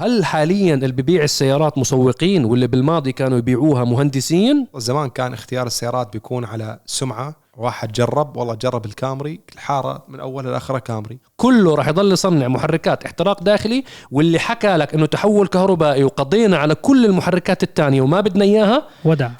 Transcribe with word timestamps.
هل 0.00 0.24
حاليا 0.24 0.74
اللي 0.74 0.92
ببيع 0.92 1.22
السيارات 1.22 1.78
مسوقين 1.78 2.44
واللي 2.44 2.66
بالماضي 2.66 3.12
كانوا 3.12 3.38
يبيعوها 3.38 3.84
مهندسين؟ 3.84 4.66
زمان 4.76 5.10
كان 5.10 5.32
اختيار 5.32 5.66
السيارات 5.66 6.12
بيكون 6.12 6.44
على 6.44 6.78
سمعة. 6.86 7.36
واحد 7.56 7.92
جرب 7.92 8.36
والله 8.36 8.54
جرب 8.54 8.86
الكامري. 8.86 9.40
الحارة 9.54 10.04
من 10.08 10.20
اولها 10.20 10.50
لاخرها 10.50 10.78
كامري. 10.78 11.18
كله 11.36 11.74
راح 11.74 11.88
يضل 11.88 12.12
يصنع 12.12 12.48
محركات 12.48 13.04
احتراق 13.04 13.42
داخلي. 13.42 13.84
واللي 14.10 14.38
حكى 14.38 14.76
لك 14.76 14.94
إنه 14.94 15.06
تحول 15.06 15.46
كهربائي 15.46 16.04
وقضينا 16.04 16.56
على 16.56 16.74
كل 16.74 17.04
المحركات 17.04 17.62
الثانية 17.62 18.02
وما 18.02 18.20
بدنا 18.20 18.44
إياها؟ 18.44 18.88
ودع 19.04 19.30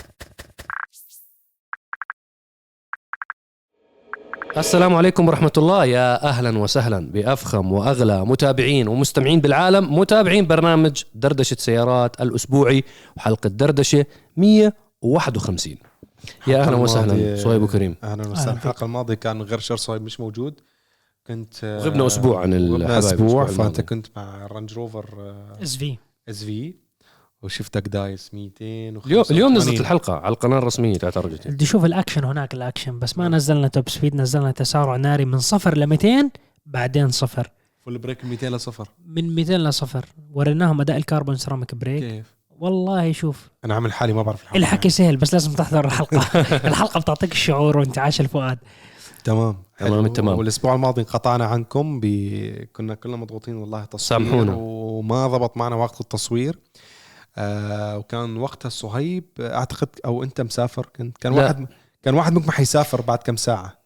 السلام 4.56 4.94
عليكم 4.94 5.28
ورحمة 5.28 5.52
الله. 5.58 5.84
يا 5.84 6.24
أهلا 6.28 6.58
وسهلا 6.58 7.10
بأفخم 7.12 7.72
وأغلى 7.72 8.24
متابعين 8.24 8.88
ومستمعين 8.88 9.40
بالعالم. 9.40 9.98
متابعين 9.98 10.46
برنامج 10.46 11.02
دردشة 11.14 11.56
سيارات 11.60 12.20
الأسبوعي 12.20 12.84
وحلقة 13.16 13.48
دردشة 13.48 14.06
151 14.36 15.76
يا 16.46 16.60
أهلا 16.62 16.76
وسهلا. 16.76 17.12
الماضية- 17.36 17.42
صهيب 17.44 17.62
وكريم. 17.62 17.96
أهلا 18.04 18.28
وسهلا. 18.28 18.52
الحلقة 18.52 18.84
الماضية 18.84 19.14
كان 19.14 19.42
غير 19.42 19.58
شر 19.58 19.76
صهيب 19.76 20.02
مش 20.02 20.20
موجود. 20.20 20.60
كنت 21.26 21.54
آه، 21.64 21.78
غبنا 21.78 22.06
أسبوع 22.06 22.40
عن 22.42 22.54
الحبايب 22.54 22.90
الأسبوع 22.90 23.44
فأنت 23.46 23.58
الماضي. 23.60 23.82
كنت 23.82 24.06
مع 24.16 24.46
رانج 24.46 24.72
روفر 24.74 25.34
إس 25.62 25.76
في. 25.76 25.96
إس 26.28 26.44
في. 26.44 26.74
وشفتك 27.46 27.88
دايس 27.88 28.34
200 28.34 28.64
اليوم 29.06 29.24
اليوم 29.30 29.54
نزلت 29.54 29.80
الحلقة 29.80 30.12
على 30.12 30.32
القناة 30.32 30.58
الرسمية 30.58 30.94
تاعت 30.94 31.18
عرب 31.18 31.31
جي 31.31 31.40
تي 31.40 31.48
بدي 31.48 31.64
أشوف 31.64 31.84
الأكشن 31.84 32.24
هناك 32.24 32.54
الأكشن. 32.54 32.98
بس 32.98 33.18
ما 33.18 33.28
نزلنا 33.28 33.68
top 33.68 33.88
speed 33.88 34.14
نزلنا 34.14 34.50
تسارع 34.50 34.96
ناري 34.96 35.24
من 35.24 35.38
صفر 35.38 35.78
ل 35.78 35.86
200 35.86 36.30
بعدين 36.66 37.10
صفر. 37.10 37.50
full 37.84 37.98
brake 37.98 38.24
200 38.24 38.48
لصفر. 38.48 38.88
من 39.06 39.34
200 39.34 39.56
لصفر. 39.56 40.04
وريناهم 40.32 40.80
أداء 40.80 40.96
ال 40.96 41.02
carbon 41.02 41.36
ceramic 41.36 41.74
brake 41.74 42.04
كيف؟ 42.04 42.36
والله 42.58 43.12
شوف. 43.12 43.50
أنا 43.64 43.74
عامل 43.74 43.92
حالي 43.92 44.12
ما 44.12 44.22
بعرف 44.22 44.42
الحلقة. 44.42 44.58
الحكي 44.58 44.90
سهل 44.90 45.16
بس 45.16 45.32
لازم 45.32 45.52
تحضر 45.52 45.84
الحلقة. 45.84 46.18
الحلقة 46.68 47.00
بتعطيك 47.00 47.32
الشعور 47.32 47.78
وانت 47.78 47.98
عايش 47.98 48.20
الفؤاد. 48.20 48.58
تمام. 49.24 49.56
تمام 49.78 49.92
حلو. 49.92 50.06
التمام. 50.06 50.38
والأسبوع 50.38 50.74
الماضي 50.74 51.00
انقطعنا 51.00 51.44
عنكم 51.44 52.00
ب... 52.00 52.06
كنا 52.72 52.94
كلنا 52.94 53.16
مضغوطين 53.16 53.56
والله 53.56 53.84
تصوير 53.84 54.20
سامحونا. 54.20 54.54
وما 54.54 55.26
ضبط 55.26 55.56
معنا 55.56 55.76
وقت 55.76 56.00
التصوير. 56.00 56.58
آه 57.38 57.98
وكان 57.98 58.36
وقتها 58.36 58.68
صهيب 58.68 59.24
أعتقد 59.40 59.88
أو 60.04 60.22
أنت 60.22 60.40
مسافر 60.40 60.86
كنت 60.96 61.18
كان 61.18 61.34
لا. 61.34 61.42
واحد 61.42 61.66
كان 62.02 62.14
واحد 62.14 62.32
منكم 62.32 62.50
حيسافر 62.50 63.00
بعد 63.00 63.18
كم 63.18 63.36
ساعة 63.36 63.85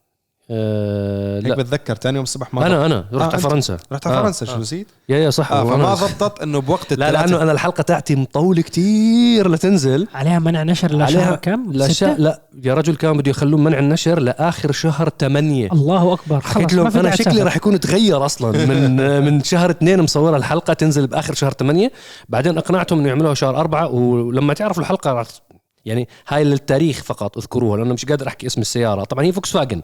آه 0.53 1.39
هيك 1.45 1.57
بتذكر 1.57 1.95
ثاني 1.95 2.15
يوم 2.15 2.23
الصبح 2.23 2.53
ما 2.53 2.67
أنا 2.67 2.85
أنا. 2.85 3.05
رحت 3.13 3.29
آه، 3.29 3.33
على. 3.33 3.41
فرنسا. 3.41 3.77
رحت 3.91 4.07
على 4.07 4.17
آه، 4.17 4.21
فرنسا 4.21 4.45
آه. 4.45 4.49
شو 4.49 4.57
نسيت؟ 4.59 4.87
يا 5.09 5.17
يا 5.17 5.29
صح. 5.29 5.51
آه 5.51 5.63
فما 5.63 5.93
ضبطت 5.93 6.41
إنه 6.41 6.61
بوقت 6.61 6.93
لا 6.93 7.07
الثلاثة. 7.09 7.25
لأنه 7.25 7.43
أنا 7.43 7.51
الحلقة 7.51 7.81
تاعتي 7.81 8.15
مطولة 8.15 8.61
كتير 8.61 9.49
لتنزل. 9.51 10.07
عليها 10.13 10.39
منع 10.39 10.63
نشر 10.63 10.87
لشهر 10.87 11.01
عليها 11.01 11.35
كم؟ 11.35 11.87
شا... 11.91 12.05
لا 12.17 12.41
يا 12.63 12.73
رجل 12.73 12.95
كان 12.95 13.17
بده 13.17 13.29
يخلون 13.31 13.63
منع 13.63 13.79
النشر 13.79 14.19
لآخر 14.19 14.71
شهر 14.71 15.09
8 15.19 15.67
الله 15.71 16.13
أكبر. 16.13 16.39
خلص 16.39 16.73
ما 16.73 16.77
لهم 16.77 16.97
أنا 16.97 17.15
شكلي. 17.15 17.41
راح 17.43 17.55
يكون 17.55 17.79
تغير 17.79 18.25
أصلا. 18.25 18.65
من 18.65 18.95
من 19.25 19.43
شهر 19.43 19.69
اثنين 19.69 20.01
مصورة 20.01 20.37
الحلقة 20.37 20.73
تنزل 20.73 21.07
بآخر 21.07 21.33
شهر 21.33 21.51
8 21.51 21.91
بعدين 22.29 22.57
أقنعتهم 22.57 22.99
إنه 22.99 23.07
يعملوها 23.09 23.33
شهر 23.33 23.57
أربعة. 23.57 23.87
ولما 23.87 24.53
تعرفوا 24.53 24.81
الحلقة 24.83 25.13
راح 25.13 25.25
يعني 25.85 26.07
هاي 26.27 26.43
للتاريخ 26.43 27.03
فقط 27.03 27.37
اذكروها 27.37 27.77
لأنه 27.77 27.93
مش 27.93 28.05
قادر 28.05 28.27
أحكي 28.27 28.47
اسم 28.47 28.61
السيارة. 28.61 29.03
طبعا 29.03 29.23
هي 29.25 29.31
فوكس 29.31 29.51
فاجن 29.51 29.81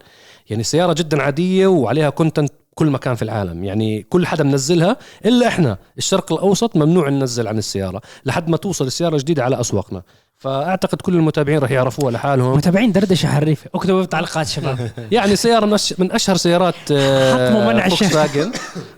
يعني 0.50 0.64
سيارة 0.64 0.94
جدا 0.94 1.22
عادية 1.22 1.68
وعليها 1.68 2.10
content 2.10 2.52
كل 2.76 2.90
مكان 2.90 3.16
في 3.16 3.22
العالم 3.22 3.64
يعني 3.64 4.04
كل 4.10 4.28
حدا 4.28 4.44
منزلها 4.44 4.98
إلا 5.26 5.48
إحنا 5.48 5.78
الشرق 5.98 6.32
الأوسط 6.34 6.76
ممنوع 6.76 7.10
ننزل 7.10 7.48
عن 7.48 7.58
السيارة 7.58 8.02
لحد 8.26 8.50
ما 8.50 8.58
توصل 8.58 8.88
السيارة 8.88 9.14
الجديدة 9.16 9.44
على 9.44 9.60
أسواقنا. 9.60 10.04
فأعتقد 10.38 11.02
كل 11.02 11.16
المتابعين 11.16 11.60
راح 11.60 11.72
يعرفوها 11.72 12.12
لحالهم. 12.12 12.58
متابعين 12.58 12.92
دردشة 12.92 13.28
حريفة. 13.28 13.70
اكتبوا 13.76 14.00
بالتعليقات 14.00 14.48
شباب. 14.48 14.92
يعني 15.12 15.36
سيارة 15.36 15.66
من 15.66 15.78
أش- 15.78 15.94
من 16.00 16.12
أشهر 16.12 16.36
سيارات 16.38 16.76
حطموا 16.76 17.74
منع 17.74 17.90
فوكس. 17.90 18.04
فاجن 18.04 18.52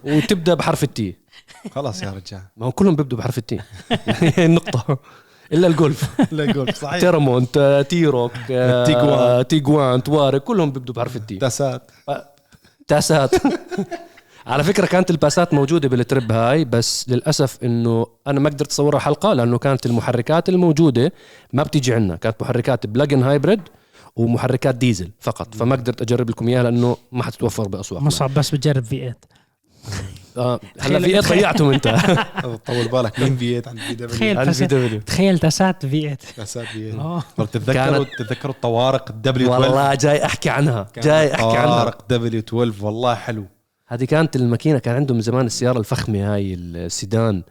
وتبدأ 0.03 0.53
بحرف 0.53 0.83
ال 0.83 0.94
T. 0.94 1.15
خلاص 1.75 2.03
يا 2.03 2.09
رجال. 2.09 2.41
ما 2.57 2.65
هو 2.65 2.71
كلهم 2.71 2.95
بيبدوا 2.95 3.17
بحرف 3.17 3.37
ال 3.37 3.44
T. 3.44 3.59
هي 4.37 4.59
إلا 5.53 5.67
الجولف. 5.67 6.21
لا 6.31 6.53
قول 6.53 6.73
صحيح. 6.73 6.99
تيرامونت 7.01 7.57
آه، 7.57 7.81
تيروك 7.81 8.31
آه، 8.51 8.85
تيجوان. 8.85 9.47
تيجوان 9.47 10.03
توارك 10.03 10.43
كلهم 10.43 10.71
بيبدوا 10.71 10.95
بحرف 10.95 11.15
ال 11.15 11.22
T. 11.22 11.35
داسات 11.35 11.91
تاسات. 12.87 13.31
على 14.47 14.63
فكرة 14.63 14.85
كانت 14.85 15.11
الباسات 15.11 15.53
موجودة 15.53 15.89
بال 15.89 16.03
trip 16.03 16.31
هاي 16.31 16.65
بس 16.65 17.09
للأسف 17.09 17.57
إنه 17.63 18.07
أنا 18.27 18.39
ما 18.39 18.49
قدرت 18.49 18.71
أصورها 18.71 18.99
حلقة 18.99 19.33
لأنه 19.33 19.57
كانت 19.57 19.85
المحركات 19.85 20.49
الموجودة 20.49 21.13
ما 21.53 21.63
بتيجي 21.63 21.93
عنا 21.93 22.15
كانت 22.15 22.41
محركات 22.41 22.85
plug-in 22.87 23.23
hybrid 23.23 23.61
ومحركات 24.15 24.75
ديزل 24.75 25.09
فقط. 25.19 25.55
فما 25.55 25.75
قدرت 25.75 26.01
أجرب 26.01 26.29
لكم 26.29 26.47
إياها 26.47 26.63
لأنه 26.63 26.97
ما 27.11 27.23
حتتوفر 27.23 27.67
بأسواقنا 27.67 28.07
مصعب 28.07 28.33
بس 28.33 28.51
بتجرب 28.55 28.83
V 28.83 28.97
8 28.97 29.15
آه 30.39 30.59
هلا 30.79 30.99
في 30.99 31.05
إيه 31.05 31.19
ضيعتهم 31.19 31.69
أنت. 31.73 31.87
طول 32.67 32.87
بالك 32.87 33.19
مين 33.19 33.37
في 33.37 33.61
8 33.61 33.81
عن 34.39 34.51
في 34.51 34.65
دبليو 34.65 34.85
دبليو 34.85 35.01
تخيل 35.01 35.39
تسات 35.39 35.85
في 35.85 36.01
8 36.01 36.17
داسات 36.37 36.65
في 36.67 36.93
آه. 36.93 37.23
تتذكروا 37.37 38.05
تتذكروا 38.19 38.53
الطوارق 38.53 39.09
الدبليو 39.09 39.53
12 39.55 39.69
والله 39.71 39.95
جاي 39.95 40.25
أحكي 40.25 40.49
عنها 40.49 40.87
جاي 40.97 41.33
أحكي 41.33 41.43
عنها. 41.57 41.65
طوارق 41.65 42.05
دبليو 42.09 42.39
12 42.39 42.85
والله 42.85 43.15
حلو. 43.15 43.45
هذه 43.87 44.05
كانت 44.05 44.35
الماكينة 44.35 44.79
كان 44.79 44.95
عندهم 44.95 45.21
زمان 45.21 45.45
السيارة 45.45 45.79
الفخمة 45.79 46.33
هاي 46.33 46.53
السيدان. 46.53 47.43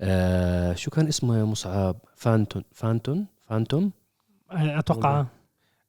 آه 0.00 0.74
شو 0.74 0.90
كان 0.90 1.08
اسمها 1.08 1.38
يا 1.38 1.44
مصعب؟ 1.44 1.96
فانتون 2.16 2.62
فانتون؟ 2.72 3.26
فانتوم؟ 3.48 3.90
أتوقع. 4.50 5.24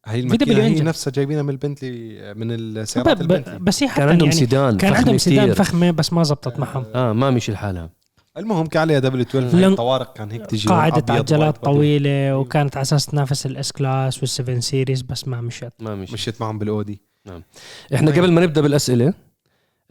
هي 0.07 0.19
الماكينه 0.19 0.63
هي. 0.63 0.79
نفسها 0.81 1.11
جايبينها 1.11 1.41
من 1.43 1.49
البنتلي 1.49 2.33
من 2.33 2.51
السيارات 2.51 3.21
البنتلي 3.21 3.59
بس 3.59 3.83
هي 3.83 3.89
حتى 3.89 3.99
كان 4.01 4.09
عندهم 4.09 4.27
يعني 4.29 4.39
سيدان 4.39 4.77
كان 4.77 4.89
فخمة 4.91 4.97
عندهم 4.99 5.17
سيدان. 5.17 5.53
فخمة 5.53 5.91
بس 5.91 6.13
ما 6.13 6.23
زبطت 6.23 6.59
معهم. 6.59 6.85
آه 6.95 7.13
ما 7.13 7.29
مشي 7.29 7.51
لحالها. 7.51 7.89
المهم 8.37 8.65
كان 8.65 8.81
عليها 8.81 8.99
W 8.99 9.21
12 9.23 9.57
هي 9.57 9.61
لن- 9.65 9.71
الطوارق 9.71 10.13
كان 10.13 10.31
هيك 10.31 10.45
تجي 10.45 10.67
قاعدة 10.69 11.13
عجلات. 11.13 11.57
طويلة 11.63 12.37
وكانت 12.37 12.75
على 12.77 12.81
أساس 12.81 13.05
تنافس 13.05 13.45
ال 13.45 13.71
S-Class 13.71 14.19
وال 14.19 14.31
Seven 14.31 14.61
Series 14.61 15.01
بس 15.01 15.27
ما 15.27 15.41
مشت. 15.41 15.73
ما 15.79 15.95
مشي. 15.95 16.13
مشيت 16.13 16.41
معهم 16.41 16.59
بالأودي. 16.59 17.01
إحنا 17.95 18.11
قبل 18.11 18.31
ما 18.31 18.41
نبدأ 18.41 18.61
بالأسئلة 18.61 19.13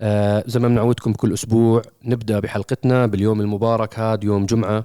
آه 0.01 0.45
زي 0.47 0.61
ما 0.61 0.69
بنعودكم 0.69 1.13
كل 1.13 1.33
أسبوع 1.33 1.83
نبدأ 2.05 2.41
بحلقتنا 2.41 3.07
باليوم 3.07 3.41
المبارك 3.41 3.99
هذا 3.99 4.25
يوم 4.25 4.47
جمعة. 4.47 4.85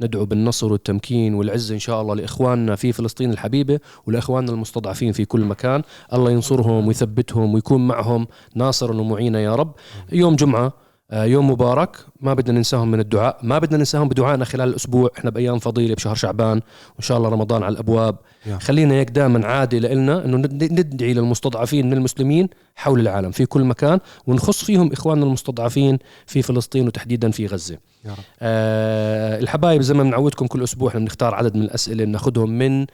ندعو 0.00 0.24
بالنصر 0.24 0.72
والتمكين 0.72 1.34
والعزة 1.34 1.74
إن 1.74 1.78
شاء 1.78 2.02
الله 2.02 2.14
لإخواننا 2.14 2.76
في 2.76 2.92
فلسطين 2.92 3.30
الحبيبة 3.30 3.80
ولإخواننا 4.06 4.52
المستضعفين 4.52 5.12
في 5.12 5.24
كل 5.24 5.40
مكان. 5.40 5.82
الله 6.12 6.30
ينصرهم 6.30 6.86
ويثبتهم 6.86 7.54
ويكون 7.54 7.86
معهم 7.86 8.26
ناصرا 8.54 9.00
ومعينا 9.00 9.40
يا 9.40 9.54
رب. 9.54 9.74
يوم 10.12 10.36
جمعة 10.36 10.72
يوم 11.12 11.50
مبارك. 11.50 11.96
ما 12.20 12.34
بدنا 12.34 12.56
ننساهم 12.58 12.90
من 12.90 13.00
الدعاء. 13.00 13.38
ما 13.42 13.58
بدنا 13.58 13.78
ننساهم 13.78 14.08
بدعائنا 14.08 14.44
خلال 14.44 14.68
الأسبوع. 14.68 15.10
إحنا 15.18 15.30
بأيام 15.30 15.58
فضيلة 15.58 15.94
بشهر 15.94 16.14
شعبان. 16.14 16.60
وإن 16.94 17.00
شاء 17.02 17.18
الله 17.18 17.28
رمضان 17.28 17.62
على 17.62 17.72
الأبواب. 17.72 18.16
يا. 18.46 18.58
خلينا 18.58 18.94
هيك 18.94 19.10
دائما 19.10 19.46
عادة 19.46 19.78
لنا 19.78 20.24
أنه 20.24 20.36
ند- 20.36 20.72
ندعي 20.72 21.14
للمستضعفين 21.14 21.86
من 21.86 21.92
المسلمين 21.92 22.48
حول 22.76 23.00
العالم 23.00 23.30
في 23.30 23.46
كل 23.46 23.64
مكان. 23.64 23.98
ونخص 24.26 24.64
فيهم 24.64 24.92
إخواننا 24.92 25.24
المستضعفين 25.26 25.98
في 26.26 26.42
فلسطين 26.42 26.86
وتحديدا 26.86 27.30
في 27.30 27.46
غزة. 27.46 27.78
يا 28.04 28.10
رب. 28.10 28.16
آه 28.40 29.38
الحبايب 29.40 29.82
زي 29.82 29.94
ما 29.94 30.02
بنعودكم 30.02 30.46
كل 30.46 30.62
أسبوع 30.62 30.88
إحنا 30.88 31.00
بنختار 31.00 31.34
عدد 31.34 31.56
من 31.56 31.62
الأسئلة 31.62 32.04
بناخذهم 32.04 32.50
من 32.50 32.86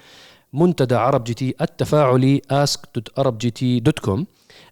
منتدى 0.53 0.94
عرب 0.94 1.25
جي 1.25 1.34
تي 1.34 1.54
التفاعلي 1.60 2.42
ask.arabgt.com 2.53 4.21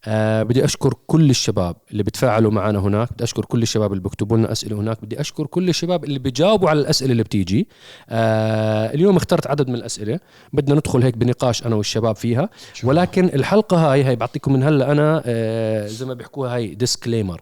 آه 0.04 0.42
بدي 0.42 0.64
أشكر 0.64 0.94
كل 1.06 1.30
الشباب 1.30 1.76
اللي 1.92 2.02
بتفاعلوا 2.02 2.50
معنا 2.50 2.78
هناك 2.78 3.12
بدي 3.12 3.24
أشكر 3.24 3.44
كل 3.44 3.62
الشباب 3.62 3.92
اللي 3.92 4.02
بيكتبوا 4.02 4.36
لنا 4.36 4.52
أسئلة 4.52 4.76
هناك 4.80 5.04
بدي 5.04 5.20
أشكر 5.20 5.46
كل 5.46 5.68
الشباب 5.68 6.04
اللي 6.04 6.18
بيجاوبوا 6.18 6.70
على 6.70 6.80
الأسئلة 6.80 7.12
اللي 7.12 7.22
بتيجي. 7.22 7.68
آه 8.10 8.94
اليوم 8.94 9.16
اخترت 9.16 9.46
عدد 9.46 9.68
من 9.68 9.74
الأسئلة 9.74 10.20
بدنا 10.52 10.74
ندخل 10.74 11.02
هيك 11.02 11.16
بنقاش 11.16 11.66
أنا 11.66 11.74
والشباب 11.76 12.16
فيها. 12.16 12.48
ولكن 12.84 13.24
الحلقة 13.24 13.92
هاي 13.92 14.02
هاي 14.04 14.16
بعطيكم 14.16 14.52
من 14.52 14.62
هلأ 14.62 14.92
أنا 14.92 15.22
آه 15.26 15.86
زي 15.86 16.06
ما 16.06 16.14
بيحكوها 16.14 16.54
هاي 16.54 16.74
disclaimer 16.74 17.40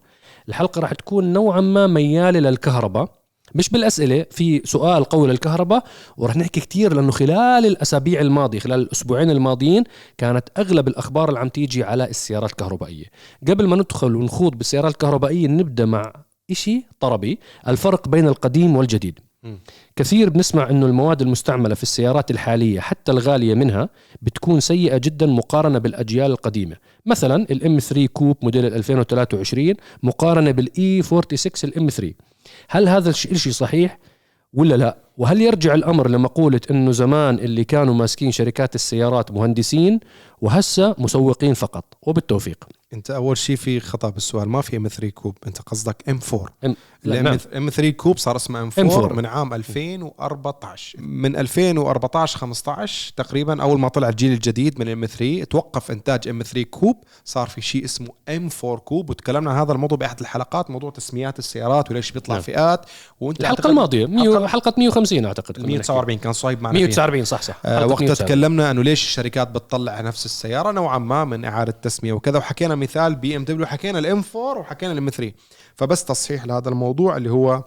الحلقة 0.48 0.80
راح 0.80 0.92
تكون 0.92 1.32
نوعا 1.32 1.60
ما 1.60 1.86
ميالة 1.86 2.40
للكهرباء. 2.40 3.25
مش 3.56 3.68
بالأسئلة 3.68 4.26
في 4.30 4.62
سؤال 4.64 5.04
قوي 5.04 5.28
للكهرباء 5.28 5.84
ورح 6.16 6.36
نحكي 6.36 6.60
كتير 6.60 6.94
لأنه 6.94 7.10
خلال 7.12 7.66
الأسابيع 7.66 8.20
الماضية 8.20 8.58
خلال 8.58 8.80
الأسبوعين 8.80 9.30
الماضيين 9.30 9.84
كانت 10.18 10.48
أغلب 10.58 10.88
الأخبار 10.88 11.28
اللي 11.28 11.40
عم 11.40 11.48
تيجي 11.48 11.84
على 11.84 12.04
السيارات 12.04 12.50
الكهربائية. 12.50 13.04
قبل 13.48 13.66
ما 13.66 13.76
ندخل 13.76 14.16
ونخوض 14.16 14.54
بالسيارات 14.54 14.92
الكهربائية 14.92 15.48
نبدأ 15.48 15.84
مع 15.84 16.12
إشي 16.50 16.86
طربي 17.00 17.38
الفرق 17.68 18.08
بين 18.08 18.28
القديم 18.28 18.76
والجديد. 18.76 19.18
كثير 19.96 20.30
بنسمع 20.30 20.70
إنه 20.70 20.86
المواد 20.86 21.22
المستعملة 21.22 21.74
في 21.74 21.82
السيارات 21.82 22.30
الحالية 22.30 22.80
حتى 22.80 23.12
الغالية 23.12 23.54
منها 23.54 23.88
بتكون 24.22 24.60
سيئة 24.60 24.96
جدا 24.98 25.26
مقارنة 25.26 25.78
بالأجيال 25.78 26.30
القديمة. 26.30 26.76
مثلا 27.06 27.46
الام 27.50 27.78
3 27.78 28.06
كوب 28.06 28.36
موديل 28.42 28.66
2023 28.66 29.74
مقارنة 30.02 30.50
بال 30.50 30.85
E 30.85 31.02
46 31.02 31.72
ال 31.72 31.80
M 31.80 31.88
3 31.88 32.14
هل 32.68 32.88
هذا 32.88 33.10
الش- 33.10 33.26
الشيء 33.26 33.52
صحيح 33.52 33.98
ولا 34.52 34.74
لا؟ 34.74 35.05
وهل 35.16 35.40
يرجع 35.42 35.74
الأمر 35.74 36.08
لمقولة 36.08 36.60
إنه 36.70 36.92
زمان 36.92 37.38
اللي 37.38 37.64
كانوا 37.64 37.94
ماسكين 37.94 38.32
شركات 38.32 38.74
السيارات 38.74 39.30
مهندسين 39.30 40.00
وهسه 40.40 40.94
مسوقين 40.98 41.54
فقط؟ 41.54 41.84
وبالتوفيق. 42.02 42.64
أنت 42.94 43.10
أول 43.10 43.36
شيء 43.36 43.56
في 43.56 43.80
خطأ 43.80 44.10
بالسؤال. 44.10 44.48
ما 44.48 44.60
في 44.60 44.76
M 44.76 44.88
3 44.88 45.08
coupe. 45.08 45.38
أنت 45.46 45.60
قصدك 45.60 46.08
M 46.08 46.18
4 46.32 46.76
لا، 47.04 47.22
نعم. 47.22 47.38
ال 47.52 47.61
M 47.61 47.70
3 47.70 47.90
coupe 47.90 48.18
صار 48.18 48.36
اسمه 48.36 48.62
M 48.62 48.70
4 48.78 49.08
M4. 49.08 49.12
من 49.12 49.26
عام 49.26 49.54
2014 49.54 51.00
من 51.00 51.36
2014 51.36 52.38
15 52.38 53.12
تقريبا 53.16 53.62
أول 53.62 53.80
ما 53.80 53.88
طلع 53.88 54.08
الجيل 54.08 54.32
الجديد 54.32 54.80
من 54.80 54.88
M 54.88 55.06
3 55.06 55.44
توقف 55.44 55.90
إنتاج 55.90 56.28
M 56.28 56.42
3 56.42 56.62
coupe. 56.62 56.96
صار 57.24 57.48
في 57.48 57.60
شيء 57.60 57.84
اسمه 57.84 58.08
M 58.28 58.48
4 58.64 58.78
coupe. 58.78 59.10
وتكلمنا 59.10 59.50
عن 59.50 59.56
هذا 59.58 59.72
الموضوع 59.72 59.98
بأحد 59.98 60.20
الحلقات 60.20 60.70
موضوع 60.70 60.90
تسميات 60.90 61.38
السيارات 61.38 61.90
وليش 61.90 62.12
بيطلع 62.12 62.34
نعم. 62.34 62.42
فئات. 62.42 62.86
وأنت 63.20 63.40
الحلقة 63.40 63.70
الماضية 63.70 64.06
حلقة 64.46 64.74
150 64.78 65.05
أعتقد 65.12 65.56
كنا 65.56 65.64
نحكي. 65.64 65.72
149 65.72 66.18
كان 66.18 66.32
صهيب 66.32 66.62
معنا 66.62 66.78
فيها. 66.78 66.86
149 66.86 67.24
صح 67.24 67.42
صح 67.42 67.56
آه، 67.64 67.86
وقتها 67.86 67.86
149. 67.86 68.28
تكلمنا 68.28 68.70
أنه 68.70 68.82
ليش 68.82 69.04
الشركات 69.04 69.48
بتطلع 69.48 70.00
نفس 70.00 70.26
السيارة 70.26 70.70
نوعا 70.70 70.98
ما 70.98 71.24
من 71.24 71.44
إعادة 71.44 71.72
تسمية 71.72 72.12
وكذا 72.12 72.38
وحكينا 72.38 72.74
مثال 72.74 73.14
بي 73.14 73.36
إم 73.36 73.44
دبليو 73.44 73.66
حكينا 73.66 73.98
ال 73.98 74.10
M 74.10 74.22
4 74.36 74.58
وحكينا 74.58 74.92
ال 74.92 75.01
M 75.01 75.10
3 75.10 75.32
فبس 75.74 76.04
تصحيح 76.04 76.44
لهذا 76.44 76.68
الموضوع 76.68 77.16
اللي 77.16 77.30
هو 77.30 77.64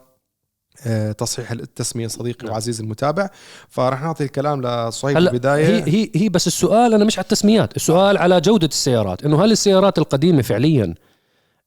آه، 0.88 1.12
تصحيح 1.12 1.52
التسمية 1.52 2.08
صديقي 2.08 2.46
نعم. 2.46 2.54
وعزيزي 2.54 2.84
المتابع 2.84 3.30
فراح 3.70 4.02
نعطي 4.02 4.24
الكلام 4.24 4.62
لصهيب 4.62 5.18
البدايه 5.18 5.66
هي 5.66 5.84
هي 5.88 6.12
هي 6.16 6.30
بس 6.30 6.48
السؤال 6.48 6.94
أنا 6.94 7.06
مش 7.06 7.18
على 7.18 7.24
التسميات 7.24 7.76
السؤال 7.76 8.18
على 8.18 8.42
جودة 8.42 8.68
السيارات 8.68 9.24
إنه 9.26 9.44
هل 9.44 9.52
السيارات 9.52 9.98
القديمة 9.98 10.42
فعليا 10.42 10.96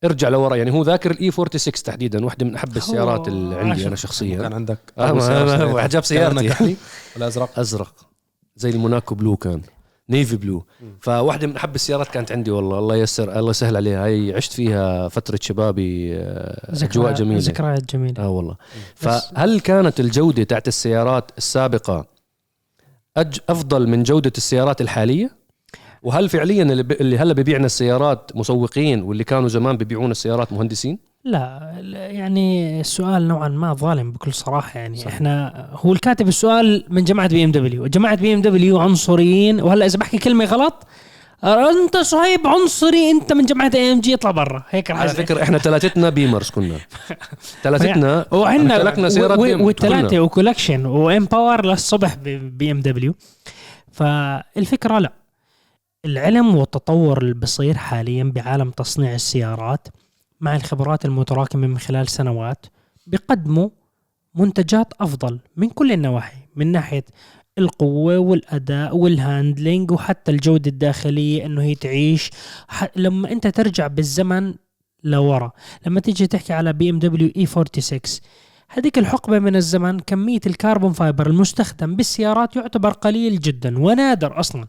ارجع 0.04 0.28
لورا 0.28 0.56
يعني 0.56 0.70
هو 0.70 0.82
ذاكر 0.82 1.10
ال 1.10 1.20
E 1.20 1.30
46 1.30 1.72
تحديدا 1.84 2.24
واحدة 2.24 2.46
من 2.46 2.54
أحب 2.54 2.76
السيارات 2.76 3.28
اللي 3.28 3.56
عندي 3.56 3.72
أنا 3.80 3.84
كان 3.88 3.96
شخصيا. 3.96 4.50
عندك 4.54 4.78
آه، 4.98 5.06
جاب 5.06 5.88
كان 5.88 6.02
سيارتي. 6.02 6.38
عندك 6.38 6.48
كحلي 6.48 6.76
ولا 7.16 7.26
أزرق؟ 7.26 7.58
أزرق. 7.58 7.94
زي 8.56 8.70
ال 8.70 8.77
Monaco 8.77 9.14
blue 9.14 9.36
كان. 9.36 9.60
navy 10.10 10.36
blue. 10.36 10.64
فواحدة 11.00 11.46
من 11.46 11.56
أحب 11.56 11.74
السيارات 11.74 12.08
كانت 12.08 12.32
عندي 12.32 12.50
والله. 12.50 12.78
الله 12.78 12.96
يسر 12.96 13.38
الله 13.38 13.50
يسهل 13.50 13.76
عليها. 13.76 14.06
هي 14.06 14.32
عشت 14.36 14.52
فيها 14.52 15.08
فترة 15.08 15.38
شبابي 15.42 16.16
آه، 16.16 16.72
أجواء 16.84 17.12
جميلة. 17.14 17.40
ذكريات 17.40 17.92
جميلة. 17.94 18.22
آه 18.24 18.28
والله. 18.28 18.56
فهل 18.94 19.60
كانت 19.60 20.00
الجودة 20.00 20.42
تاعت 20.42 20.68
السيارات 20.68 21.30
السابقة 21.38 22.06
أج 23.16 23.38
أفضل 23.48 23.88
من 23.88 24.02
جودة 24.02 24.32
السيارات 24.36 24.80
الحالية؟ 24.80 25.41
وهل 26.02 26.28
فعليا 26.28 26.62
اللي, 26.62 26.82
ب... 26.82 26.92
اللي 26.92 27.18
هلأ 27.18 27.32
ببيعنا 27.32 27.66
السيارات 27.66 28.30
مسوقين 28.34 29.02
واللي 29.02 29.24
كانوا 29.24 29.48
زمان 29.48 29.76
ببيعون 29.76 30.10
السيارات 30.10 30.52
مهندسين؟ 30.52 30.98
لا 31.24 31.74
يعني 31.92 32.80
السؤال 32.80 33.28
نوعا 33.28 33.48
ما 33.48 33.74
ظالم 33.74 34.12
بكل 34.12 34.32
صراحة. 34.32 34.80
يعني 34.80 34.96
صحيح. 34.96 35.14
إحنا 35.14 35.66
هو 35.72 35.92
الكاتب 35.92 36.28
السؤال 36.28 36.84
من 36.88 37.04
جماعة 37.04 37.28
بي 37.28 37.44
إم 37.44 37.52
دبليو. 37.52 37.86
جماعة 37.86 38.14
بي 38.14 38.34
إم 38.34 38.42
دبليو 38.42 38.78
عنصريين 38.78 39.60
وهلأ 39.60 39.86
إذا 39.86 39.98
بحكي 39.98 40.18
كلمة 40.18 40.44
غلط 40.44 40.86
أنت 41.44 41.96
صهيب 41.96 42.46
عنصري 42.46 43.10
أنت 43.10 43.32
من 43.32 43.44
جماعة 43.44 43.70
AMG 43.74 44.14
اطلع 44.14 44.30
برا. 44.30 44.64
هيك 44.70 44.90
على. 44.90 45.08
فكرة 45.08 45.42
إحنا 45.42 45.58
ثلاثتنا 45.58 46.08
Bimmers 46.10 46.50
كنا. 46.50 46.76
ثلاثتنا 47.64 48.26
وعندنا 48.32 48.76
امتلكنا 48.76 49.08
سيارات 49.08 49.38
والثلاثه. 49.38 50.20
و 50.20 50.26
collection 50.26 50.86
و 50.86 50.98
M 50.98 51.09
Power 51.09 51.66
للصبح 51.66 52.14
بي 52.14 52.70
إم 52.70 52.80
دبليو. 52.80 53.14
فالفكرة 53.92 54.98
لا. 54.98 55.12
العلم 56.04 56.54
والتطور 56.54 57.22
اللي 57.22 57.34
بصير 57.34 57.76
حاليا 57.76 58.24
بعالم 58.24 58.70
تصنيع 58.70 59.14
السيارات 59.14 59.88
مع 60.40 60.56
الخبرات 60.56 61.04
المتراكمة 61.04 61.66
من 61.66 61.78
خلال 61.78 62.08
سنوات 62.08 62.66
بيقدموا 63.06 63.68
منتجات 64.34 64.92
أفضل 65.00 65.38
من 65.56 65.68
كل 65.68 65.92
النواحي 65.92 66.36
من 66.56 66.72
ناحية 66.72 67.04
القوة 67.58 68.18
والأداء 68.18 68.96
وال 68.96 69.15
handling 69.15 69.90
وحتى 69.90 70.30
الجودة 70.30 70.70
الداخلية 70.70 71.46
إنه 71.46 71.62
هي 71.62 71.74
تعيش. 71.74 72.30
لما 72.96 73.32
أنت 73.32 73.46
ترجع 73.46 73.86
بالزمن 73.86 74.54
لورا 75.04 75.52
لما 75.86 76.00
تيجي 76.00 76.26
تحكي 76.26 76.52
على 76.52 76.72
BMW 76.72 76.98
E46 76.98 78.00
هذيك 78.68 78.98
الحقبة 78.98 79.38
من 79.38 79.56
الزمن 79.56 80.00
كمية 80.00 80.40
ال 80.46 80.53
carbon 80.53 80.92
fiber 80.92 81.26
المستخدم 81.26 81.96
بالسيارات 81.96 82.56
يعتبر 82.56 82.90
قليل 82.90 83.40
جدا 83.40 83.78
ونادر 83.78 84.40
أصلا. 84.40 84.66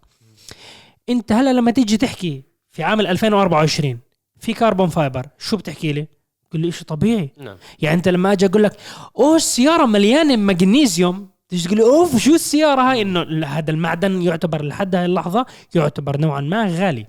أنت 1.10 1.32
هلا 1.32 1.54
لما 1.54 1.72
تيجي 1.72 1.98
تحكي 1.98 2.44
في 2.72 2.84
عام 2.84 3.00
2024 3.00 4.00
في 4.40 4.54
carbon 4.54 4.90
fiber 4.90 5.26
شو 5.38 5.58
بتحكي 5.58 5.94
لي؟ 5.94 6.08
تقول 6.50 6.62
لي 6.62 6.72
شيء 6.72 6.88
طبيعي. 6.88 7.30
نعم. 7.38 7.58
يعني 7.80 7.98
انت 7.98 8.08
لما 8.08 8.32
أجي 8.32 8.46
أقول 8.46 8.64
لك 8.64 8.78
أوه 9.20 9.36
السيارة 9.36 9.86
مليانة 9.86 10.36
مغنيسيوم 10.36 11.30
تيجي 11.50 11.68
تقول 11.68 11.78
لي 11.78 11.84
أوف 11.84 12.18
شو 12.18 12.36
السيارة 12.36 12.82
هاي؟ 12.82 13.02
إنه 13.02 13.46
هذا 13.46 13.72
المعدن 13.72 14.22
يعتبر 14.22 14.66
لحد 14.66 14.96
هاي 14.96 15.06
اللحظة 15.06 15.46
يعتبر 15.76 16.18
نوعا 16.18 16.42
ما 16.42 16.66
غالي. 16.66 17.06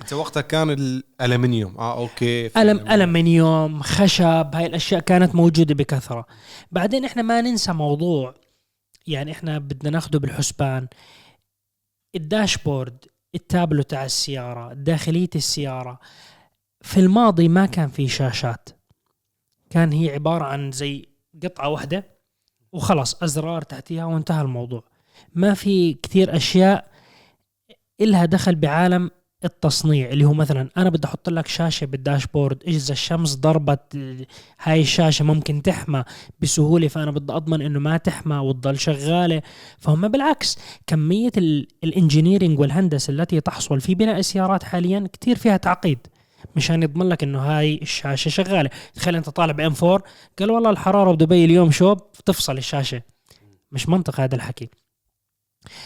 أنت 0.00 0.12
وقتها 0.12 0.40
كان 0.40 0.70
الألمنيوم. 0.70 1.78
آه 1.78 1.98
okay 1.98 2.46
ألم 2.56 2.90
ألمنيوم 2.90 3.82
خشب 3.82 4.50
هاي 4.54 4.66
الأشياء 4.66 5.00
كانت 5.00 5.34
موجودة 5.34 5.74
بكثرة. 5.74 6.26
بعدين 6.72 7.04
إحنا 7.04 7.22
ما 7.22 7.40
ننسى 7.40 7.72
موضوع 7.72 8.34
يعني 9.06 9.32
إحنا 9.32 9.58
بدنا 9.58 9.90
ناخده 9.90 10.18
بالحسبان. 10.18 10.86
ال 12.14 12.23
dashboard 12.23 13.04
التابلو 13.34 13.82
تاع 13.82 14.04
السيارة 14.04 14.72
داخلية 14.72 15.30
السيارة. 15.34 15.98
في 16.80 17.00
الماضي 17.00 17.48
ما 17.48 17.66
كان 17.66 17.88
في 17.88 18.08
شاشات. 18.08 18.68
كان 19.70 19.92
هي 19.92 20.10
عبارة 20.10 20.44
عن 20.44 20.72
زي 20.72 21.08
قطعة 21.42 21.68
واحدة 21.68 22.04
وخلاص 22.72 23.22
أزرار 23.22 23.62
تحتها 23.62 24.04
وانتهى 24.04 24.42
الموضوع. 24.42 24.84
ما 25.34 25.54
في 25.54 25.94
كثير 25.94 26.36
أشياء 26.36 26.90
إلها 28.00 28.24
دخل 28.24 28.54
بعالم 28.54 29.10
التصنيع 29.44 30.08
اللي 30.10 30.24
هو 30.24 30.32
مثلا 30.34 30.68
أنا 30.76 30.90
بدي 30.90 31.06
أحط 31.06 31.28
لك 31.28 31.46
شاشة 31.46 31.84
بال 31.84 31.98
dashboard 31.98 32.62
إذا 32.66 32.92
الشمس 32.92 33.34
ضربت 33.36 33.98
هاي 34.62 34.80
الشاشة 34.80 35.22
ممكن 35.24 35.62
تحمى 35.62 36.04
بسهولة 36.40 36.88
فأنا 36.88 37.10
بدي 37.10 37.32
أضمن 37.32 37.62
إنه 37.62 37.78
ما 37.80 37.96
تحمى 37.96 38.36
وتضل 38.36 38.78
شغالة. 38.78 39.42
فهم 39.78 40.08
بالعكس 40.08 40.58
كمية 40.86 41.30
ال- 41.36 41.68
ال 41.84 41.90
engineering 41.90 42.58
والهندسة 42.60 43.10
التي 43.10 43.40
تحصل 43.40 43.80
في 43.80 43.94
بناء 43.94 44.18
السيارات 44.18 44.62
حاليا 44.62 45.08
كتير 45.12 45.36
فيها 45.36 45.56
تعقيد 45.56 45.98
مشان 46.56 46.82
يضمن 46.82 47.08
لك 47.08 47.22
إنه 47.22 47.38
هاي 47.38 47.78
الشاشة 47.82 48.28
شغالة. 48.28 48.70
تخيل 48.94 49.16
أنت 49.16 49.28
طالع 49.30 49.52
ب 49.52 49.74
M4 49.82 50.02
قال 50.38 50.50
والله 50.50 50.70
الحرارة 50.70 51.12
بدبي 51.12 51.44
اليوم 51.44 51.70
شوب 51.70 52.12
تفصل 52.26 52.58
الشاشة. 52.58 53.02
مش 53.72 53.88
منطق 53.88 54.20
هذا 54.20 54.34
الحكي. 54.34 54.68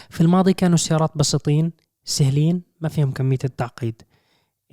في 0.09 0.21
الماضي 0.21 0.53
كانوا 0.53 0.75
السيارات 0.75 1.11
بسيطين 1.15 1.71
سهلين 2.05 2.61
ما 2.81 2.89
فيهم 2.89 3.11
كمية 3.11 3.37
التعقيد. 3.43 4.01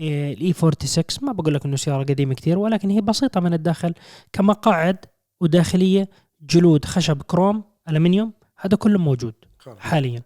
ال 0.00 0.52
E46 0.52 1.04
ما 1.28 1.32
بقول 1.32 1.54
لك 1.54 1.64
إنه 1.66 1.76
سيارة 1.76 2.02
قديمة 2.04 2.34
كتير 2.34 2.58
ولكن 2.58 2.90
هي 2.90 3.00
بسيطة 3.00 3.40
من 3.40 3.54
الداخل. 3.54 3.94
كمقاعد 4.32 4.96
وداخلية 5.40 6.08
جلود 6.50 6.84
خشب 6.84 7.22
كروم 7.22 7.64
الومنيوم 7.88 8.32
هذا 8.56 8.76
كله 8.76 8.99
موجود 8.99 9.34
حاليا. 9.78 10.22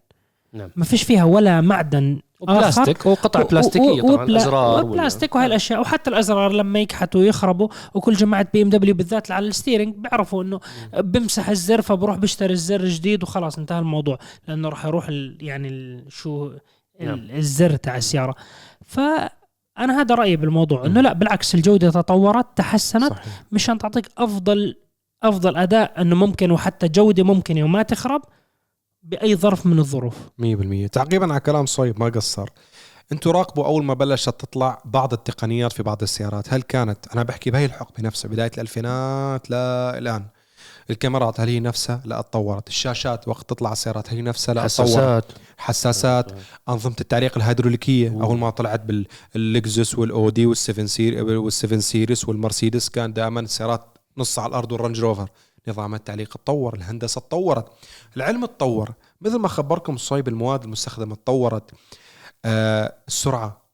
نعم. 0.53 0.69
ما 0.75 0.85
فيش 0.85 1.03
فيها 1.03 1.23
ولا 1.23 1.61
معدن 1.61 2.19
وبلاستيك 2.39 3.05
وقطع 3.05 3.41
و- 3.41 3.47
بلاستيكية 3.47 4.01
و- 4.01 4.07
طبعا 4.13 4.23
وبلا- 4.23 4.37
أزرار 4.41 4.73
ولا- 4.77 4.83
وبلاستيك 4.89 5.35
وهي 5.35 5.45
الأشياء. 5.45 5.81
وحتى 5.81 6.09
الأزرار 6.09 6.51
لما 6.51 6.79
يكحتوا 6.79 7.21
ويخربوا 7.21 7.67
وكل 7.93 8.13
جماعة 8.13 8.47
BMW 8.53 8.95
بالذات 8.95 9.31
على 9.31 9.47
ال 9.47 9.52
steering 9.52 9.95
بيعرفوا 9.95 10.43
إنه 10.43 10.59
بمسح 10.97 11.49
الزر 11.49 11.81
فبروح 11.81 12.17
بشتري 12.17 12.53
الزر 12.53 12.85
جديد 12.85 13.23
وخلاص 13.23 13.57
انتهى 13.57 13.79
الموضوع. 13.79 14.17
لأنه 14.47 14.69
راح 14.69 14.85
يروح 14.85 15.07
ال 15.07 15.37
يعني 15.41 15.67
ال 15.67 16.03
شو 16.09 16.51
نعم. 17.01 17.31
الزر 17.31 17.75
تاع 17.75 17.97
السيارة. 17.97 18.35
فأنا 18.85 20.01
هذا 20.01 20.15
رأيي 20.15 20.35
بالموضوع 20.35 20.85
إنه 20.85 21.01
لا 21.01 21.13
بالعكس 21.13 21.55
الجودة 21.55 21.89
تطورت 21.89 22.47
تحسنت 22.55 23.13
صحيح. 23.13 23.43
مشان 23.51 23.77
تعطيك 23.77 24.07
أفضل 24.17 24.75
أفضل 25.23 25.57
أداء 25.57 26.01
إنه 26.01 26.15
ممكن 26.15 26.51
وحتى 26.51 26.87
جودة 26.87 27.23
ممكنة 27.23 27.63
وما 27.63 27.81
تخرب 27.81 28.21
بأي 29.03 29.35
ظرف 29.35 29.65
من 29.65 29.79
الظروف. 29.79 30.17
100% 30.37 30.87
تعقيبا 30.91 31.31
على 31.31 31.39
كلام 31.39 31.65
صهيب 31.65 31.99
ما 31.99 32.09
قصر. 32.09 32.49
أنتوا 33.11 33.31
راقبوا 33.31 33.65
أول 33.65 33.83
ما 33.83 33.93
بلشت 33.93 34.29
تطلع 34.29 34.81
بعض 34.85 35.13
التقنيات 35.13 35.73
في 35.73 35.83
بعض 35.83 36.01
السيارات. 36.01 36.53
هل 36.53 36.61
كانت 36.61 37.07
أنا 37.13 37.23
بحكي 37.23 37.51
بهي 37.51 37.65
الحقبة 37.65 38.03
نفسها 38.03 38.29
بداية 38.29 38.51
الألفينات 38.53 39.51
للان 39.51 40.25
الكاميرات 40.89 41.39
هل 41.39 41.47
هي 41.47 41.59
نفسها 41.59 42.01
لا 42.05 42.19
اتطورت 42.19 42.67
الشاشات 42.67 43.27
وقت 43.27 43.49
تطلع 43.49 43.71
السيارات 43.71 44.13
هي 44.13 44.21
نفسها 44.21 44.53
لا 44.53 44.63
حساسات. 44.63 45.25
حساسات. 45.57 46.31
أنظمة 46.69 46.95
التعليق 47.01 47.37
الهيدروليكية 47.37 48.09
أوه. 48.09 48.23
أول 48.23 48.37
ما 48.37 48.49
طلعت 48.49 48.81
باللكزس 49.35 49.95
والأودي 49.95 50.45
وال 50.45 50.57
seven 50.57 50.87
ser- 50.87 51.23
وال 51.23 51.39
seven 51.39 51.79
series 51.79 52.29
والمرسيدس 52.29 52.89
كان 52.89 53.13
دائما 53.13 53.39
السيارات 53.39 53.97
نص 54.17 54.39
على 54.39 54.49
الأرض 54.49 54.71
والرنج 54.71 54.99
روفر. 54.99 55.29
نظام 55.67 55.95
التعليق 55.95 56.37
تطور 56.37 56.75
الهندسة 56.75 57.21
تطورت 57.21 57.65
العلم 58.17 58.45
تطور. 58.45 58.93
مثل 59.21 59.35
ما 59.35 59.47
خبركم 59.47 59.97
صهيب 59.97 60.27
المواد 60.27 60.63
المستخدمة 60.63 61.15
تطورت. 61.15 61.71
آه 62.45 62.95
السرعة. 63.07 63.65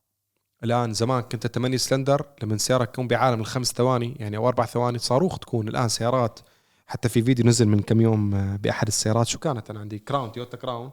الآن 0.63 0.93
زمان 0.93 1.21
كنت 1.21 1.47
8 1.47 1.77
سلندر 1.77 2.25
لما 2.43 2.55
السياره 2.55 2.83
تكون 2.83 3.07
بعالم 3.07 3.41
الخمس 3.41 3.71
ثواني 3.71 4.15
يعني 4.19 4.37
أو 4.37 4.47
أربع 4.47 4.65
ثواني 4.65 4.99
صاروخ 4.99 5.39
تكون. 5.39 5.67
الآن 5.67 5.89
سيارات 5.89 6.39
حتى 6.91 7.09
في 7.09 7.21
فيديو 7.21 7.45
نزل 7.45 7.67
من 7.67 7.79
كم 7.79 8.01
يوم 8.01 8.35
آه، 8.35 8.55
بأحد 8.55 8.87
السيارات. 8.87 9.27
شو 9.27 9.39
كانت؟ 9.39 9.69
أنا 9.69 9.79
عندي 9.79 9.99
كراون 9.99 10.31
تويوتا 10.31 10.57
كراون 10.57 10.91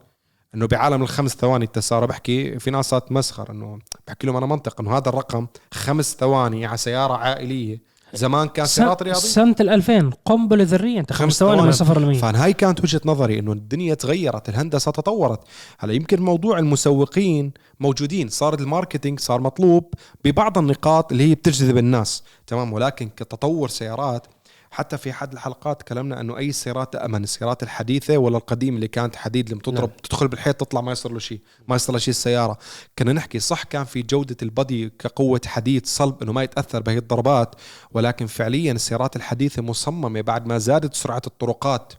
إنه 0.55 0.67
بعالم 0.67 1.03
الخمس 1.03 1.35
ثواني 1.37 1.65
التسارع. 1.65 2.07
بحكي 2.07 2.59
في 2.59 2.71
ناس 2.71 2.89
صارت 2.91 3.13
مسخر. 3.13 3.51
إنه 3.51 3.79
بحكي 4.07 4.27
لهم 4.27 4.37
أنا 4.37 4.47
منطق 4.47 4.81
إنه 4.81 4.97
هذا 4.97 5.09
الرقم 5.09 5.47
خمس 5.73 6.17
ثواني 6.21 6.67
على 6.67 6.77
سيارة 6.77 7.15
عائلية. 7.15 7.83
زمان 8.15 8.49
كان 8.49 8.67
سيارات 8.67 9.03
رياضية؟ 9.03 9.21
سنة 9.21 9.55
ال 9.61 9.69
2000 9.69 10.11
قنبلة 10.25 10.65
ذرية. 10.65 11.01
أنت 11.01 11.13
خمس 11.13 11.39
ثواني 11.39 11.63
من. 11.63 11.73
صفر 11.73 12.01
ل 12.01 12.07
100 12.07 12.19
فهاي 12.19 12.53
كانت 12.53 12.81
وجهة 12.81 13.01
نظري 13.05 13.39
إنه 13.39 13.53
الدنيا 13.53 13.95
تغيرت 13.95 14.49
الهندسة 14.49 14.91
تطورت. 14.91 15.41
هلا 15.79 15.93
يمكن 15.93 16.23
موضوع 16.23 16.59
المسوقين 16.59 17.53
موجودين. 17.81 18.29
صار 18.29 18.55
الماركتينج 18.55 19.21
صار 19.21 19.41
مطلوب 19.41 19.95
ببعض 20.25 20.59
النقاط 20.59 21.13
اللي 21.13 21.31
هي 21.31 21.35
بتجذب 21.35 21.79
الناس. 21.79 22.23
تمام؟ 22.47 22.73
ولكن 22.73 23.09
كتطور 23.09 23.69
سيارات 23.69 24.27
حتى 24.71 24.99
في 24.99 25.11
أحد 25.11 25.33
الحلقات 25.33 25.81
تكلمنا 25.81 26.21
أنه 26.21 26.39
أي 26.39 26.53
سيارات 26.53 26.97
أمن 26.97 27.25
السيارات 27.25 27.63
الحديثة 27.63 28.19
ولا 28.19 28.37
القديمة 28.37 28.77
اللي 28.77 28.89
كانت 28.89 29.17
حديد 29.17 29.49
اللي 29.49 29.61
بتضرب 29.61 29.89
نعم. 29.89 29.99
تدخل 30.03 30.29
بالحيط 30.29 30.57
تطلع 30.57 30.81
ما 30.81 30.93
يصير 30.93 31.13
له 31.13 31.19
شيء 31.19 31.41
ما 31.69 31.77
يصير 31.77 31.93
له 31.93 31.99
شيء 31.99 32.11
السيارة. 32.11 32.59
كنا 32.99 33.13
نحكي 33.13 33.39
صح 33.39 33.63
كان 33.63 33.85
في 33.85 34.03
جودة 34.03 34.37
البدي 34.43 34.89
كقوة 34.89 35.41
حديد 35.47 35.87
صلب 35.87 36.23
إنه 36.23 36.33
ما 36.33 36.43
يتأثر 36.43 36.83
بهي 36.83 36.99
الضربات 36.99 37.55
ولكن 37.93 38.27
فعليا 38.27 38.73
السيارات 38.73 39.17
الحديثة 39.17 39.63
مصممة 39.63 40.21
بعد 40.21 40.47
ما 40.47 40.59
زادت 40.59 40.95
سرعة 40.95 41.23
الطرقات. 41.27 41.93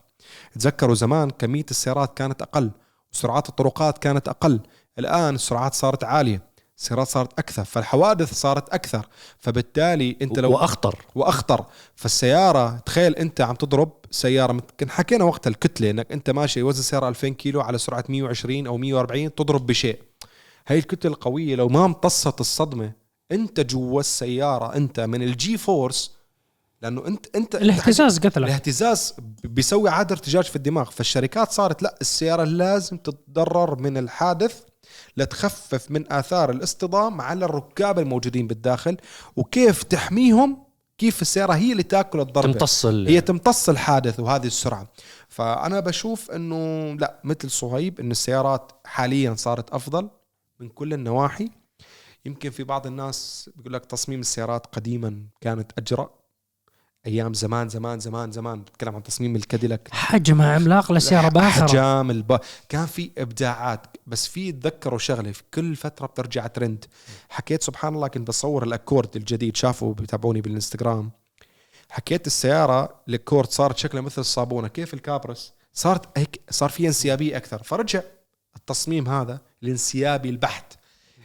تذكروا 0.55 0.95
زمان 0.95 1.29
كمية 1.29 1.65
السيارات 1.71 2.17
كانت 2.17 2.41
أقل 2.41 2.71
وسرعات 3.13 3.49
الطرقات 3.49 3.97
كانت 3.97 4.27
أقل 4.27 4.59
الآن 4.99 5.35
السرعات 5.35 5.73
صارت 5.73 6.03
عالية. 6.03 6.48
السيارات 6.79 7.07
صارت 7.07 7.39
أكثر 7.39 7.63
فالحوادث 7.63 8.33
صارت 8.33 8.69
أكثر 8.69 9.07
فبالتالي 9.39 10.17
أنت 10.21 10.39
لو 10.39 10.51
وأخطر. 10.51 11.05
وأخطر. 11.15 11.65
فالسيارة 11.95 12.77
تخيل 12.85 13.15
أنت 13.15 13.41
عم 13.41 13.55
تضرب 13.55 13.91
سيارة 14.11 14.51
يمكن 14.51 14.89
حكينا 14.89 15.23
وقتها 15.23 15.49
الكتلة 15.49 15.89
إنك 15.89 16.11
أنت 16.11 16.29
ماشي 16.29 16.63
وزن 16.63 16.81
سيارة 16.81 17.09
2000 17.09 17.27
كيلو 17.29 17.61
على 17.61 17.77
سرعة 17.77 18.03
120 18.09 18.67
أو 18.67 18.77
140 18.77 19.35
تضرب 19.35 19.67
بشيء. 19.67 19.99
هاي 20.67 20.77
الكتلة 20.77 21.11
القوية 21.11 21.55
لو 21.55 21.67
ما 21.67 21.85
امتصت 21.85 22.41
الصدمة 22.41 22.91
أنت 23.31 23.59
جوا 23.59 23.99
السيارة 23.99 24.75
أنت 24.75 24.99
من 24.99 25.21
ال 25.21 25.57
G-force 25.57 26.11
لأنه 26.81 27.07
انت 27.07 27.35
انت 27.35 27.55
الاهتزاز 27.55 28.19
قتلك. 28.19 28.37
الاهتزاز 28.37 29.15
بيسوي 29.43 29.89
عاده 29.89 30.15
ارتجاج 30.15 30.43
في 30.43 30.55
الدماغ. 30.55 30.89
فالشركات 30.89 31.51
صارت 31.51 31.83
لا 31.83 31.97
السيارة 32.01 32.43
لازم 32.43 32.97
تتضرر 32.97 33.79
من 33.79 33.97
الحادث 33.97 34.68
لتخفف 35.19 35.91
من 35.91 36.13
آثار 36.13 36.51
الاصطدام 36.51 37.21
على 37.21 37.45
الركاب 37.45 37.99
الموجودين 37.99 38.47
بالداخل 38.47 38.97
وكيف 39.35 39.83
تحميهم؟ 39.83 40.63
كيف 40.97 41.21
السيارة 41.21 41.53
هي 41.53 41.71
اللي 41.71 41.83
تاكل 41.83 42.19
الضربة؟ 42.19 42.53
تمتص 42.53 42.85
هي 42.85 43.21
تمتص 43.21 43.69
الحادث 43.69 44.19
وهذه 44.19 44.47
السرعة. 44.47 44.87
فأنا 45.29 45.79
بشوف 45.79 46.31
إنه 46.31 46.93
لا 46.93 47.19
مثل 47.23 47.51
صهيب 47.51 47.99
انه 47.99 48.11
السيارات 48.11 48.71
حاليا 48.85 49.35
صارت 49.35 49.69
أفضل 49.69 50.09
من 50.59 50.69
كل 50.69 50.93
النواحي. 50.93 51.49
يمكن 52.25 52.49
في 52.49 52.63
بعض 52.63 52.87
الناس 52.87 53.49
بيقول 53.55 53.73
لك 53.73 53.85
تصميم 53.85 54.19
السيارات 54.19 54.65
قديما 54.65 55.23
كانت 55.41 55.71
أجرأ. 55.77 56.18
أيام 57.05 57.33
زمان 57.33 57.69
زمان 57.69 57.99
زمان 57.99 58.31
زمان. 58.31 58.61
بتكلم 58.61 58.95
عن 58.95 59.03
تصميم 59.03 59.35
الكاديلاك 59.35 59.89
حجمها 59.91 60.55
عملاق 60.55 60.91
لسيارة 60.91 61.29
باخرة 61.29 61.65
احجام 61.65 62.11
الب... 62.11 62.39
كان 62.69 62.85
في 62.85 63.11
إبداعات 63.17 63.87
بس 64.07 64.27
في 64.27 64.51
تذكروا 64.51 64.99
شغلة 64.99 65.31
في 65.31 65.43
كل 65.53 65.75
فترة 65.75 66.07
بترجع 66.07 66.47
ترند. 66.47 66.85
حكيت 67.29 67.63
سبحان 67.63 67.95
الله 67.95 68.07
كنت 68.07 68.27
بصور 68.27 68.63
الأكورد 68.63 69.15
الجديد 69.15 69.57
شافوا 69.57 69.93
بتابعوني 69.93 70.41
بالإنستغرام. 70.41 71.11
حكيت 71.89 72.27
السيارة 72.27 73.01
الأكورد 73.07 73.49
صارت 73.49 73.77
شكلها 73.77 74.01
مثل 74.01 74.21
الصابونة. 74.21 74.67
كيف 74.67 74.93
الكابرس؟ 74.93 75.53
صارت 75.73 76.17
هيك 76.17 76.41
صار 76.49 76.69
فيها 76.69 76.87
انسيابية 76.87 77.37
أكثر. 77.37 77.63
فرجع 77.63 78.01
التصميم 78.55 79.09
هذا 79.09 79.41
الانسيابي 79.63 80.29
البحت. 80.29 80.78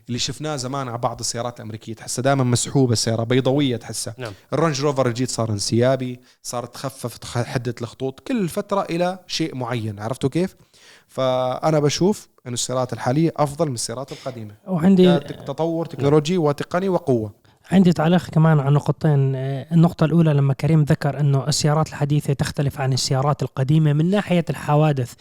اللي 0.08 0.18
شفناه 0.18 0.56
زمان 0.56 0.88
على 0.88 0.98
بعض 0.98 1.20
السيارات 1.20 1.56
الأمريكية. 1.56 1.94
تحسها 1.94 2.22
دائما 2.22 2.44
مسحوبة 2.44 2.92
السياره 2.92 3.24
بيضاويه 3.24 3.76
تحسها 3.76 4.14
نعم. 4.18 4.32
الرانج 4.52 4.80
روفر 4.80 5.06
الجديد 5.06 5.28
صار 5.28 5.50
انسيابي 5.50 6.20
صارت 6.42 6.74
تخفف 6.74 7.36
حده 7.36 7.74
الخطوط 7.80 8.20
كل 8.20 8.48
فترة 8.48 8.82
إلى 8.82 9.18
شيء 9.26 9.54
معين. 9.54 10.00
عرفتوا 10.00 10.30
كيف؟ 10.30 10.56
فأنا 11.08 11.80
بشوف 11.80 12.28
إنه 12.46 12.54
السيارات 12.54 12.92
الحالية 12.92 13.32
أفضل 13.36 13.68
من 13.68 13.74
السيارات 13.74 14.12
القديمة. 14.12 14.54
وعندي 14.66 15.18
تطور 15.18 15.86
تكنولوجي 15.86 16.38
وتقني 16.38 16.88
وقوة. 16.88 17.32
عندي 17.70 17.92
تعليق 17.92 18.30
كمان 18.30 18.60
عن 18.60 18.72
نقطتين. 18.72 19.34
النقطة 19.34 20.04
الأولى 20.04 20.32
لما 20.32 20.54
كريم 20.54 20.82
ذكر 20.82 21.20
أنه 21.20 21.48
السيارات 21.48 21.88
الحديثة 21.88 22.32
تختلف 22.32 22.80
عن 22.80 22.92
السيارات 22.92 23.42
القديمة 23.42 23.92
من 23.92 24.10
ناحية 24.10 24.44
الحوادث 24.50 25.12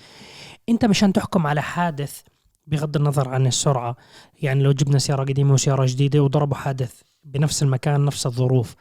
أنت 0.69 0.85
مشان 0.85 1.13
تحكم 1.13 1.47
على 1.47 1.61
حادث 1.61 2.21
بغض 2.67 2.96
النظر 2.98 3.29
عن 3.29 3.48
السرعة. 3.48 3.96
يعني 4.41 4.63
لو 4.63 4.72
جبنا 4.72 5.00
سيارة 5.00 5.24
قديمة 5.24 5.53
وسيارة 5.53 5.86
جديدة 5.86 6.24
وضربوا 6.24 6.58
حادث 6.58 7.01
بنفس 7.24 7.63
المكان 7.63 8.05
نفس 8.05 8.25
الظروف 8.25 8.75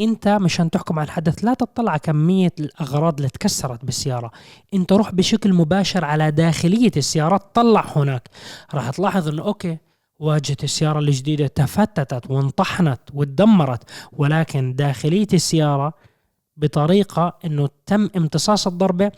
انت 0.00 0.28
مشان 0.28 0.70
تحكم 0.70 0.98
على 0.98 1.06
الحدث 1.06 1.44
لا 1.44 1.54
تطلع 1.54 1.90
على 1.90 2.00
كمية 2.00 2.52
الأغراض 2.60 3.16
اللي 3.16 3.28
تكسرت 3.28 3.84
بالسيارة. 3.84 4.30
انت 4.74 4.92
روح 4.92 5.12
بشكل 5.12 5.52
مباشر 5.52 6.04
على 6.04 6.30
داخلية 6.30 6.90
السيارة 6.96 7.36
طلع 7.54 7.84
هناك. 7.96 8.28
راح 8.74 8.90
تلاحظ 8.90 9.28
إنه 9.28 9.42
أوكي 9.42 9.78
واجهة 10.18 10.56
السيارة 10.62 10.98
الجديدة 10.98 11.46
تفتتت 11.46 12.30
وانطحنت 12.30 13.00
وتدمرت 13.14 13.82
ولكن 14.12 14.74
داخلية 14.74 15.26
السيارة 15.32 15.92
بطريقة 16.56 17.38
إنه 17.44 17.68
تم 17.86 18.10
امتصاص 18.16 18.66
الضربة 18.66 19.12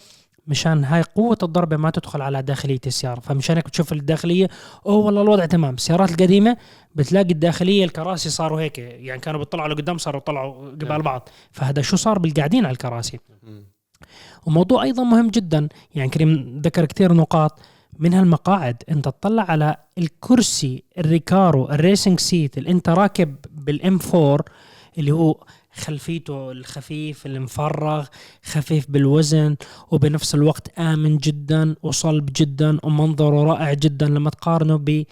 مشان 0.47 0.85
هاي 0.85 1.03
قوة 1.03 1.39
الضربة 1.43 1.77
ما 1.77 1.91
تدخل 1.91 2.23
على 2.23 2.43
داخلية 2.43 2.81
السيارة. 2.87 3.21
فمشان 3.21 3.57
هيك 3.57 3.67
بتشوف 3.67 3.93
الداخلية 3.93 4.49
أوه 4.87 4.97
والله 4.97 5.23
الوضع 5.23 5.47
تمام. 5.47 5.75
السيارات 5.75 6.11
القديمة 6.11 6.57
بتلاقي 6.95 7.31
الداخلية 7.31 7.85
الكراسي 7.85 8.31
صاروا 8.31 8.61
هيك 8.61 8.79
يعني 8.79 9.21
كانوا 9.21 9.39
بيطلعوا 9.41 9.69
لقدام 9.69 9.99
صاروا 9.99 10.21
يطلعوا 10.21 10.69
قبال 10.69 10.89
نعم. 10.89 11.03
بعض. 11.03 11.29
فهذا 11.53 11.83
شو 11.83 11.97
صار؟ 11.97 12.19
بالقاعدين 12.19 12.65
على 12.65 12.73
الكراسي. 12.73 13.19
وموضوع 14.47 14.83
أيضا 14.83 15.03
مهم 15.03 15.29
جدا. 15.29 15.69
يعني 15.95 16.11
كريم 16.11 16.61
ذكر 16.65 16.85
كثير 16.85 17.13
نقاط. 17.13 17.61
منها 17.99 18.23
المقاعد 18.23 18.83
أنت 18.89 19.05
تطلع 19.05 19.43
على 19.43 19.77
الكرسي 19.99 20.83
الريكارو 20.99 21.71
ال 21.71 21.78
racing 21.78 22.21
seat 22.21 22.59
اللي 22.59 22.71
انت 22.71 22.89
راكب 22.89 23.37
بال 23.51 23.99
M4 24.15 24.45
اللي 24.99 25.11
هو 25.11 25.45
خلفيته 25.77 26.51
الخفيف 26.53 27.27
المفرغ 27.27 28.07
خفيف 28.45 28.91
بالوزن 28.91 29.57
وبنفس 29.91 30.35
الوقت 30.35 30.79
آمن 30.79 31.19
جدا 31.19 31.75
وصلب 31.83 32.31
جدا 32.37 32.79
ومنظره 32.83 33.45
رائع 33.45 33.73
جدا 33.73 34.07
لما 34.07 34.31
تقارنه 34.31 35.05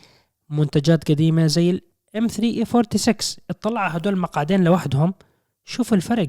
بمنتجات 0.50 1.10
قديمة 1.10 1.46
زي 1.46 1.70
ال 1.70 1.89
M3 1.89 2.28
E46 2.28 3.14
اطلع 3.50 3.80
على 3.80 3.96
هدول 3.96 4.12
المقعدين 4.12 4.64
لوحدهم 4.64 5.14
شوف 5.64 5.94
الفرق. 5.94 6.28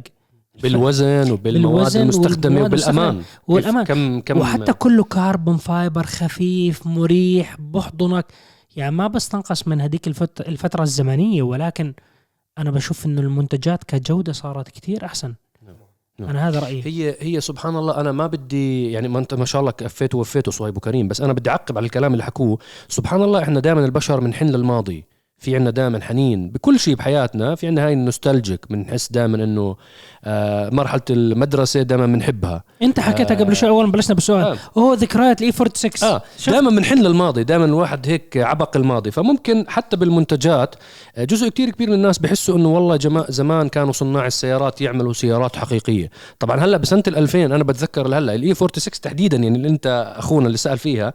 بالوزن 0.63 1.31
وبالمواد 1.31 1.75
بالوزن 1.75 2.01
المستخدمة 2.01 2.63
وبالأمان. 2.63 3.23
والأمان. 3.47 3.85
كم 3.85 4.19
كم 4.19 4.37
وحتى 4.37 4.73
كله 4.73 5.03
carbon 5.03 5.57
fiber 5.57 6.05
خفيف 6.05 6.87
مريح 6.87 7.57
بحضنك. 7.59 8.25
يعني 8.75 8.95
ما 8.95 9.07
بستنقص 9.07 9.67
من 9.67 9.81
هذيك 9.81 10.07
الفت... 10.07 10.41
الفترة 10.41 10.83
الزمنية 10.83 11.43
ولكن 11.43 11.93
أنا 12.57 12.71
بشوف 12.71 13.05
إنه 13.05 13.21
المنتجات 13.21 13.83
كجودة 13.83 14.33
صارت 14.33 14.67
كتير 14.67 15.05
أحسن. 15.05 15.33
نعم. 16.19 16.29
أنا 16.29 16.47
هذا 16.49 16.59
رأيي. 16.59 16.81
هي 16.85 17.15
هي 17.19 17.41
سبحان 17.41 17.75
الله 17.75 18.01
أنا 18.01 18.11
ما 18.11 18.27
بدي 18.27 18.91
يعني 18.91 19.07
ما 19.07 19.19
أنت 19.19 19.33
ما 19.33 19.45
شاء 19.45 19.61
الله 19.61 19.71
كفيت 19.71 20.15
ووفيت 20.15 20.49
صهيب 20.49 20.77
وكريم 20.77 21.07
بس 21.07 21.21
أنا 21.21 21.33
بدي 21.33 21.49
أعقب 21.49 21.77
على 21.77 21.85
الكلام 21.85 22.13
اللي 22.13 22.23
حكوه. 22.23 22.57
سبحان 22.87 23.21
الله 23.21 23.43
إحنا 23.43 23.59
دائما 23.59 23.85
البشر 23.85 24.19
بنحن 24.19 24.45
للماضي. 24.45 25.03
في 25.37 25.55
عنا 25.55 25.69
دائما 25.69 26.01
حنين 26.01 26.49
بكل 26.49 26.79
شيء 26.79 26.95
بحياتنا 26.95 27.55
في 27.55 27.67
عنا 27.67 27.85
هاي 27.85 27.93
ال 27.93 28.00
nostalgic 28.00 28.65
بنحس 28.69 29.11
دائما 29.11 29.43
إنه 29.43 29.75
آه 30.23 30.69
مرحلة 30.69 31.01
المدرسة 31.09 31.81
دائما 31.81 32.05
بنحبها. 32.05 32.63
أنت 32.81 32.99
حكيتها 32.99 33.35
قبل 33.35 33.55
شوي 33.55 33.69
أول 33.69 33.85
ما 33.85 33.91
بلشنا 33.91 34.15
بالسؤال 34.15 34.43
آه. 34.43 34.57
أوه 34.77 34.95
ذكريات 34.95 35.41
ال 35.41 35.51
E46 35.51 36.11
آه؟ 36.11 36.21
دائما 36.47 36.69
بنحن 36.69 36.97
للماضي 37.01 37.43
دائما 37.43 37.65
الواحد 37.65 38.07
هيك 38.07 38.37
عبق 38.37 38.77
الماضي. 38.77 39.11
فممكن 39.11 39.65
حتى 39.67 39.97
بالمنتجات 39.97 40.75
آه، 41.15 41.23
جزء 41.23 41.49
كتير 41.49 41.69
كبير 41.69 41.89
من 41.89 41.95
الناس 41.95 42.17
بحسوا 42.19 42.57
إنه 42.57 42.73
والله 42.73 42.95
جما 42.95 43.25
زمان 43.29 43.69
كانوا 43.69 43.93
صناع 43.93 44.25
السيارات 44.27 44.81
يعملوا 44.81 45.13
سيارات 45.13 45.55
حقيقية. 45.55 46.09
طبعا 46.39 46.59
هلأ 46.59 46.77
بسنة 46.77 47.03
ال 47.07 47.17
2000 47.17 47.45
أنا 47.45 47.63
بتذكر 47.63 48.07
هلا 48.07 48.35
ال 48.35 48.44
E 48.44 48.53
46 48.53 49.01
تحديدا 49.01 49.37
يعني 49.37 49.57
اللي 49.57 49.69
أنت 49.69 50.13
أخونا 50.17 50.47
اللي 50.47 50.57
سأل 50.57 50.77
فيها 50.77 51.13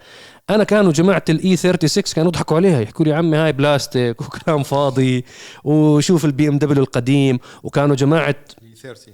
أنا 0.50 0.64
كانوا 0.64 0.92
جماعة 0.92 1.24
ال 1.28 1.42
E 1.42 1.56
36 1.56 2.14
كانوا 2.14 2.30
يضحكوا 2.30 2.56
عليها 2.56 2.80
يحكوا 2.80 3.04
لي 3.04 3.12
عمي 3.12 3.36
هاي 3.36 3.52
بلاستيك 3.52 4.20
وكلام 4.26 4.62
فاضي 4.62 5.24
وشوف 5.64 6.24
البي 6.24 6.48
ام 6.48 6.58
دبليو 6.58 6.82
القديم 6.82 7.38
وكانوا 7.62 7.96
جماعة 7.96 8.34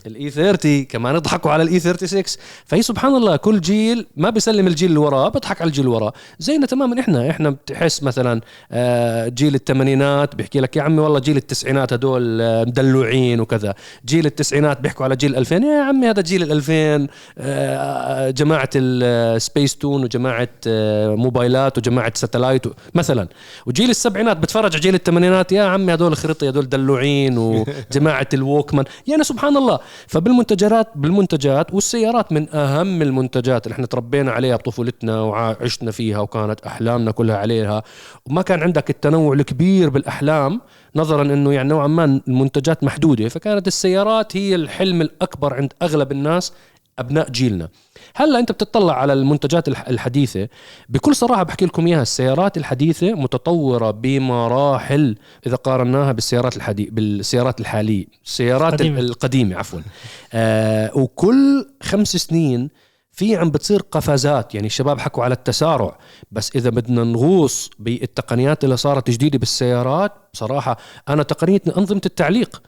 ال 0.06 0.18
E 0.18 0.30
30 0.30 0.84
كمان 0.84 1.14
يضحكوا 1.14 1.50
على 1.50 1.62
ال 1.62 1.71
E 1.71 1.80
36 1.80 2.22
فهي 2.64 2.82
سبحان 2.82 3.14
الله 3.16 3.36
كل 3.36 3.60
جيل 3.60 4.06
ما 4.16 4.30
بيسلم 4.30 4.66
الجيل 4.66 4.88
اللي 4.88 5.00
وراه 5.00 5.28
بيضحك 5.28 5.60
على 5.60 5.68
الجيل 5.68 5.84
اللي 5.84 5.96
وراه. 5.96 6.12
زينا 6.38 6.66
تماما. 6.66 7.00
إحنا 7.00 7.30
إحنا 7.30 7.50
بتحس 7.50 8.02
مثلا 8.02 8.40
آه، 8.72 9.28
جيل 9.28 9.54
الثمانينات 9.54 10.34
بيحكي 10.34 10.60
لك 10.60 10.76
يا 10.76 10.82
عمي 10.82 10.98
والله 11.00 11.18
جيل 11.18 11.36
التسعينات 11.36 11.92
هدول 11.92 12.40
آه، 12.40 12.64
مدلوعين 12.64 13.40
وكذا. 13.40 13.74
جيل 14.06 14.26
التسعينات 14.26 14.80
بيحكوا 14.80 15.04
على 15.04 15.16
جيل 15.16 15.36
2000 15.36 15.56
يا 15.56 15.82
عمي 15.82 16.10
هذا 16.10 16.22
جيل 16.22 16.42
ال 16.42 16.52
2000 16.52 17.08
آه، 17.38 18.30
جماعة 18.30 18.70
السبيس 18.76 19.76
تون 19.76 20.04
وجماعة 20.04 20.48
موبايلات 21.16 21.78
وجماعة 21.78 22.12
satellite 22.14 22.62
مثلا. 22.94 23.28
وجيل 23.66 23.90
السبعينات 23.90 24.36
بتفرج 24.36 24.72
على 24.72 24.80
جيل 24.80 24.94
الثمانينات 24.94 25.52
يا 25.52 25.62
عمي 25.62 25.94
هدول 25.94 26.16
خريطي 26.16 26.48
هدول 26.48 26.68
دلوعين. 26.68 27.38
وجماعه 27.38 28.26
ال 28.34 28.41
Walkman 28.41 28.84
يعني 29.06 29.24
سبحان 29.24 29.55
الله. 29.56 29.78
فبالمنتجات 30.06 30.88
بالمنتجات 30.94 31.74
والسيارات 31.74 32.32
من 32.32 32.54
أهم 32.54 33.02
المنتجات 33.02 33.66
اللي 33.66 33.74
إحنا 33.74 33.86
تربينا 33.86 34.32
عليها 34.32 34.56
بطفولتنا 34.56 35.20
وعشنا 35.20 35.90
فيها 35.90 36.18
وكانت 36.18 36.60
أحلامنا 36.60 37.10
كلها 37.10 37.36
عليها. 37.36 37.82
وما 38.26 38.42
كان 38.42 38.62
عندك 38.62 38.90
التنوع 38.90 39.34
الكبير 39.34 39.90
بالأحلام 39.90 40.60
نظرا 40.96 41.22
إنه 41.22 41.52
يعني 41.52 41.68
نوعا 41.68 41.86
ما 41.86 42.04
المنتجات 42.28 42.84
محدودة. 42.84 43.28
فكانت 43.28 43.66
السيارات 43.66 44.36
هي 44.36 44.54
الحلم 44.54 45.00
الأكبر 45.00 45.54
عند 45.54 45.72
أغلب 45.82 46.12
الناس 46.12 46.52
أبناء 46.98 47.30
جيلنا. 47.30 47.68
هلا 48.18 48.38
انت 48.38 48.52
بتطلع 48.52 48.94
على 48.94 49.12
المنتجات 49.12 49.68
الحديثة. 49.68 50.48
بكل 50.88 51.16
صراحة 51.16 51.42
بحكي 51.42 51.64
لكم 51.64 51.86
إياها 51.86 52.02
السيارات 52.02 52.56
الحديثة 52.56 53.12
متطورة 53.12 53.90
بمراحل 53.90 55.16
إذا 55.46 55.56
قارناها 55.56 56.12
بالسيارات 56.12 56.56
الحديث 56.56 56.88
بالسيارات 56.90 57.60
الحالية 57.60 58.06
السيارات 58.24 58.72
القديمة, 58.72 59.00
القديمة 59.00 59.56
عفوا. 59.56 59.80
آه 60.32 60.96
وكل 60.96 61.68
خمس 61.82 62.16
سنين 62.16 62.70
في 63.16 63.36
عم 63.36 63.50
بتصير 63.50 63.82
قفزات 63.90 64.54
يعني 64.54 64.66
الشباب 64.66 65.00
حكوا 65.00 65.24
على 65.24 65.34
التسارع 65.34 65.98
بس 66.32 66.56
إذا 66.56 66.70
بدنا 66.70 67.04
نغوص 67.04 67.70
بالتقنيات 67.78 68.64
اللي 68.64 68.76
صارت 68.76 69.10
جديدة 69.10 69.38
بالسيارات 69.38 70.12
بصراحة 70.32 70.76
أنا 71.08 71.22
تقنيه 71.22 71.60
أنظمة 71.78 72.00
التعليق. 72.06 72.62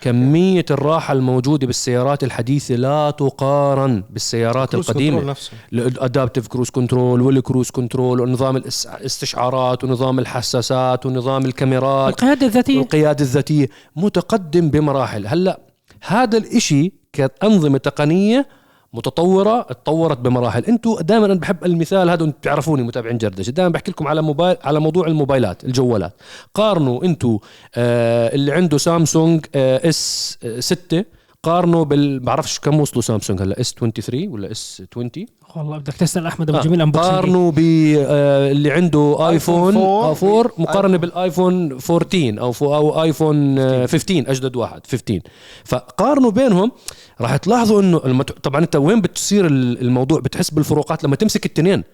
كمية 0.00 0.64
الراحة 0.70 1.12
الموجودة 1.12 1.66
بالسيارات 1.66 2.24
الحديثة 2.24 2.74
لا 2.74 3.10
تقارن 3.10 4.04
بالسيارات 4.10 4.74
القديمة. 4.74 5.36
ال 5.72 5.80
adaptive 5.80 6.48
cruise 6.48 6.70
control 6.70 7.20
وال 7.20 7.32
cruise 7.32 7.70
control 7.70 8.20
ونظام 8.20 8.56
الاستشعارات 8.56 9.84
ونظام 9.84 10.18
الحساسات 10.18 11.06
ونظام 11.06 11.44
الكاميرات 11.44 12.12
القيادة 12.22 12.46
الذاتية. 12.46 12.80
القيادة 12.80 13.24
الذاتية 13.24 13.68
متقدم 13.96 14.70
بمراحل. 14.70 15.26
هلأ 15.26 15.60
هذا 16.02 16.38
الإشي 16.38 16.92
كأنظمة 17.12 17.78
تقنية 17.78 18.63
متطورة 18.94 19.62
تطورت 19.62 20.18
بمراحل. 20.18 20.64
أنتم 20.64 20.96
دائما 21.00 21.26
أنا 21.26 21.34
بحب 21.34 21.64
المثال 21.64 22.10
هذا 22.10 22.24
أنتم 22.24 22.38
بتعرفوني 22.38 22.82
متابعين 22.82 23.18
دردشة. 23.18 23.50
دائما 23.50 23.72
بحكي 23.72 23.90
لكم 23.90 24.08
على 24.08 24.22
موبايل 24.22 24.56
على 24.64 24.80
موضوع 24.80 25.06
الموبايلات 25.06 25.64
الجوالات. 25.64 26.12
قارنوا 26.54 27.04
أنتم 27.04 27.38
آه 27.74 28.34
اللي 28.34 28.52
عنده 28.52 28.78
سامسونج 28.78 29.46
آه 29.54 29.88
S 29.88 30.38
6 30.58 31.04
قارنوا 31.42 31.84
بال 31.84 32.20
بعرفش 32.20 32.58
كم 32.58 32.80
وصلوا 32.80 33.02
سامسونج 33.02 33.42
هلا 33.42 33.60
S 33.60 33.74
23 33.74 34.28
ولا 34.28 34.50
S 34.50 34.82
20 34.92 35.10
والله 35.56 35.78
بدك 35.78 35.92
تسأل 35.92 36.26
أحمد 36.26 36.50
أبو 36.50 36.58
آه. 36.58 36.62
جميل 36.62 36.92
قارنوا 36.92 37.50
باللي 37.52 38.72
آه 38.72 38.74
عنده 38.74 39.28
آيفون 39.28 39.76
4 39.76 40.50
مقارنة 40.58 40.96
بالآيفون 40.96 41.72
14 41.90 42.40
أو 42.40 42.74
أو 42.74 43.02
آيفون 43.02 43.56
15 43.86 44.30
أجدد 44.30 44.56
واحد 44.56 44.86
15 44.86 45.20
فقارنوا 45.64 46.30
بينهم 46.30 46.72
راح 47.20 47.36
تلاحظوا 47.36 47.80
إنه 47.80 48.00
المت... 48.04 48.32
طبعا 48.32 48.60
أنت 48.60 48.76
وين 48.76 49.00
بتصير 49.00 49.46
الموضوع؟ 49.46 50.20
بتحس 50.20 50.50
بالفروقات 50.50 51.04
لما 51.04 51.16
تمسك 51.16 51.46
التنين 51.46 51.84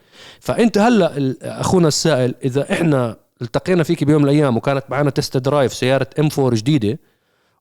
فأنت 0.41 0.79
هلأ 0.79 1.35
أخونا 1.43 1.89
السائل 1.89 2.35
إذا 2.45 2.73
إحنا 2.73 3.17
التقينا 3.43 3.83
فيك 3.83 4.05
بيوم 4.05 4.23
من 4.23 4.29
الأيام 4.29 4.57
وكانت 4.57 4.85
معنا 4.89 5.11
test 5.11 5.37
drive 5.37 5.75
سيارة 5.75 6.07
M 6.19 6.29
4 6.39 6.55
جديدة 6.55 6.99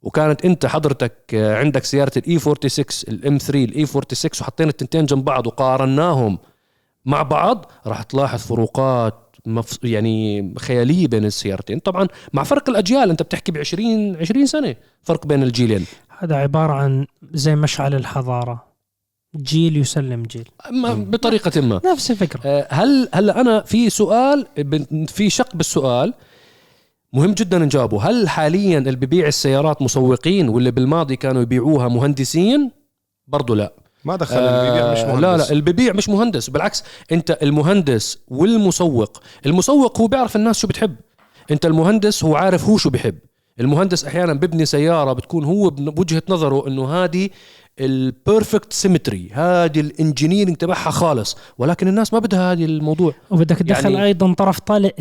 وكانت 0.01 0.45
انت 0.45 0.65
حضرتك 0.65 1.15
عندك 1.33 1.83
سيارة 1.83 2.11
ال 2.17 2.28
E 2.28 2.39
46 2.39 2.85
ال 3.07 3.22
M 3.22 3.37
3 3.37 3.63
ال 3.63 3.74
E 3.74 3.85
46 3.85 4.31
وحطينا 4.41 4.69
التنتين 4.69 5.05
جنب 5.05 5.25
بعض 5.25 5.47
وقارناهم 5.47 6.37
مع 7.05 7.21
بعض 7.21 7.71
راح 7.87 8.03
تلاحظ 8.03 8.39
فروقات 8.39 9.29
مف... 9.45 9.77
يعني 9.83 10.53
خيالية 10.57 11.07
بين 11.07 11.25
السيارتين. 11.25 11.79
طبعا 11.79 12.07
مع 12.33 12.43
فرق 12.43 12.69
الأجيال 12.69 13.09
أنت 13.09 13.21
بتحكي 13.23 13.51
ب 13.51 13.57
20 13.57 14.15
20 14.15 14.45
سنة 14.45 14.75
فرق 15.03 15.25
بين 15.25 15.43
الجيلين. 15.43 15.85
هذا 16.19 16.35
عبارة 16.35 16.73
عن 16.73 17.07
زي 17.33 17.55
مشعل 17.55 17.95
الحضارة. 17.95 18.69
جيل 19.35 19.77
يسلم 19.77 20.23
جيل. 20.23 20.49
بطريقة 20.95 21.61
ما. 21.61 21.81
نفس 21.85 22.11
الفكرة. 22.11 22.41
آه، 22.45 22.67
هل 22.69 23.09
هلا 23.13 23.41
أنا 23.41 23.61
في 23.61 23.89
سؤال 23.89 24.45
في 25.07 25.29
شق 25.29 25.55
بالسؤال. 25.55 26.13
مهم 27.13 27.33
جدا 27.33 27.59
نجاوبه 27.59 28.09
هل 28.09 28.29
حاليا 28.29 28.77
اللي 28.77 28.95
ببيع 28.95 29.27
السيارات 29.27 29.81
مسوقين 29.81 30.49
واللي 30.49 30.71
بالماضي 30.71 31.15
كانوا 31.15 31.41
يبيعوها 31.41 31.87
مهندسين؟ 31.87 32.71
برضو 33.27 33.53
لا. 33.53 33.73
ما 34.05 34.15
دخل 34.15 34.37
اللي 34.37 34.71
بيبيع 34.71 34.91
مش 34.91 34.99
مهندس 34.99 35.21
لا 35.21 35.37
لا 35.37 35.51
اللي 35.51 35.61
ببيع 35.61 35.93
مش 35.93 36.09
مهندس. 36.09 36.49
بالعكس 36.49 36.83
أنت 37.11 37.37
المهندس 37.43 38.17
والمسوق. 38.27 39.21
المسوق 39.45 40.01
هو 40.01 40.07
بيعرف 40.07 40.35
الناس 40.35 40.59
شو 40.59 40.67
بتحب. 40.67 40.95
أنت 41.51 41.65
المهندس 41.65 42.23
هو 42.23 42.35
عارف 42.35 42.65
هو 42.65 42.77
شو 42.77 42.89
بحب 42.89 43.15
المهندس 43.59 44.05
أحيانا 44.05 44.33
ببني 44.33 44.65
سيارة 44.65 45.13
بتكون 45.13 45.43
هو 45.43 45.69
بوجهة 45.69 46.23
نظره 46.29 46.67
إنه 46.67 46.89
هذه 46.89 47.29
ال 47.79 47.91
perfect 47.91 48.73
symmetry 48.73 49.29
هذه 49.33 49.79
ال 49.79 49.86
engineering 49.86 50.55
تبعها 50.57 50.91
خالص. 50.91 51.37
ولكن 51.57 51.87
الناس 51.87 52.13
ما 52.13 52.19
بدها 52.19 52.51
هذه 52.51 52.65
الموضوع. 52.65 53.13
وبدك 53.31 53.57
تدخل 53.57 53.91
يعني 53.91 54.05
أيضا 54.05 54.33
طرف 54.33 54.59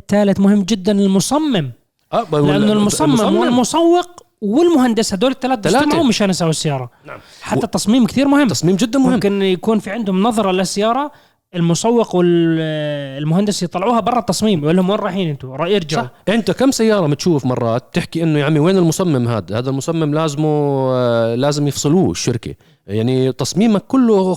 ثالث 0.09 0.41
مهم 0.41 0.63
جدا 0.63 0.93
المصمم. 0.93 1.71
أه 2.13 2.27
لأنه 2.33 2.73
المصمم, 2.73 3.11
المصمم 3.11 3.37
والمسوق 3.37 4.23
والمهندس 4.41 5.13
هدول 5.15 5.31
الثلاث 5.31 5.67
اجتمعوا 5.67 6.05
مشان 6.05 6.31
يسووا 6.31 6.51
السيارة 6.51 6.91
نعم. 7.07 7.19
حتى 7.41 7.65
التصميم 7.65 8.07
كثير 8.07 8.29
مهم 8.29 8.49
تصميم 8.49 8.77
جدا 8.77 8.99
مهم 8.99 9.13
ممكن 9.13 9.43
يكون 9.43 9.79
في 9.79 9.91
عندهم 9.91 10.23
نظرة 10.23 10.51
للسيارة 10.53 11.13
المسوق 11.55 12.15
والمهندس 12.15 13.63
يطلعوها 13.63 14.01
برا 14.01 14.19
التصميم 14.19 14.65
يقول 14.65 14.77
لهم 14.77 14.91
وين 14.91 14.99
رايحين 14.99 15.29
أنتم؟ 15.29 15.53
رأي 15.53 15.77
ارجعوا 15.77 16.05
صح. 16.05 16.13
أنت 16.29 16.51
كم 16.51 16.71
سيارة 16.71 17.07
بتشوف 17.07 17.47
مرات 17.47 17.85
تحكي 17.93 18.23
إنه 18.23 18.39
يا 18.39 18.45
عمي 18.45 18.59
وين 18.59 18.77
المصمم 18.77 19.29
هذا؟ 19.29 19.59
هذا 19.59 19.71
المصمم 19.71 20.15
لازمه 20.15 20.49
آه، 20.93 21.35
لازم 21.35 21.69
يفصلوه 21.69 22.11
الشركة 22.11 22.55
يعني 22.89 23.33
تصميمك 23.33 23.83
كله 23.83 24.37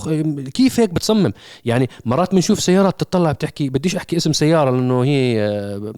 كيف 0.54 0.80
هيك 0.80 0.90
بتصمم؟ 0.90 1.32
يعني 1.64 1.88
مرات 2.04 2.34
بنشوف 2.34 2.60
سيارات 2.60 3.00
تطلع 3.00 3.32
بتحكي 3.32 3.68
بديش 3.68 3.96
أحكي 3.96 4.16
اسم 4.16 4.32
سيارة 4.32 4.70
لأنه 4.70 5.04
هي 5.04 5.42
آه، 5.42 5.92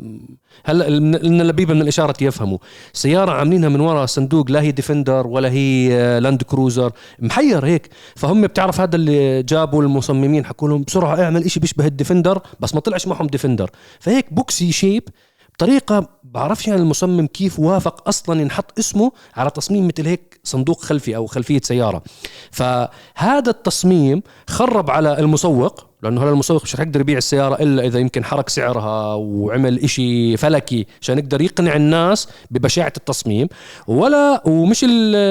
هلأ 0.65 0.89
لنا 0.89 1.43
لبيبه 1.43 1.75
من 1.75 1.83
الإشارة 1.83 2.15
يفهموا. 2.21 2.59
سيارة 2.93 3.33
عاملينها 3.33 3.69
من 3.69 3.81
وراء 3.81 4.07
صندوق 4.07 4.51
لا 4.51 4.61
هي 4.61 4.71
ديفندر 4.71 5.27
ولا 5.27 5.51
هي 5.51 5.89
لاند 6.21 6.43
آه، 6.43 6.47
كروزر 6.47 6.93
محير 7.19 7.65
هيك. 7.67 7.89
فهم 8.17 8.43
بتعرف 8.43 8.81
هذا 8.81 8.97
اللي 8.97 9.43
جابوا 9.43 9.83
المصممين 9.83 10.45
حكوا 10.45 10.69
لهم 10.69 10.83
بسرعة 10.83 11.23
اعمل 11.23 11.45
إشي 11.45 11.61
بيشبه 11.61 11.87
الديفندر 11.87 12.41
بس 12.61 12.75
ما 12.75 12.81
طلعش 12.81 13.07
معهم 13.07 13.27
ديفندر. 13.27 13.71
فهيك 14.01 14.33
boxy 14.33 14.73
shape 14.73 15.09
بطريقة 15.55 16.09
بعرفش 16.25 16.69
يعني 16.69 16.81
المصمم 16.81 17.27
كيف 17.27 17.61
وافق 17.61 18.09
أصلا 18.09 18.41
ينحط 18.41 18.79
اسمه 18.79 19.13
على 19.37 19.51
تصميم 19.51 19.87
مثل 19.87 20.07
هيك 20.07 20.41
صندوق 20.45 20.83
خلفي 20.83 21.17
أو 21.17 21.27
خلفية 21.27 21.61
سيارة. 21.65 22.03
فهذا 22.51 23.51
التصميم 23.51 24.23
خرب 24.49 24.91
على 24.91 25.19
المسوق 25.19 25.87
لأنه 26.03 26.23
هذا 26.23 26.31
المسوق 26.31 26.63
مش 26.63 26.75
رح 26.75 26.81
يقدر 26.81 27.01
يبيع 27.01 27.19
السيارة 27.19 27.55
إلا 27.63 27.87
إذا 27.87 27.99
يمكن 27.99 28.25
حرك 28.25 28.49
سعرها 28.49 29.15
وعمل 29.15 29.79
إشي 29.79 30.37
فلكي 30.37 30.87
عشان 31.01 31.19
يقدر 31.19 31.41
يقنع 31.41 31.77
الناس 31.77 32.29
ببشاعة 32.51 32.93
التصميم. 32.97 33.49
ولا 33.87 34.43
ومش 34.47 34.85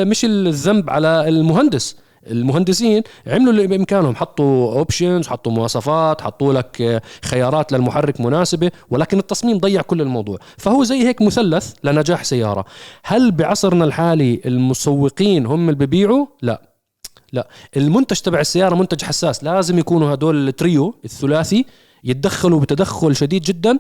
مش 0.08 0.26
الذنب 0.26 0.90
على 0.90 1.28
المهندس. 1.28 1.96
المهندسين 2.28 3.04
عملوا 3.28 3.52
اللي 3.52 3.68
بإمكانهم. 3.68 4.16
حطوا 4.16 4.74
options 4.74 5.28
حطوا 5.28 5.52
مواصفات 5.52 6.22
حطوا 6.22 6.54
لك 6.54 7.02
خيارات 7.26 7.72
للمحرك 7.72 8.22
مناسبة 8.22 8.72
ولكن 8.90 9.20
التصميم 9.20 9.58
ضيع 9.58 9.82
كل 9.82 10.02
الموضوع. 10.02 10.38
فهو 10.58 10.84
زي 10.84 11.08
هيك 11.08 11.22
مثلث 11.22 11.74
لنجاح 11.84 12.24
سيارة. 12.24 12.66
هل 13.04 13.32
بعصرنا 13.32 13.86
الحالي 13.86 14.42
المسوقين 14.46 15.46
هم 15.46 15.70
اللي 15.70 15.86
ببيعوا؟ 15.86 16.26
لا. 16.42 16.62
لا. 17.34 17.48
المنتج 17.78 18.18
تبع 18.18 18.40
السيارة 18.40 18.76
منتج 18.76 19.04
حساس. 19.04 19.44
لازم 19.44 19.80
يكونوا 19.80 20.14
هدول 20.14 20.48
التريو 20.48 20.96
الثلاثي 21.06 21.66
يتدخلوا 22.04 22.60
بتدخل 22.60 23.16
شديد 23.16 23.42
جدا 23.42 23.78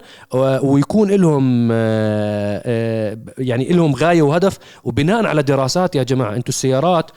ويكون 0.64 1.12
لهم 1.12 1.70
آه، 1.72 2.62
آه، 2.66 3.18
يعني 3.38 3.70
لهم 3.70 3.96
غاية 3.96 4.22
وهدف. 4.22 4.58
وبناء 4.84 5.26
على 5.26 5.44
دراسات 5.44 5.96
يا 5.96 6.04
جماعة 6.04 6.36
أنتم 6.36 6.50
السيارات 6.50 7.12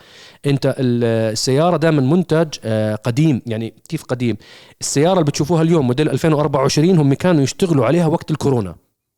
انت 0.46 0.74
السيارة 0.78 1.76
دائما 1.76 2.00
منتج 2.02 2.48
آه، 2.64 2.94
قديم. 2.94 3.42
يعني 3.46 3.74
كيف 3.88 4.04
قديم؟ 4.04 4.37
السيارة 4.80 5.12
اللي 5.12 5.24
بتشوفوها 5.24 5.62
اليوم 5.62 5.87
موديل 5.87 6.09
2024 6.11 6.98
هم 6.98 7.14
كانوا 7.14 7.42
يشتغلوا 7.42 7.87
عليها 7.87 8.06
وقت 8.06 8.30
الكورونا 8.30 8.74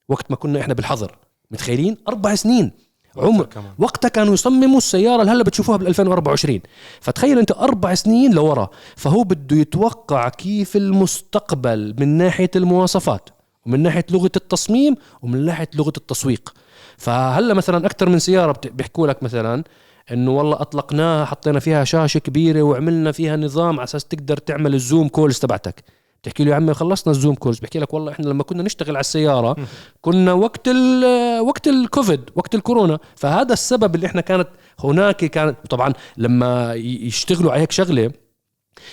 وقت 0.09 0.31
ما 0.31 0.37
كنا 0.37 0.61
إحنا 0.61 0.75
بالحظر. 0.75 1.17
متخيلين؟ 1.51 1.97
أربع 2.09 2.35
سنين. 2.35 2.73
عمر 3.17 3.45
كمان. 3.45 3.73
وقتها 3.79 4.09
كانوا 4.09 4.35
يصمموا 4.35 4.79
السيارة 4.79 5.21
اللي 5.21 5.33
هلا 5.33 5.45
بتشوفوها 5.45 5.77
بال 5.77 5.87
2024 5.87 6.61
فتخيل 7.01 7.39
أنت 7.39 7.53
أربع 7.53 7.95
سنين 7.95 8.33
لورا 8.35 8.69
فهو 8.97 9.23
بده 9.25 9.57
يتوقع 9.57 10.29
كيف 10.29 10.77
المستقبل 10.77 11.95
من 12.01 12.09
ناحية 12.09 12.51
المواصفات 12.57 13.29
ومن 13.67 13.83
ناحية 13.83 14.05
لغة 14.11 14.31
التصميم 14.37 14.95
ومن 15.23 15.45
ناحية 15.45 15.69
لغة 15.75 15.93
التسويق. 15.97 16.55
فهلا 16.97 17.55
مثلا 17.55 17.87
أكثر 17.87 18.09
من 18.09 18.19
سيارة 18.19 18.61
بيحكوا 18.73 19.07
لك 19.07 19.23
مثلا 19.23 19.65
إنه 20.13 20.31
والله 20.31 20.61
أطلقناها 20.61 21.25
حطينا 21.25 21.61
فيها 21.61 21.85
شاشة 21.85 22.19
كبيرة 22.19 22.63
وعملنا 22.63 23.13
فيها 23.13 23.37
نظام 23.37 23.75
على 23.75 23.85
أساس 23.85 24.05
تقدر 24.05 24.37
تعمل 24.37 24.75
ال 24.75 24.82
Zoom 24.82 25.09
calls 25.09 25.39
تبعتك. 25.39 25.85
بتحكي 26.23 26.45
له 26.45 26.51
يا 26.51 26.57
عمي 26.57 26.75
خلصنا 26.75 27.11
ال 27.13 27.17
Zoom 27.17 27.35
calls 27.35 27.59
بحكي 27.59 27.79
لك 27.79 27.95
والله 27.95 28.13
إحنا 28.13 28.27
لما 28.27 28.43
كنا 28.43 28.63
نشتغل 28.63 28.89
على 28.97 29.01
السيارة 29.01 29.57
كنا 30.01 30.33
وقت 30.33 30.69
ال 30.69 31.05
وقت 31.41 31.69
الكوفيد 31.69 32.21
وقت 32.37 32.55
الكورونا. 32.55 32.99
فهذا 33.17 33.53
السبب 33.53 33.95
اللي 33.95 34.07
إحنا 34.07 34.21
كانت 34.21 34.49
هناك 34.81 35.17
كانت 35.17 35.57
طبعا 35.71 35.93
لما 36.17 36.75
يشتغلوا 36.75 37.53
على 37.53 37.61
هيك 37.61 37.73
شغلة 37.73 38.11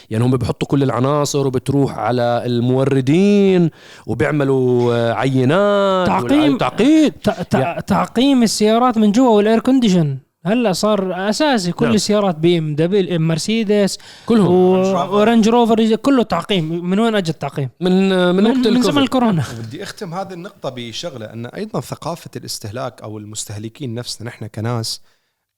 يعني 0.09 0.23
هم 0.23 0.37
بيحطوا 0.37 0.67
كل 0.67 0.83
العناصر 0.83 1.47
وبتروح 1.47 1.97
على 1.97 2.43
الموردين 2.45 3.69
وبيعملوا 4.07 4.93
آه، 4.95 5.13
عينات 5.13 6.07
تعقيم. 6.07 6.57
تعقيد. 6.57 7.13
تع- 7.23 7.41
تع- 7.41 7.79
تعقيم 7.79 8.43
السيارات 8.43 8.97
من 8.97 9.11
جوا 9.11 9.29
وال 9.29 9.41
air 9.41 9.59
condition 9.59 10.17
هلا 10.45 10.73
صار 10.73 11.29
أساسي 11.29 11.71
كل 11.71 11.85
نعم. 11.85 11.95
السيارات 11.95 12.35
بي 12.35 12.57
إم 12.57 12.75
دبل 12.75 13.19
مرسيدس 13.19 13.97
كلهم. 14.25 14.47
و- 14.47 15.15
ورانج 15.17 15.49
روفر 15.49 15.95
كله 15.95 16.23
تعقيم. 16.23 16.85
من 16.89 16.99
وين 16.99 17.15
أجى 17.15 17.31
التعقيم؟ 17.31 17.69
من 17.81 18.09
من, 18.09 18.35
من, 18.35 18.45
وقت 18.47 18.67
من 18.67 18.81
زمن 18.81 18.97
الكورونا 19.01 19.43
بدي 19.67 19.83
أختم 19.83 20.13
هذه 20.13 20.33
النقطة 20.33 20.69
بشغلة 20.69 21.25
أن 21.33 21.45
أيضا 21.45 21.79
ثقافة 21.81 22.29
الاستهلاك 22.35 23.01
أو 23.01 23.17
المستهلكين 23.17 23.93
نفسنا 23.93 24.27
نحن 24.27 24.47
كناس 24.47 25.01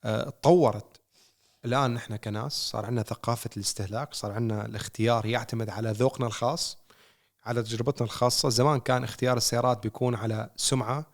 آه، 0.03 0.23
تطورت. 0.29 0.85
الآن 1.65 1.93
نحن 1.93 2.15
كناس 2.15 2.53
صار 2.53 2.85
عندنا 2.85 3.03
ثقافة 3.03 3.49
الاستهلاك 3.57 4.13
صار 4.13 4.31
عندنا 4.31 4.65
الاختيار 4.65 5.25
يعتمد 5.25 5.69
على 5.69 5.91
ذوقنا 5.91 6.27
الخاص 6.27 6.77
على 7.45 7.63
تجربتنا 7.63 8.05
الخاصة. 8.05 8.49
زمان 8.49 8.79
كان 8.79 9.03
اختيار 9.03 9.37
السيارات 9.37 9.83
بيكون 9.83 10.15
على 10.15 10.49
سمعة 10.55 11.05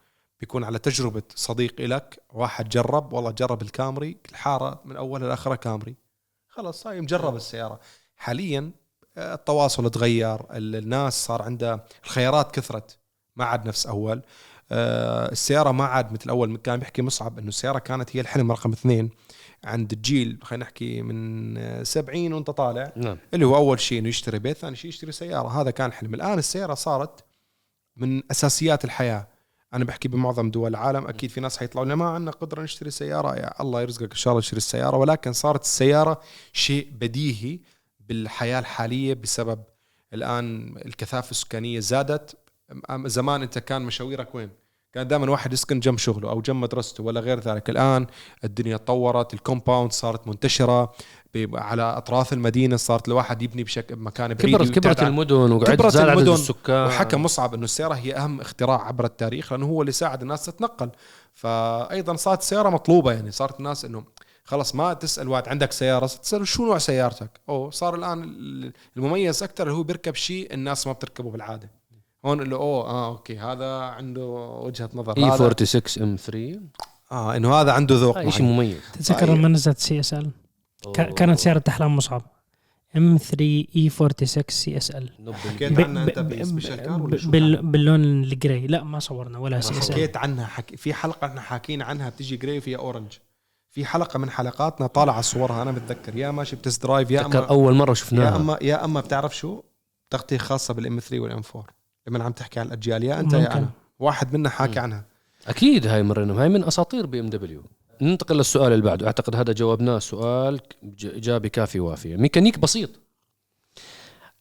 بيكون 0.43 0.63
على 0.63 0.79
تجربة 0.79 1.23
صديق 1.35 1.75
إلك 1.79 2.19
واحد 2.33 2.69
جرب 2.69 3.13
والله 3.13 3.31
جرب 3.31 3.61
الكامري 3.61 4.17
الحارة 4.29 4.81
من 4.85 4.95
أولها 4.97 5.27
لآخرها 5.27 5.55
كامري. 5.55 5.95
خلاص 6.47 6.87
هاي 6.87 7.01
مجرب 7.01 7.35
السيارة. 7.35 7.79
حاليا 8.15 8.71
آه، 9.17 9.33
التواصل 9.33 9.89
تغير 9.91 10.35
ال- 10.51 10.75
الناس 10.75 11.25
صار 11.25 11.41
عندها 11.41 11.85
الخيارات 12.05 12.51
كثرت. 12.55 12.97
ما 13.35 13.45
عاد 13.45 13.67
نفس 13.67 13.87
أول. 13.87 14.21
آه، 14.71 15.31
السيارة 15.31 15.71
ما 15.71 15.85
عاد 15.85 16.11
مثل 16.13 16.29
أول. 16.29 16.57
كان 16.57 16.79
بيحكي 16.79 17.01
مصعب 17.01 17.39
إنه 17.39 17.47
السيارة 17.47 17.79
كانت 17.79 18.15
هي 18.15 18.21
الحلم 18.21 18.51
رقم 18.51 18.71
اثنين 18.71 19.09
عند 19.63 19.91
الجيل 19.91 20.39
خلينا 20.43 20.65
نحكي 20.65 21.01
من 21.01 21.57
آه، 21.57 21.83
70 21.83 22.33
وانت 22.33 22.49
طالع. 22.49 22.91
نعم. 22.95 23.17
اللي 23.33 23.45
هو 23.45 23.55
أول 23.55 23.79
شيء 23.79 23.99
إنه 23.99 24.09
يشتري 24.09 24.39
بيت 24.39 24.57
ثاني 24.57 24.75
شيء 24.75 24.89
يشتري 24.89 25.11
سيارة. 25.11 25.61
هذا 25.61 25.71
كان 25.71 25.91
حلم 25.91 26.13
الآن 26.13 26.39
السيارة 26.39 26.73
صارت 26.73 27.23
من 27.97 28.31
أساسيات 28.31 28.85
الحياة. 28.85 29.27
أنا 29.73 29.85
بحكي 29.85 30.07
بمعظم 30.07 30.51
دول 30.51 30.69
العالم 30.69 31.07
أكيد 31.07 31.29
في 31.29 31.41
ناس 31.41 31.57
حيطلعوا 31.57 31.85
لنا 31.85 31.95
ما 31.95 32.09
عندنا 32.09 32.31
قدرة 32.31 32.61
نشتري 32.61 32.91
سيارة 32.91 33.35
يا 33.35 33.61
الله 33.61 33.81
يرزقك 33.81 34.11
إن 34.11 34.17
شاء 34.17 34.31
الله 34.31 34.41
تشتري 34.41 34.57
السيارة. 34.57 34.97
ولكن 34.97 35.33
صارت 35.33 35.61
السيارة 35.61 36.21
شيء 36.53 36.87
بديهي 36.91 37.59
بالحياة 37.99 38.59
الحالية 38.59 39.13
بسبب 39.13 39.63
الآن 40.13 40.75
الكثافة 40.85 41.31
السكانية 41.31 41.79
زادت. 41.79 42.35
زمان 43.05 43.41
أنت 43.41 43.59
كان 43.59 43.81
مشاويرك 43.81 44.35
وين؟ 44.35 44.49
كان 44.93 45.07
دائما 45.07 45.31
واحد 45.31 45.53
يسكن 45.53 45.79
جنب 45.79 45.97
شغله 45.97 46.29
أو 46.29 46.41
جنب 46.41 46.55
مدرسته 46.55 47.03
ولا 47.03 47.19
غير 47.19 47.39
ذلك، 47.39 47.69
الآن 47.69 48.07
الدنيا 48.43 48.77
تطورت، 48.77 49.33
الكومباوند 49.33 49.91
صارت 49.91 50.27
منتشرة. 50.27 50.93
على 51.53 51.81
أطراف 51.81 52.33
المدينة 52.33 52.75
صارت 52.75 53.07
الواحد 53.07 53.41
يبني 53.41 53.63
بشكل 53.63 53.95
مكان 53.95 54.33
بعيد 54.33 54.55
كبرت 54.55 54.69
كبرت 54.69 55.03
المدن 55.03 55.51
وقعدت 55.51 55.71
كبرت 55.71 55.93
زاد 55.93 56.09
عدد 56.09 56.27
السكان. 56.27 56.87
وحكى 56.87 57.17
مصعب 57.17 57.53
إنه 57.53 57.63
السيارة 57.63 57.93
هي 57.93 58.15
أهم 58.15 58.41
اختراع 58.41 58.87
عبر 58.87 59.05
التاريخ 59.05 59.53
لأنه 59.53 59.65
هو 59.65 59.81
اللي 59.81 59.91
ساعد 59.91 60.21
الناس 60.21 60.45
تتنقل. 60.45 60.89
فايضا 61.33 62.15
صارت 62.15 62.41
السياره 62.41 62.69
مطلوبة 62.69 63.11
يعني. 63.11 63.31
صارت 63.31 63.59
الناس 63.59 63.85
إنه 63.85 64.03
خلص 64.45 64.75
ما 64.75 64.93
تسأل 64.93 65.27
واحد 65.27 65.49
عندك 65.49 65.71
سيارة 65.71 66.05
تساله 66.05 66.43
شو 66.45 66.65
نوع 66.65 66.77
سيارتك؟ 66.77 67.41
أو 67.49 67.71
صار 67.71 67.95
الآن 67.95 68.23
المميز 68.97 69.43
أكثر 69.43 69.63
اللي 69.63 69.77
هو 69.77 69.83
بيركب 69.83 70.15
شيء 70.15 70.53
الناس 70.53 70.87
ما 70.87 70.93
بتركبه 70.93 71.31
بالعادة. 71.31 71.71
هون 72.25 72.41
اللي 72.41 72.55
أوه 72.55 72.89
آه 72.89 73.07
okay 73.07 73.37
هذا 73.37 73.79
عنده 73.79 74.25
وجهة 74.63 74.89
نظر. 74.93 75.17
اي 75.17 75.23
هذا 75.23 75.35
46 75.35 76.09
M 76.09 76.15
3 76.15 76.59
آه 77.11 77.35
إنه 77.35 77.53
هذا 77.53 77.71
عنده 77.71 77.95
ذوق 77.95 78.29
شيء. 78.29 78.45
مميز. 78.45 78.77
تتذكر 78.93 79.25
صحيح. 79.25 79.29
لما 79.29 79.47
نزلت 79.47 79.79
CSL؟ 79.79 80.31
كانت 80.91 81.39
سيارة 81.39 81.63
احلام 81.67 81.95
مصعب. 81.95 82.21
M 82.97 83.17
3 83.17 83.41
E 83.75 83.89
46 83.89 84.43
CSL 84.49 85.09
حكيت 85.33 85.79
عنها 85.79 86.03
أنت 86.03 86.19
ب 86.19 86.26
special 86.26 86.75
car 86.75 87.01
ولا 87.01 87.17
شو 87.17 87.31
كان؟ 87.31 87.71
باللون 87.71 88.03
ال 88.23 88.32
gray 88.32 88.67
لا 88.67 88.83
ما 88.83 88.99
صورنا 88.99 89.39
ولا 89.39 89.61
CSL 89.61 89.93
حكيت 89.95 90.17
عنها 90.17 90.45
حكي 90.45 90.77
في 90.77 90.93
حلقة 90.93 91.27
إحنا 91.27 91.41
حاكينا 91.41 91.85
عنها 91.85 92.09
بتيجي 92.09 92.37
gray 92.37 92.57
وفيها 92.57 92.77
orange. 92.77 93.11
في 93.69 93.85
حلقة 93.85 94.19
من 94.19 94.29
حلقاتنا 94.29 94.87
طالعة 94.87 95.21
صورها 95.21 95.61
أنا 95.61 95.71
بتذكر. 95.71 96.15
يا 96.17 96.31
ماشي 96.31 96.55
ب 96.55 96.61
test 96.61 96.83
drive 96.83 97.11
يا 97.11 97.25
اما 97.25 97.39
أول 97.45 97.73
مرة 97.73 97.89
يا 97.89 97.93
شفناها 97.93 98.35
اما 98.35 98.57
يا 98.61 98.85
أما 98.85 98.99
بتعرف 99.01 99.37
شو؟ 99.37 99.61
تغطية 100.09 100.37
خاصة 100.37 100.73
بال 100.73 100.90
M 100.90 100.99
3 100.99 101.19
وال 101.19 101.34
M 101.34 101.41
4 101.55 101.65
لما 102.07 102.23
عم 102.23 102.31
تحكي 102.31 102.59
عن 102.59 102.65
الأجيال 102.65 103.03
يا 103.03 103.19
أنت 103.19 103.33
يا 103.33 103.39
ممكن. 103.39 103.51
أنا. 103.51 103.69
واحد 103.99 104.33
منا 104.33 104.49
حاكي 104.49 104.79
عنها. 104.79 105.05
أكيد 105.47 105.87
هاي 105.87 106.03
مرينا 106.03 106.41
هاي 106.41 106.49
من 106.49 106.63
أساطير 106.63 107.05
بي 107.05 107.19
ام 107.19 107.29
دبليو 107.29 107.63
ننتقل 108.01 108.37
للسؤال 108.37 108.73
اللي 108.73 108.83
بعده. 108.83 109.05
أعتقد 109.07 109.35
هذا 109.35 109.53
جاوبناه 109.53 109.99
سؤال 109.99 110.59
اجابه 111.03 111.49
كافيه 111.49 111.79
وافيه 111.79 112.15
ميكانيك 112.15 112.59
بسيط. 112.59 112.89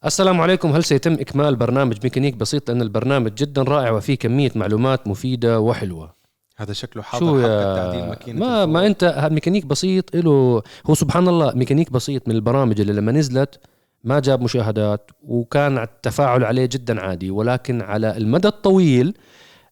السلام 0.05 0.41
عليكم. 0.41 0.69
هل 0.71 0.83
سيتم 0.83 1.13
إكمال 1.13 1.55
برنامج 1.55 1.97
ميكانيك 2.03 2.35
بسيط؟ 2.35 2.69
لأن 2.69 2.81
البرنامج 2.81 3.33
جدا 3.33 3.61
رائع 3.61 3.91
وفيه 3.91 4.15
كمية 4.15 4.51
معلومات 4.55 5.07
مفيدة 5.07 5.59
وحلوة. 5.59 6.13
هذا 6.57 6.73
شكله 6.73 7.03
حاضر 7.03 7.25
شو 7.25 7.41
حلقه 7.41 7.75
تعديل 7.75 8.07
ماكينة 8.07 8.39
ما 8.39 8.65
ما 8.65 8.85
أنت 8.85 9.29
ميكانيك 9.31 9.65
بسيط 9.65 10.15
له 10.15 10.61
هو 10.85 10.93
سبحان 10.93 11.27
الله 11.27 11.53
ميكانيك 11.55 11.91
بسيط 11.91 12.27
من 12.27 12.35
البرامج 12.35 12.81
اللي 12.81 12.93
لما 12.93 13.11
نزلت 13.11 13.59
ما 14.03 14.19
جاب 14.19 14.41
مشاهدات 14.41 15.11
وكان 15.23 15.77
التفاعل 15.77 16.43
عليه 16.43 16.65
جدا 16.65 17.01
عادي. 17.01 17.31
ولكن 17.31 17.81
على 17.81 18.17
المدى 18.17 18.47
الطويل 18.47 19.13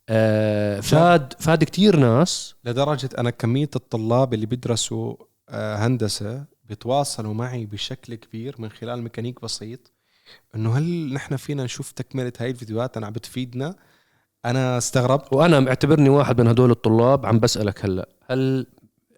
آه، 0.10 0.80
فاد 0.80 1.34
فاد 1.40 1.64
كتير 1.64 1.96
ناس. 1.96 2.56
لدرجة 2.66 3.10
أنا 3.18 3.30
كمية 3.30 3.70
الطلاب 3.76 4.34
اللي 4.34 4.46
بيدرسوا 4.46 5.16
آه، 5.50 5.76
هندسة 5.76 6.46
بيتواصلوا 6.64 7.34
معي 7.34 7.66
بشكل 7.66 8.16
كبير 8.16 8.56
من 8.60 8.70
خلال 8.70 9.02
ميكانيك 9.02 9.42
بسيط. 9.42 9.92
إنه 10.56 10.78
هل 10.78 11.14
نحن 11.14 11.36
فينا 11.36 11.64
نشوف 11.64 11.92
تكملة 11.92 12.34
هاي 12.40 12.50
الفيديوهات؟ 12.50 12.98
أنا 12.98 13.06
عم 13.06 13.14
بتفيدنا. 13.14 13.76
أنا 14.46 14.78
استغربت. 14.78 15.34
وأنا 15.34 15.60
معتبرني 15.60 16.10
واحد 16.10 16.42
من 16.42 16.48
هدول 16.48 16.72
الطلاب. 16.72 17.26
عم 17.26 17.40
بسألك 17.40 17.86
هلأ 17.86 18.10
هل 18.30 18.68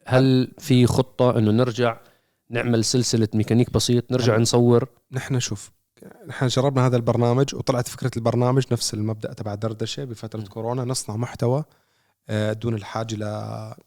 هل 0.08 0.52
في 0.60 0.86
خطة 0.86 1.38
إنه 1.38 1.52
نرجع 1.52 1.98
نعمل 2.50 2.86
سلسلة 2.86 3.28
ميكانيك 3.34 3.74
بسيط؟ 3.74 4.12
نرجع 4.12 4.38
نصور؟ 4.38 4.88
نحن 5.12 5.40
شوف 5.40 5.72
نحن 6.28 6.48
جربنا 6.48 6.86
هذا 6.88 6.96
البرنامج 6.98 7.56
وطلعت 7.56 7.88
فكرة 7.88 8.12
البرنامج 8.18 8.64
نفس 8.72 8.94
المبدأ 8.94 9.34
تبع 9.34 9.56
دردشة 9.56 10.04
بفترة 10.04 10.42
م. 10.42 10.46
كورونا 10.46 10.84
نصنع 10.84 11.16
محتوى 11.16 11.64
آه، 12.30 12.54
دون 12.54 12.76
الحاجة 12.76 13.16
ل 13.16 13.24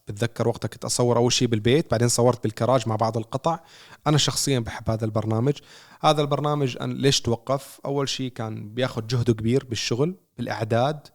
بتذكر 0.07 0.47
وقتها 0.47 0.67
كنت 0.67 0.85
أصور 0.85 1.17
أول 1.17 1.33
شيء 1.33 1.47
بالبيت 1.47 1.91
بعدين 1.91 2.07
صورت 2.07 2.43
بالكراج 2.43 2.87
مع 2.87 2.95
بعض 2.95 3.17
القطع. 3.17 3.59
أنا 4.07 4.17
شخصيا 4.17 4.59
بحب 4.59 4.89
هذا 4.89 5.05
البرنامج. 5.05 5.53
هذا 6.01 6.21
البرنامج 6.21 6.77
أنا 6.81 6.93
ليش 6.93 7.21
توقف؟ 7.21 7.79
أول 7.85 8.09
شيء 8.09 8.31
كان 8.31 8.73
بياخذ 8.73 9.07
جهده 9.07 9.33
كبير 9.33 9.65
بالشغل 9.65 10.15
بالإعداد. 10.37 11.07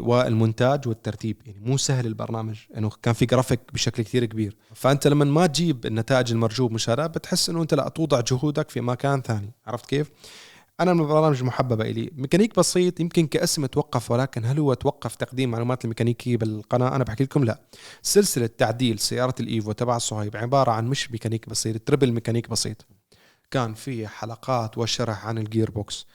والمونتاج 0.00 0.88
والترتيب. 0.88 1.36
يعني 1.46 1.60
مو 1.60 1.76
سهل 1.76 2.06
البرنامج 2.06 2.56
إنه 2.76 2.90
كان 3.02 3.14
في 3.14 3.26
جرافيك 3.26 3.60
بشكل 3.72 4.02
كثير 4.02 4.24
كبير. 4.24 4.56
فأنت 4.74 5.06
لما 5.06 5.24
ما 5.24 5.46
تجيب 5.46 5.86
النتائج 5.86 6.32
المرجو 6.32 6.68
مشاهدات 6.68 7.18
بتحس 7.18 7.50
إنه 7.50 7.62
أنت 7.62 7.74
لازم 7.74 7.88
توضع 7.88 8.20
جهودك 8.20 8.70
في 8.70 8.80
مكان 8.80 9.22
ثاني. 9.22 9.52
عرفت 9.66 9.86
كيف؟ 9.86 10.10
أنا 10.80 10.94
من 10.94 11.00
البرامج 11.00 11.38
المحببة 11.38 11.84
إلي. 11.84 12.10
ميكانيك 12.16 12.56
بسيط 12.58 13.00
يمكن 13.00 13.26
كاسم 13.26 13.66
توقف 13.66 14.10
ولكن 14.10 14.44
هل 14.44 14.58
هو 14.58 14.74
توقف 14.74 15.16
تقديم 15.16 15.50
معلومات 15.50 15.84
الميكانيكيه 15.84 16.36
بالقناة؟ 16.36 16.96
أنا 16.96 17.04
بحكي 17.04 17.24
لكم 17.24 17.44
لا. 17.44 17.60
سلسلة 18.02 18.46
تعديل 18.58 18.98
سيارة 18.98 19.34
ال 19.40 19.48
Evo 19.48 19.72
تبع 19.72 19.98
صهيب 19.98 20.36
عبارة 20.36 20.70
عن 20.70 20.86
مش 20.86 21.10
ميكانيك 21.10 21.48
بسيط 21.48 21.82
triple 21.82 22.12
ميكانيك 22.12 22.50
بسيط. 22.50 22.86
كان 23.50 23.74
في 23.74 24.08
حلقات 24.08 24.78
وشرح 24.78 25.26
عن 25.26 25.38
ال 25.38 25.70
gearbox 25.70 26.06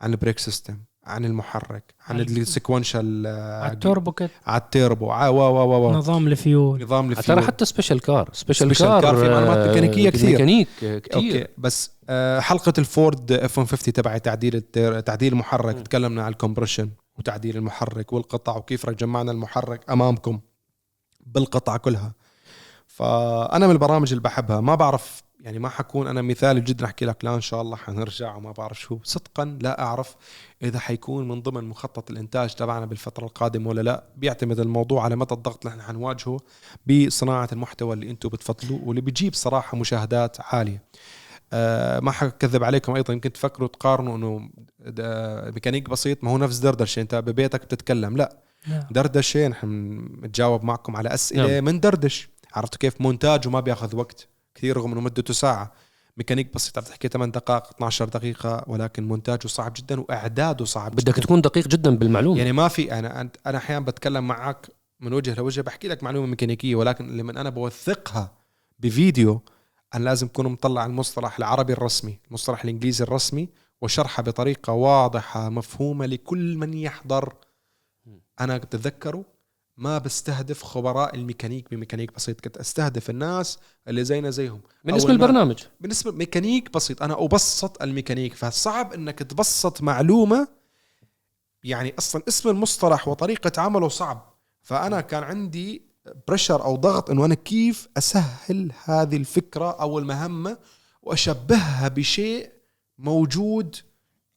عن 0.00 0.10
ال 0.10 0.15
brake 0.15 0.38
system 0.38 0.78
عن 1.08 1.24
المحرك 1.24 1.94
عن 2.08 2.16
عن- 2.16 2.20
ال 2.22 2.31
sequential 2.31 3.26
على 3.62 3.72
ال 3.72 3.79
turbo 3.79 4.12
kit 4.12 4.30
على 4.46 4.60
التيربو. 4.60 5.06
و 5.06 5.10
و 5.10 5.74
و 5.74 5.88
و 5.88 5.92
نظام 5.92 6.26
الفيول 6.26 6.82
نظام 6.82 7.06
ترى 7.12 7.18
الفيول 7.18 7.42
حتى 7.44 7.64
special 7.64 8.00
car 8.00 8.30
special 8.32 8.74
car 8.74 9.02
car 9.02 9.16
في 9.16 9.28
معلومات 9.28 9.56
آه، 9.58 9.68
ميكانيكية 9.68 10.10
كثير. 10.10 10.30
ميكانيك 10.30 10.68
آه، 10.84 10.98
كثير 10.98 11.14
Okay 11.42 11.46
بس 11.58 11.90
آه، 12.08 12.40
حلقة 12.40 12.72
ال 12.78 12.89
Ford 12.89 13.32
F 13.32 13.58
150 13.58 13.92
تبع 13.92 14.18
تعديل 14.18 14.56
التير- 14.56 15.00
تعديل 15.00 15.32
المحرك 15.32 15.76
م. 15.76 15.80
تكلمنا 15.82 16.22
عن 16.22 16.32
ال 16.32 16.37
compression 16.37 16.90
وتعديل 17.18 17.56
المحرك 17.56 18.12
والقطع 18.12 18.56
وكيف 18.56 18.90
جمعنا 18.90 19.32
المحرك 19.32 19.90
أمامكم 19.90 20.40
بالقطع 21.26 21.76
كلها. 21.76 22.12
فأنا 22.86 23.66
من 23.66 23.72
البرامج 23.72 24.08
اللي 24.10 24.22
بحبها. 24.22 24.60
ما 24.60 24.74
بعرف 24.74 25.22
يعني 25.40 25.58
ما 25.58 25.68
حكون 25.68 26.06
أنا 26.06 26.22
مثالي 26.22 26.60
جدا 26.60 26.84
أحكي 26.84 27.04
لك 27.04 27.24
لا 27.24 27.34
إن 27.34 27.40
شاء 27.40 27.62
الله 27.62 27.76
حنرجع 27.76 28.36
وما 28.36 28.52
بعرف 28.52 28.80
شو. 28.80 28.98
صدقا 29.04 29.58
لا 29.60 29.82
أعرف 29.82 30.16
إذا 30.62 30.78
حيكون 30.78 31.28
من 31.28 31.42
ضمن 31.42 31.64
مخطط 31.64 32.10
الإنتاج 32.10 32.54
تبعنا 32.54 32.86
بالفترة 32.86 33.24
القادمة 33.24 33.68
ولا 33.68 33.80
لا. 33.80 34.04
بيعتمد 34.16 34.60
الموضوع 34.60 35.04
على 35.04 35.16
مدى 35.16 35.34
الضغط 35.34 35.66
اللي 35.66 35.72
إحنا 35.72 35.82
حنواجهه 35.82 36.40
بصناعة 36.86 37.48
المحتوى 37.52 37.94
اللي 37.94 38.10
أنتم 38.10 38.28
بتفضلوه 38.28 38.80
واللي 38.84 39.00
بيجيب 39.00 39.34
صراحة 39.34 39.78
مشاهدات 39.78 40.36
عالية. 40.40 40.82
أه 41.52 42.00
ما 42.00 42.12
حكذب 42.12 42.64
عليكم 42.64 42.94
أيضا 42.94 43.12
يمكن 43.12 43.32
تفكروا 43.32 43.68
تقارنوا 43.68 44.16
إنه 44.16 44.50
ميكانيك 45.54 45.90
بسيط 45.90 46.24
ما 46.24 46.30
هو 46.30 46.38
نفس 46.38 46.58
دردشة. 46.58 47.00
أنت 47.00 47.14
ببيتك 47.14 47.64
بتتكلم. 47.64 48.16
لا 48.16 48.36
نعم. 48.66 48.82
دردشة 48.90 49.48
نحن 49.48 49.98
بنتجاوب 50.08 50.64
معكم 50.64 50.96
على 50.96 51.14
أسئلة 51.14 51.54
نعم. 51.54 51.64
من 51.64 51.80
دردش. 51.80 52.28
عرفتوا 52.52 52.78
كيف؟ 52.78 53.00
مونتاجه 53.00 53.48
ما 53.48 53.60
بياخذ 53.60 53.96
وقت. 53.96 54.28
كثير 54.58 54.76
رغم 54.76 54.92
إنه 54.92 55.00
مدته 55.00 55.34
ساعة. 55.34 55.72
ميكانيك 56.16 56.54
بسيط 56.54 56.78
عم 56.78 56.84
تحكي 56.84 57.08
8 57.08 57.32
دقائق 57.32 57.66
12 57.68 58.08
دقيقة 58.08 58.64
ولكن 58.66 59.08
مونتاجه 59.08 59.46
صعب 59.46 59.72
جدا 59.76 60.00
وإعداده 60.00 60.64
صعب 60.64 60.90
بدك 60.92 61.12
جدا. 61.14 61.22
تكون 61.22 61.40
دقيق 61.40 61.68
جدا 61.68 61.96
بالمعلومة. 61.96 62.38
يعني 62.38 62.52
ما 62.52 62.68
في 62.68 62.92
أنا 62.98 63.22
أنت- 63.22 63.40
أنا 63.46 63.58
أحيانا 63.58 63.84
بتكلم 63.84 64.26
معك 64.26 64.66
من 65.00 65.12
وجه 65.12 65.34
لوجه 65.34 65.60
بحكي 65.60 65.88
لك 65.88 66.02
معلومة 66.02 66.26
ميكانيكية 66.26 66.76
ولكن 66.76 67.16
لما 67.16 67.40
أنا 67.40 67.50
بوثقها 67.50 68.32
بفيديو 68.78 69.42
أنا 69.94 70.04
لازم 70.04 70.26
أكون 70.26 70.46
مطلع 70.46 70.86
المصطلح 70.86 71.36
العربي 71.38 71.72
الرسمي 71.72 72.18
المصطلح 72.28 72.64
الإنجليزي 72.64 73.04
الرسمي 73.04 73.48
وشرحها 73.80 74.22
بطريقة 74.22 74.72
واضحة 74.72 75.48
مفهومة 75.48 76.06
لكل 76.06 76.56
من 76.56 76.74
يحضر. 76.74 77.34
أنا 78.40 78.58
بتذكره 78.58 79.24
ما 79.78 79.98
بستهدف 79.98 80.62
خبراء 80.62 81.14
الميكانيك 81.14 81.70
بميكانيك 81.70 82.14
بسيط. 82.14 82.40
كنت 82.40 82.56
أستهدف 82.56 83.10
الناس 83.10 83.58
اللي 83.88 84.04
زينا 84.04 84.30
زيهم. 84.30 84.60
من 84.84 84.94
اسم 84.94 85.08
أول 85.08 85.18
ما- 85.18 85.24
البرنامج 85.24 85.62
بالنسبة 85.80 86.12
ميكانيك 86.12 86.72
بسيط. 86.72 87.02
أنا 87.02 87.24
أبسط 87.24 87.82
الميكانيك. 87.82 88.34
فصعب 88.34 88.92
إنك 88.92 89.18
تبسط 89.18 89.82
معلومة. 89.82 90.48
يعني 91.64 91.94
أصلا 91.98 92.22
اسم 92.28 92.48
المصطلح 92.48 93.08
وطريقة 93.08 93.62
عمله 93.62 93.88
صعب. 93.88 94.34
فأنا 94.62 95.00
كان 95.00 95.22
عندي 95.22 95.82
pressure 96.28 96.64
أو 96.64 96.76
ضغط 96.76 97.10
إنه 97.10 97.24
أنا 97.24 97.34
كيف 97.34 97.88
أسهل 97.96 98.72
هذه 98.84 99.16
الفكرة 99.16 99.70
أو 99.70 99.98
المهمة 99.98 100.58
وأشبهها 101.02 101.88
بشيء 101.88 102.50
موجود 102.98 103.76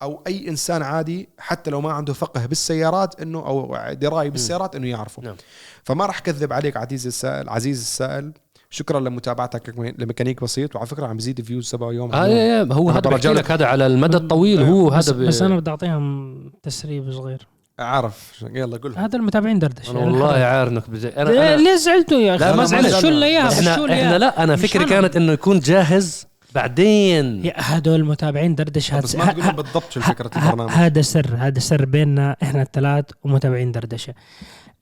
أو 0.02 0.24
أي 0.28 0.50
إنسان 0.50 0.82
عادي 0.82 1.30
حتى 1.38 1.72
لو 1.72 1.82
ما 1.82 1.92
عنده 1.92 2.14
فقه 2.14 2.46
بالسيارات 2.46 3.22
إنه 3.22 3.40
أو 3.40 3.78
دراية 3.94 4.30
بالسيارات 4.30 4.76
إنه 4.76 4.88
يعرفه. 4.88 5.22
نعم. 5.22 5.36
فما 5.84 6.06
راح 6.06 6.20
كذب 6.20 6.54
عليك 6.54 6.78
عزيزي 6.78 7.08
السائل 7.08 7.50
عزيز 7.50 7.80
السائل. 7.80 8.32
شكرا 8.70 9.00
لمتابعتك 9.00 9.74
لميكانيك 9.98 10.44
بسيط. 10.44 10.76
وعلى 10.76 10.88
فكرة 10.88 11.08
عم 11.08 11.18
بزيد 11.18 11.42
views 11.42 11.72
تبعه 11.72 11.92
يوم. 11.92 12.12
آه. 12.14 12.28
يا- 12.28 12.68
هو 12.74 12.90
هذا 12.90 13.00
بحكي 13.00 13.28
لك 13.28 13.52
هذا 13.52 13.66
على 13.66 13.88
المدى 13.88 14.18
الطويل. 14.18 14.62
هو 14.62 14.90
بس, 14.90 15.10
هذا. 15.10 15.28
بس 15.28 15.42
أنا 15.42 15.56
بدي 15.60 15.70
أعطيهم 15.70 16.52
تسريب 16.64 17.12
صغير. 17.12 17.48
أعرف. 17.80 18.46
يلا 18.54 18.78
قول 18.78 18.96
هذا 18.98 19.16
المتابعين 19.18 19.60
دردش 19.60 19.90
أنا 19.90 20.00
والله 20.00 20.44
عارنك 20.54 20.90
بزي... 20.90 21.10
أنا, 21.10 21.30
ليه- 21.30 21.54
أنا... 21.54 21.62
ليه 21.62 21.76
زعلتوا 21.76 22.18
يا 22.20 22.36
أخي؟ 22.36 22.46
لا 22.46 22.56
ما 22.56 22.66
زعلت. 22.66 22.96
شو 23.00 23.08
اللي 23.08 23.26
إياها؟ 23.26 23.50
إحنا 23.54 23.76
شو 23.76 23.86
اللي 23.86 24.04
إحنا؟ 24.06 24.18
لا 24.18 24.44
أنا 24.44 24.56
فكري. 24.56 24.86
كانت 24.86 25.16
إنه 25.16 25.32
يكون 25.32 25.60
جاهز 25.60 26.26
بعدين. 26.56 27.46
يا 27.46 27.54
هدول 27.58 28.06
متابعين 28.06 28.56
دردش 28.56 28.94
هاد 28.94 29.04
بس 29.04 29.16
ما 29.16 29.34
تقول 29.34 29.54
بالضبط 29.54 29.92
شو 29.92 30.02
فكره 30.02 30.32
البرنامج. 30.36 30.72
هذا 30.72 31.02
سر 31.02 31.36
هذا 31.38 31.60
سر 31.60 31.86
بيننا 31.86 32.38
إحنا 32.44 32.62
الثلاث 32.62 33.06
ومتابعين 33.24 33.72
دردشة. 33.72 34.14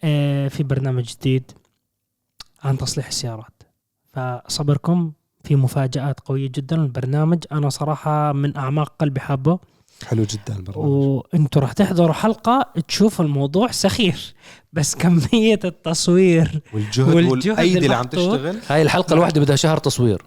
آه، 0.03 0.47
في 0.47 0.63
برنامج 0.63 1.03
جديد 1.03 1.51
عن 2.63 2.77
تصليح 2.77 3.07
السيارات. 3.07 3.63
فصبركم 4.13 5.11
في 5.43 5.55
مفاجآت 5.55 6.19
قوية 6.19 6.51
جدا. 6.55 6.75
البرنامج 6.75 7.43
أنا 7.51 7.69
صراحة 7.69 8.33
من 8.33 8.57
أعماق 8.57 8.93
قلبي 8.99 9.19
حابه. 9.19 9.59
حلو 10.07 10.23
جدا 10.23 10.55
البرنامج. 10.55 10.87
وانتوا 11.33 11.61
راح 11.61 11.73
تحضروا 11.73 12.13
حلقة 12.13 12.73
تشوفوا 12.87 13.25
الموضوع 13.25 13.71
سخيف 13.71 14.33
بس 14.73 14.95
كمية 14.95 15.59
التصوير 15.63 16.61
والجهد, 16.73 17.15
والجهد 17.15 17.49
والأيدي 17.49 17.77
اللي 17.77 17.95
عم 17.95 18.01
المحطوط. 18.01 18.35
تشتغل. 18.35 18.59
هاي 18.69 18.81
الحلقة 18.81 19.13
الواحدة 19.13 19.41
بدها 19.41 19.55
شهر 19.55 19.77
تصوير. 19.77 20.21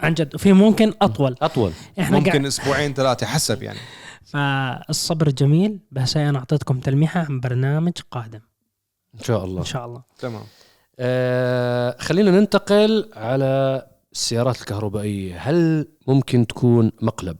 عن 0.00 0.14
جد. 0.14 0.34
وفي 0.34 0.52
ممكن 0.52 0.92
أطول. 1.02 1.36
أطول. 1.42 1.72
إحنا 2.00 2.18
قاعد 2.18 2.26
ممكن 2.26 2.46
أسبوعين 2.46 2.94
ثلاثة 2.94 3.26
حسب 3.26 3.62
يعني. 3.62 3.78
فالصبر 4.24 5.30
جميل. 5.30 5.80
بس 5.90 6.16
أنا 6.16 6.38
أعطيتكم 6.38 6.80
تلميحة 6.80 7.20
عن 7.20 7.40
برنامج 7.40 7.92
قادم. 8.10 8.40
إن 9.14 9.20
شاء 9.24 9.44
الله. 9.44 9.60
إن 9.60 9.64
شاء 9.64 9.86
الله. 9.86 10.02
تمام. 10.18 10.42
آه 10.98 11.96
خلينا 12.00 12.30
ننتقل 12.30 13.10
على 13.16 13.82
السيارات 14.12 14.60
الكهربائية. 14.60 15.38
هل 15.38 15.88
ممكن 16.06 16.46
تكون 16.46 16.92
مقلب؟ 17.00 17.36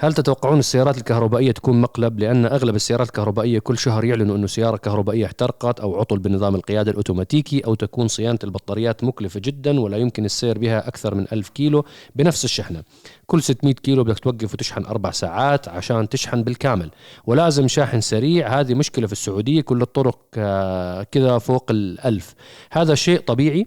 هل 0.00 0.12
تتوقعون 0.12 0.58
السيارات 0.58 0.98
الكهربائية 0.98 1.52
تكون 1.52 1.80
مقلب؟ 1.80 2.18
لأن 2.18 2.46
أغلب 2.46 2.76
السيارات 2.76 3.06
الكهربائية 3.06 3.58
كل 3.58 3.78
شهر 3.78 4.04
يعلنوا 4.04 4.36
انه 4.36 4.46
سياره 4.46 4.76
كهربائيه 4.76 5.26
احترقت 5.26 5.80
أو 5.80 6.00
عطل 6.00 6.18
بنظام 6.18 6.54
القيادة 6.54 6.90
الأوتوماتيكي 6.90 7.60
أو 7.60 7.74
تكون 7.74 8.08
صيانة 8.08 8.38
البطاريات 8.44 9.04
مكلفة 9.04 9.40
جدا 9.44 9.80
ولا 9.80 9.96
يمكن 9.96 10.24
السير 10.24 10.58
بها 10.58 10.88
أكثر 10.88 11.14
من 11.14 11.26
ألف 11.32 11.48
كيلو 11.48 11.84
بنفس 12.16 12.44
الشحنة. 12.44 12.82
كل 13.26 13.42
600 13.42 13.74
كيلو 13.74 14.04
بدك 14.04 14.18
توقف 14.18 14.54
وتشحن 14.54 14.84
أربع 14.84 15.10
ساعات 15.10 15.68
عشان 15.68 16.08
تشحن 16.08 16.42
بالكامل. 16.42 16.90
ولازم 17.26 17.68
شاحن 17.68 18.00
سريع 18.00 18.60
هذه 18.60 18.74
مشكلة 18.74 19.06
في 19.06 19.12
السعودية 19.12 19.60
كل 19.60 19.82
الطرق 19.82 20.18
آه، 20.36 21.02
كذا 21.02 21.38
فوق 21.38 21.70
الألف. 21.70 22.34
هذا 22.72 22.94
شيء 22.94 23.20
طبيعي. 23.20 23.66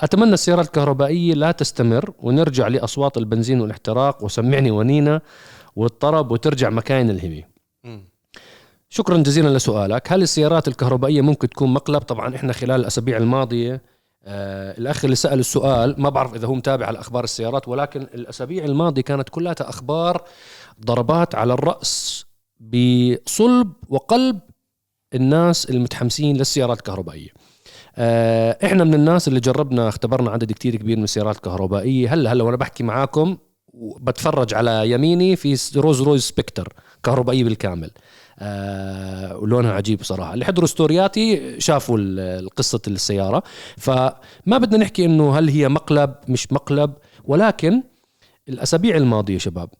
أتمنى 0.00 0.34
السيارات 0.34 0.66
الكهربائية 0.66 1.34
لا 1.34 1.52
تستمر 1.52 2.12
ونرجع 2.18 2.68
لأصوات 2.68 3.16
البنزين 3.16 3.60
والاحتراق. 3.60 4.24
وسمعني 4.24 4.70
ونينا. 4.70 5.20
والطرب 5.76 6.30
وترجع 6.30 6.70
مكاين 6.70 7.10
الهمي 7.10 7.44
شكرا 8.88 9.16
جزيلا 9.16 9.48
لسؤالك. 9.48 10.12
هل 10.12 10.22
السيارات 10.22 10.68
الكهربائية 10.68 11.20
ممكن 11.20 11.48
تكون 11.48 11.72
مقلب؟ 11.72 12.02
طبعا 12.02 12.36
إحنا 12.36 12.52
خلال 12.52 12.80
الأسابيع 12.80 13.16
الماضية 13.16 13.82
آه 14.24 14.78
الأخ 14.78 15.04
اللي 15.04 15.16
سأل 15.16 15.38
السؤال 15.38 15.94
ما 15.98 16.08
بعرف 16.08 16.34
إذا 16.34 16.46
هو 16.46 16.54
متابع 16.54 16.86
على 16.86 16.98
أخبار 17.00 17.24
السيارات 17.24 17.68
ولكن 17.68 18.00
الأسابيع 18.00 18.64
الماضية 18.64 19.02
كانت 19.02 19.28
كلها 19.28 19.54
أخبار 19.60 20.24
ضربات 20.84 21.34
على 21.34 21.52
الرأس 21.52 22.24
بصلب 22.60 23.72
وقلب 23.88 24.40
الناس 25.14 25.70
المتحمسين 25.70 26.36
للسيارات 26.36 26.78
الكهربائية. 26.78 27.28
آه، 27.96 28.58
إحنا 28.64 28.84
من 28.84 28.94
الناس 28.94 29.28
اللي 29.28 29.40
جربنا 29.40 29.88
اختبرنا 29.88 30.30
عدد 30.30 30.52
كتير 30.52 30.76
كبير 30.76 30.96
من 30.96 31.04
السيارات 31.04 31.36
الكهربائية. 31.36 32.14
هلا 32.14 32.32
هلا 32.32 32.44
وأنا 32.44 32.56
بحكي 32.56 32.82
معاكم 32.82 33.36
بتفرج 33.74 34.54
على 34.54 34.90
يميني 34.90 35.36
في 35.36 35.58
Rolls 35.76 36.02
Royce 36.02 36.22
Spectre 36.22 36.72
كهربائيه 37.02 37.44
بالكامل. 37.44 37.90
آه 38.38 39.36
ولونها 39.36 39.72
عجيب 39.72 40.02
صراحة 40.02 40.34
اللي 40.34 40.44
حضروا 40.44 40.66
ستورياتي 40.66 41.60
شافوا 41.60 42.48
قصه 42.56 42.80
السيارة. 42.86 43.42
فما 43.76 44.58
بدنا 44.58 44.78
نحكي 44.78 45.04
إنه 45.04 45.38
هل 45.38 45.48
هي 45.48 45.68
مقلب 45.68 46.14
مش 46.28 46.52
مقلب 46.52 46.94
ولكن 47.24 47.82
الأسابيع 48.48 48.96
الماضية 48.96 49.38
شباب 49.38 49.70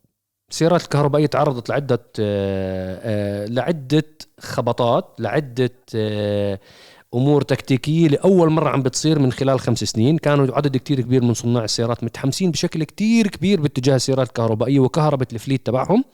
السيارات 0.50 0.82
الكهربائية 0.82 1.26
تعرضت 1.26 1.68
لعدة 1.68 2.04
آه، 2.20 3.00
آه، 3.02 3.46
لعدة 3.46 4.04
خبطات 4.40 5.14
لعدة 5.18 5.70
آه، 5.94 6.58
أمور 7.14 7.42
تكتيكية 7.42 8.08
لاول 8.08 8.50
مرة 8.50 8.68
عم 8.68 8.82
بتصير 8.82 9.18
من 9.18 9.32
خلال 9.32 9.60
خمس 9.60 9.84
سنين. 9.84 10.18
كانوا 10.18 10.56
عدد 10.56 10.76
كتير 10.76 11.00
كبير 11.00 11.24
من 11.24 11.34
صناع 11.34 11.64
السيارات 11.64 12.04
متحمسين 12.04 12.50
بشكل 12.50 12.84
كتير 12.84 13.26
كبير 13.26 13.60
باتجاه 13.60 13.96
السيارات 13.96 14.28
الكهربائية 14.28 14.80
وكهربة 14.80 15.26
الفليت 15.32 15.66
تبعهم. 15.66 16.04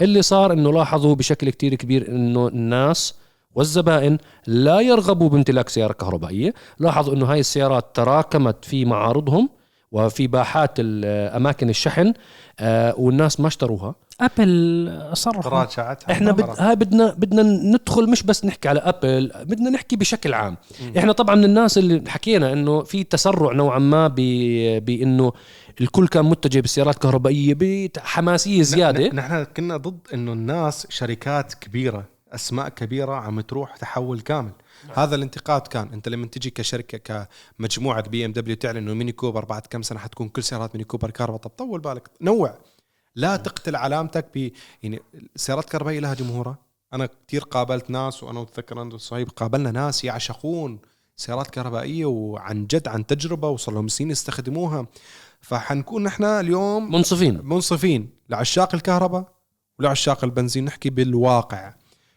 اللي 0.00 0.22
صار 0.22 0.52
إنه 0.52 0.72
لاحظوا 0.72 1.14
بشكل 1.14 1.50
كتير 1.50 1.74
كبير 1.74 2.08
إنه 2.08 2.48
الناس 2.48 3.14
والزبائن 3.54 4.18
لا 4.46 4.80
يرغبوا 4.80 5.28
بامتلاك 5.28 5.68
سيارة 5.68 5.92
كهربائية. 5.92 6.54
لاحظوا 6.78 7.14
إنه 7.14 7.26
هاي 7.26 7.40
السيارات 7.40 7.84
تراكمت 7.94 8.64
في 8.64 8.84
معارضهم 8.84 9.48
وفي 9.92 10.26
باحات 10.26 10.74
اماكن 10.78 11.68
الشحن 11.70 12.12
آه، 12.60 12.94
والناس 12.98 13.40
ما 13.40 13.46
اشتروها. 13.48 13.94
أبل 14.20 15.10
صرحوا 15.12 15.50
راجعتها 15.50 16.12
إحنا 16.12 16.32
بد... 16.32 16.60
هاي 16.60 16.76
بدنا 16.76 17.14
بدنا 17.18 17.42
ندخل 17.42 18.10
مش 18.10 18.22
بس 18.22 18.44
نحكي 18.44 18.68
على 18.68 18.80
أبل 18.80 19.32
بدنا 19.44 19.70
نحكي 19.70 19.96
بشكل 19.96 20.34
عام. 20.34 20.56
إحنا 20.98 21.12
طبعا 21.12 21.34
من 21.34 21.44
الناس 21.44 21.78
اللي 21.78 22.10
حكينا 22.10 22.52
إنه 22.52 22.82
في 22.82 23.04
تسرع 23.04 23.52
نوعا 23.52 23.78
ما 23.78 24.08
ب... 24.08 24.14
بإنه 24.84 25.32
الكل 25.80 26.08
كان 26.08 26.24
متجه 26.24 26.60
بالسيارات 26.60 26.94
الكهربائية 26.94 27.54
بحماسيه 27.54 28.62
زيادة. 28.62 29.08
نحن 29.08 29.44
كنا 29.44 29.76
ضد 29.76 29.98
إنه 30.14 30.32
الناس 30.32 30.86
شركات 30.90 31.54
كبيرة 31.54 32.04
أسماء 32.32 32.68
كبيرة 32.68 33.14
عم 33.14 33.40
تروح 33.40 33.76
تحول 33.76 34.20
كامل. 34.20 34.52
هذا 34.94 35.14
الانتقاد 35.14 35.60
كان. 35.60 35.88
أنت 35.92 36.08
لما 36.08 36.26
تجي 36.26 36.50
كشركة 36.50 37.26
كمجموعة 37.58 38.08
بي 38.08 38.24
إم 38.24 38.32
دبليو 38.32 38.56
تعلن 38.56 38.76
إنه 38.76 38.94
ميني 38.94 39.12
كوبر 39.12 39.44
بعد 39.44 39.62
كم 39.70 39.82
سنة 39.82 39.98
حتكون 39.98 40.28
كل 40.28 40.42
سيارات 40.42 40.74
ميني 40.74 40.84
كوبر 40.84 41.10
كهرباء 41.10 41.38
طب 41.40 41.50
طول 41.50 41.80
بالك 41.80 42.10
نوع. 42.20 42.54
لا 43.14 43.36
تقتل 43.36 43.76
علامتك 43.76 44.26
ب 44.34 44.50
يعني 44.82 45.00
السيارات 45.36 45.64
الكهربائيه 45.64 46.00
لها 46.00 46.14
جمهورها. 46.14 46.58
أنا 46.92 47.08
كثير 47.28 47.42
قابلت 47.42 47.90
ناس 47.90 48.22
وأنا 48.22 48.42
أتذكر 48.42 48.82
أنا 48.82 48.98
صهيب 48.98 49.30
قابلنا 49.30 49.70
ناس 49.70 50.04
يعشقون 50.04 50.78
سيارات 51.16 51.50
كهربائية 51.50 52.06
وعن 52.06 52.66
جد 52.66 52.88
عن 52.88 53.06
تجربة 53.06 53.48
وصار 53.48 53.74
لهم 53.74 53.88
سنين 53.88 54.10
يستخدموها. 54.10 54.86
فحنكون 55.40 56.02
نحن 56.02 56.24
اليوم 56.24 56.92
منصفين. 56.92 57.40
منصفين. 57.44 58.10
لعشاق 58.28 58.74
الكهرباء 58.74 59.32
ولعشاق 59.78 60.24
البنزين. 60.24 60.64
نحكي 60.64 60.90
بالواقع. 60.90 61.74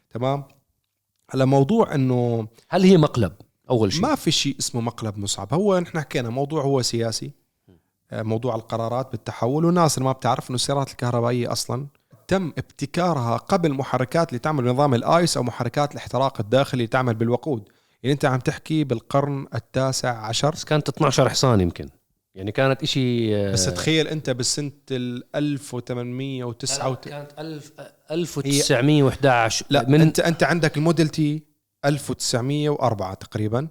تمام؟ 0.09 0.43
هلا 1.31 1.45
موضوع 1.45 1.95
إنه 1.95 2.47
هل 2.69 2.83
هي 2.83 2.97
مقلب؟ 2.97 3.33
أول 3.69 3.93
شيء. 3.93 4.01
ما 4.01 4.15
في 4.15 4.31
شيء 4.31 4.55
اسمه 4.59 4.81
مقلب 4.81 5.17
مصعب. 5.17 5.53
هو 5.53 5.79
نحن 5.79 5.99
حكينا 5.99 6.29
موضوع 6.29 6.63
هو 6.63 6.81
سياسي. 6.81 7.31
موضوع 8.13 8.55
القرارات 8.55 9.11
بالتحول. 9.11 9.65
والناس 9.65 9.97
اللي 9.97 10.05
ما 10.05 10.11
بتعرف 10.11 10.49
إنه 10.49 10.55
السيارات 10.55 10.91
الكهربائية 10.91 11.51
أصلا 11.51 11.87
تم 12.27 12.47
ابتكارها 12.57 13.37
قبل 13.37 13.73
محركات 13.73 14.29
اللي 14.29 14.39
تعمل 14.39 14.63
بنظام 14.63 14.93
الآيس 14.93 15.37
أو 15.37 15.43
محركات 15.43 15.91
الاحتراق 15.91 16.39
الداخلي 16.39 16.73
اللي 16.73 16.87
تعمل 16.87 17.13
بالوقود. 17.13 17.69
يعني 18.03 18.13
أنت 18.13 18.25
عم 18.25 18.39
تحكي 18.39 18.83
بالقرن 18.83 19.47
التاسع 19.55 20.25
عشر. 20.25 20.49
بس 20.49 20.63
كانت 20.63 20.89
12 20.89 21.29
حصان 21.29 21.61
يمكن. 21.61 21.89
يعني 22.35 22.51
كانت 22.51 22.83
إشي 22.83 23.35
آه، 23.35 23.51
بس 23.51 23.65
تخيل 23.65 24.07
أنت 24.07 24.29
بسنه 24.29 24.71
ال 24.91 25.23
1809 25.35 26.95
كانت 26.95 27.31
1000 27.39 27.71
1911 28.11 29.65
لا 29.69 29.83
من 29.83 29.91
من 29.91 30.01
أنت 30.01 30.19
أنت 30.19 30.43
عندك 30.43 30.77
الموديل 30.77 31.09
تي 31.09 31.43
1904 31.85 33.13
تقريبا. 33.13 33.67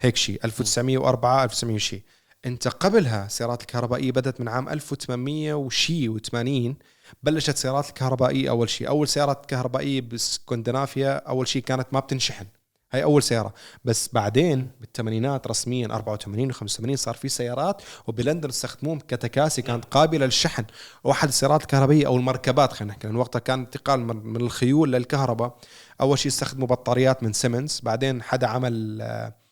هيك 0.00 0.16
شيء 0.16 0.40
1904 0.44 1.44
1900 1.44 1.78
شيء 1.78 2.02
انت 2.46 2.68
قبلها 2.68 3.26
السيارات 3.26 3.60
الكهربائيه 3.60 4.12
بدأت 4.12 4.40
من 4.40 4.48
عام 4.48 4.68
1800 4.68 5.54
وشي 5.54 6.18
و80 6.18 6.74
بلشت 7.22 7.56
سيارات 7.56 7.88
الكهربائيه 7.88 8.50
أول 8.50 8.68
شيء 8.68 8.88
أول 8.88 9.08
سيارات 9.08 9.46
كهربائيه 9.46 10.00
بسكندنافيا 10.00 11.16
أول 11.16 11.48
شيء 11.48 11.62
كانت 11.62 11.86
ما 11.92 12.00
بتنشحن. 12.00 12.46
هاي 12.92 13.02
أول 13.02 13.22
سيارة. 13.22 13.54
بس 13.84 14.10
بعدين 14.12 14.70
بالثمانينات 14.80 15.46
رسميا 15.46 15.86
84 15.86 16.52
و85 16.52 16.94
صار 16.94 17.14
في 17.14 17.28
سيارات 17.28 17.82
وبلندن 18.06 18.48
استخدموهم 18.48 18.98
كتكاسي 18.98 19.62
كانت 19.62 19.84
قابلة 19.84 20.26
للشحن. 20.26 20.64
واحد 21.04 21.28
السيارات 21.28 21.62
الكهربائيه 21.62 22.06
أو 22.06 22.16
المركبات 22.16 22.72
خلينا 22.72 22.92
نحكي 22.92 23.06
لأن 23.06 23.16
وقتها 23.16 23.38
كان 23.38 23.60
انتقال 23.60 24.00
من 24.00 24.16
من 24.16 24.40
الخيول 24.40 24.92
للكهرباء. 24.92 25.58
أول 26.00 26.18
شيء 26.18 26.32
استخدموا 26.32 26.68
بطاريات 26.68 27.22
من 27.22 27.32
سيمنز 27.32 27.80
بعدين 27.84 28.22
حدا 28.22 28.46
عمل 28.46 28.98
آه، 29.02 29.45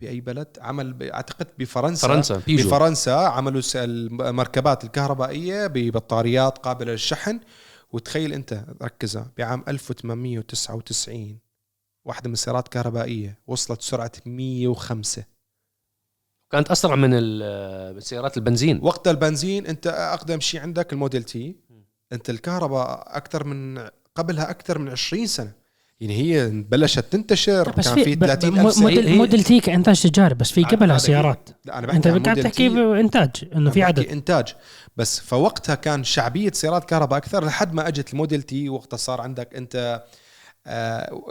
بأي 0.00 0.20
بلد 0.20 0.58
عمل 0.60 1.10
أعتقد 1.10 1.46
بفرنسا. 1.58 2.08
فرنسا 2.08 2.42
بيجو. 2.46 2.68
بفرنسا 2.68 3.10
عملوا 3.10 3.62
المركبات 3.74 4.84
الكهربائية 4.84 5.66
ببطاريات 5.66 6.58
قابلة 6.58 6.92
للشحن. 6.92 7.40
وتخيل 7.92 8.32
أنت 8.32 8.64
ركزها 8.82 9.30
بعام 9.38 9.64
1899 9.68 11.38
واحدة 12.04 12.28
من 12.28 12.32
السيارات 12.32 12.64
الكهربائية 12.64 13.38
وصلت 13.46 13.82
سرعة 13.82 14.12
105 14.26 15.24
كانت 16.52 16.70
أسرع 16.70 16.94
من 16.94 17.10
ال- 17.12 18.02
سيارات 18.02 18.36
البنزين. 18.36 18.80
وقت 18.82 19.08
البنزين 19.08 19.66
أنت 19.66 19.86
أقدم 19.86 20.40
شيء 20.40 20.60
عندك 20.60 20.92
ال 20.92 20.97
Model 20.97 21.22
T. 21.22 21.56
أنت 22.12 22.30
الكهرباء 22.30 23.16
أكثر 23.16 23.44
من 23.44 23.88
قبلها 24.14 24.50
أكثر 24.50 24.78
من 24.78 24.88
20 24.88 25.26
سنة. 25.26 25.52
يعني 26.00 26.16
هي 26.16 26.48
بلشت 26.50 26.98
تنتشر 27.12 27.70
بس 27.72 27.84
كان 27.88 27.94
في 27.94 28.04
في 28.04 28.14
ب- 28.14 28.18
ب- 28.18 28.26
30 28.26 28.58
ألف 28.60 28.72
سنة 28.74 28.82
موديل 28.84 29.06
هي- 29.08 29.16
موديل 29.16 29.42
تي 29.44 29.60
كإنتاج 29.60 30.02
تجاري 30.02 30.34
بس 30.34 30.52
في 30.52 30.62
قبلها 30.64 30.98
سيارات. 30.98 31.48
لا 31.64 31.78
أنا 31.78 31.86
بحكي 31.86 31.96
انت 31.96 32.26
قاعد 32.26 32.40
تحكي 32.42 32.50
T. 32.56 32.68
بإنتاج 32.68 33.30
إنه 33.56 33.70
في 33.70 33.82
عدد. 33.82 34.04
إنتاج. 34.06 34.54
بس 34.96 35.20
فوقتها 35.20 35.74
كان 35.74 36.04
شعبية 36.04 36.50
سيارات 36.52 36.84
كهرباء 36.84 37.18
أكثر 37.18 37.44
لحد 37.44 37.74
ما 37.74 37.88
أجت 37.88 38.12
ال 38.12 38.17
Model 38.17 38.42
T 38.42 38.68
وقتها 38.68 38.96
صار 38.96 39.20
عندك 39.20 39.54
أنت 39.54 39.76
آه، 39.76 40.04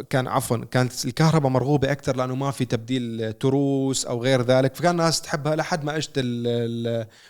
كان 0.09 0.27
عفوا 0.27 0.57
كانت 0.57 1.05
الكهرباء 1.05 1.51
مرغوبة 1.51 1.91
أكثر 1.91 2.15
لأنه 2.15 2.35
ما 2.35 2.51
في 2.51 2.65
تبديل 2.65 3.33
تروس 3.33 4.05
أو 4.05 4.23
غير 4.23 4.41
ذلك. 4.41 4.75
فكان 4.75 4.91
الناس 4.91 5.21
تحبها 5.21 5.55
لحد 5.55 5.83
ما 5.83 5.97
اجت 5.97 6.19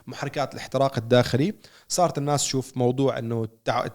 محركات 0.08 0.54
الاحتراق 0.54 0.98
الداخلي. 0.98 1.54
صارت 1.90 2.18
الناس 2.18 2.44
تشوف 2.44 2.78
موضوع 2.78 3.20
إنه 3.20 3.48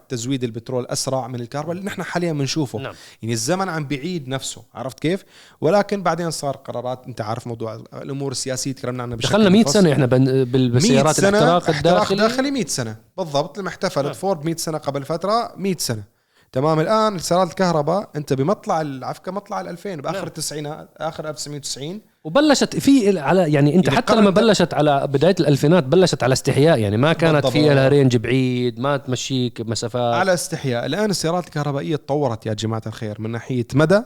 تزويد 0.08 0.44
البترول 0.44 0.86
أسرع 0.86 1.26
من 1.28 1.40
الكهرباء 1.40 1.72
اللي 1.72 1.84
نحن 1.84 2.02
حاليا 2.02 2.32
بنشوفه. 2.32 2.78
نعم. 2.78 2.94
يعني 3.22 3.32
الزمن 3.34 3.68
عم 3.68 3.84
بيعيد 3.86 4.28
نفسه 4.28 4.62
عرفت 4.74 4.98
كيف؟ 5.00 5.24
ولكن 5.60 6.02
بعدين 6.02 6.30
صار 6.30 6.56
قرارات 6.56 7.06
أنت 7.06 7.20
عارف 7.20 7.46
موضوع 7.46 7.74
الأمور 7.94 8.32
السياسية 8.32 8.72
تكلمنا 8.72 9.02
عنها 9.02 9.16
بشكل 9.16 9.28
دخلنا 9.30 9.48
100 9.48 9.60
مفصل. 9.62 9.72
سنة 9.80 9.92
إحنا 9.92 10.06
بن- 10.06 10.24
بال- 10.24 10.44
100 10.44 10.68
بالسيارات 10.72 11.18
الاحتراق 11.18 11.70
الداخلي. 11.70 12.16
داخلي 12.18 12.50
100 12.50 12.66
سنة. 12.66 12.96
بالضبط 13.16 13.58
لما 13.58 13.68
آه. 13.68 13.70
احتفلت 13.70 14.14
فورد 14.16 14.44
100 14.44 14.56
سنة 14.56 14.78
قبل 14.78 15.04
فترة 15.04 15.52
100 15.56 15.76
سنة. 15.78 16.19
تمام 16.52 16.80
الآن 16.80 17.18
سيارات 17.18 17.50
الكهرباء 17.50 18.10
أنت 18.16 18.32
بمطلع 18.32 18.80
العفكة 18.80 19.32
مطلع 19.32 19.60
ال 19.60 19.68
2000 19.68 19.94
بآخر 19.96 20.16
نعم. 20.16 20.26
التسعينات 20.26 20.88
آخر 20.96 21.28
1990 21.28 22.00
وبلشت 22.24 22.76
في 22.76 23.18
على 23.18 23.52
يعني 23.52 23.74
أنت 23.74 23.86
يعني 23.86 23.96
حتى 23.96 24.14
لما 24.16 24.30
بلشت 24.30 24.74
على 24.74 25.06
بداية 25.06 25.34
الألفينات 25.40 25.84
بلشت 25.84 26.22
على 26.22 26.32
استحياء 26.32 26.78
يعني 26.78 26.96
ما 26.96 27.12
كانت. 27.12 27.46
فيها 27.46 27.74
لها 27.74 27.88
range 27.88 28.16
بعيد 28.16 28.80
ما 28.80 28.96
تمشيك 28.96 29.60
مسافات 29.60 30.14
على 30.14 30.34
استحياء 30.34 30.86
الآن 30.86 31.10
السيارات 31.10 31.46
الكهربائية 31.46 31.96
تطورت 31.96 32.46
يا 32.46 32.54
جماعة 32.54 32.82
الخير 32.86 33.20
من 33.20 33.30
ناحية 33.30 33.66
مدى 33.74 34.02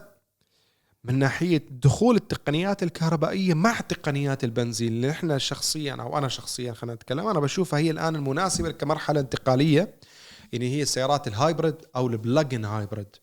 من 1.04 1.18
ناحية 1.18 1.62
دخول 1.70 2.16
التقنيات 2.16 2.82
الكهربائية 2.82 3.54
مع 3.54 3.80
تقنيات 3.80 4.44
البنزين 4.44 4.88
اللي 4.88 5.10
إحنا 5.10 5.38
شخصيا 5.38 5.94
أو 5.94 6.18
أنا 6.18 6.28
شخصيا 6.28 6.72
خلينا 6.72 6.94
نتكلم 6.94 7.26
أنا 7.26 7.40
بشوفها 7.40 7.78
هي 7.78 7.90
الآن 7.90 8.16
المناسبة 8.16 8.70
كمرحلة 8.70 9.20
انتقالية 9.20 9.94
يعني 10.54 10.70
هي 10.70 10.82
السيارات 10.82 11.28
ال 11.28 11.36
hybrid 11.36 11.84
أو 11.96 12.06
ال 12.06 12.13
plug-in 12.14 12.64
hybrid. 12.64 13.16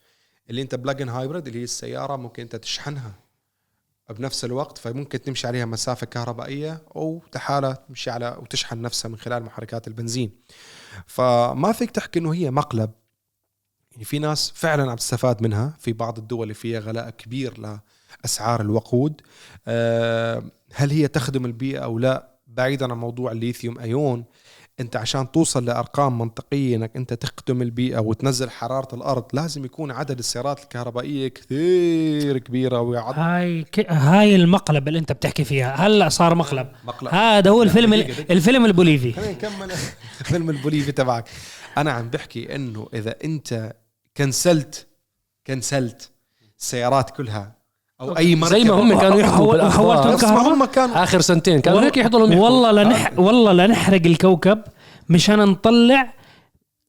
اللي 0.50 0.62
أنت 0.62 0.76
plug-in 0.76 1.10
hybrid 1.10 1.48
اللي 1.48 1.60
هي 1.60 1.64
السيارة 1.64 2.16
ممكن 2.16 2.44
أنت 2.44 2.56
تشحنها 2.56 3.14
بنفس 4.10 4.46
الوقت 4.46 4.78
فممكن 4.78 5.22
تمشي 5.22 5.48
عليها 5.48 5.66
مسافة 5.66 6.06
كهربائية 6.06 6.82
أو 6.96 7.22
تحالة 7.32 7.74
تمشي 7.74 8.10
على 8.10 8.38
وتشحن 8.42 8.82
نفسها 8.82 9.10
من 9.10 9.18
خلال 9.18 9.44
محركات 9.44 9.88
البنزين. 9.88 10.32
فما 11.06 11.72
فيك 11.72 11.92
تحكي 11.92 12.20
إنه 12.20 12.34
هي 12.34 12.52
مقلب. 12.52 12.92
يعني 13.92 14.04
في 14.04 14.20
ناس 14.20 14.52
فعلا 14.56 14.92
عم 14.92 14.98
تستفاد 14.98 15.44
منها. 15.44 15.78
في 15.80 15.94
بعض 15.94 16.18
الدول 16.18 16.44
اللي 16.44 16.54
فيها 16.54 16.80
غلاء 16.80 17.10
كبير 17.10 17.80
لأسعار 18.24 18.62
الوقود. 18.62 19.22
أه 19.68 20.44
هل 20.74 20.92
هي 20.92 21.08
تخدم 21.08 21.46
البيئة 21.46 21.80
أو 21.80 22.00
لا؟ 22.00 22.32
بعيدا 22.48 22.92
عن 22.92 22.98
موضوع 22.98 23.32
الليثيوم 23.32 23.80
أيون. 23.80 24.26
أنت 24.82 24.96
عشان 24.96 25.32
توصل 25.32 25.66
لأرقام 25.66 26.18
منطقية 26.18 26.76
إنك 26.76 26.96
أنت 26.96 27.14
تخدم 27.14 27.62
البيئة 27.62 28.00
وتنزل 28.00 28.50
حرارة 28.50 28.96
الأرض 28.96 29.26
لازم 29.34 29.66
يكون 29.66 29.92
عدد 29.92 30.20
السيارات 30.20 30.64
الكهربائية 30.64 31.28
كثير 31.28 32.38
كبيره 32.38 32.82
ويعد 32.82 33.14
هاي 33.18 33.64
ك... 33.64 33.92
هاي 33.92 34.36
المقلب 34.36 34.88
اللي 34.88 35.00
أنت 35.00 35.12
بتحكي 35.12 35.44
فيها. 35.44 35.76
هلا 35.76 36.10
صار 36.10 36.36
مقلب. 36.36 36.68
مقلب. 36.86 37.14
هذا 37.14 37.50
هو 37.50 37.64
الفيلم 37.64 37.96
دقيقة. 37.96 38.34
الفيلم 38.34 38.66
البوليفي. 38.66 39.14
خلينا 39.14 39.32
نكمل. 39.32 39.72
فيلم 40.32 40.50
البوليفي 40.50 40.92
تبعك. 40.92 41.30
أنا 41.78 41.92
عم 41.92 42.10
بحكي 42.10 42.56
إنه 42.56 42.88
إذا 42.94 43.16
أنت 43.24 43.74
كنسلت 44.18 44.88
كنسلت 45.48 46.12
السيارات 46.60 47.10
كلها 47.10 47.61
أو 48.02 48.18
أي 48.18 48.36
مركبه 48.36 48.58
زي 48.58 48.64
ما 48.64 48.74
هم 48.74 49.00
كانوا 49.00 49.20
يحكوا 49.20 49.52
بالأخبار. 49.52 50.14
نفس 50.14 50.24
ما؟ 50.24 50.54
هم 50.54 50.66
كانوا 50.66 51.04
آخر 51.04 51.22
سنتين 51.22 51.62
كانوا 51.62 51.82
هيك 51.82 51.98
يحضروا 51.98 52.28
يحكوا. 52.28 52.44
والله 52.44 52.72
لنح... 52.72 53.12
والله 53.18 53.54
لنحرق 53.54 54.02
الكوكب 54.06 54.62
مشان 55.10 55.40
نطلع 55.40 56.14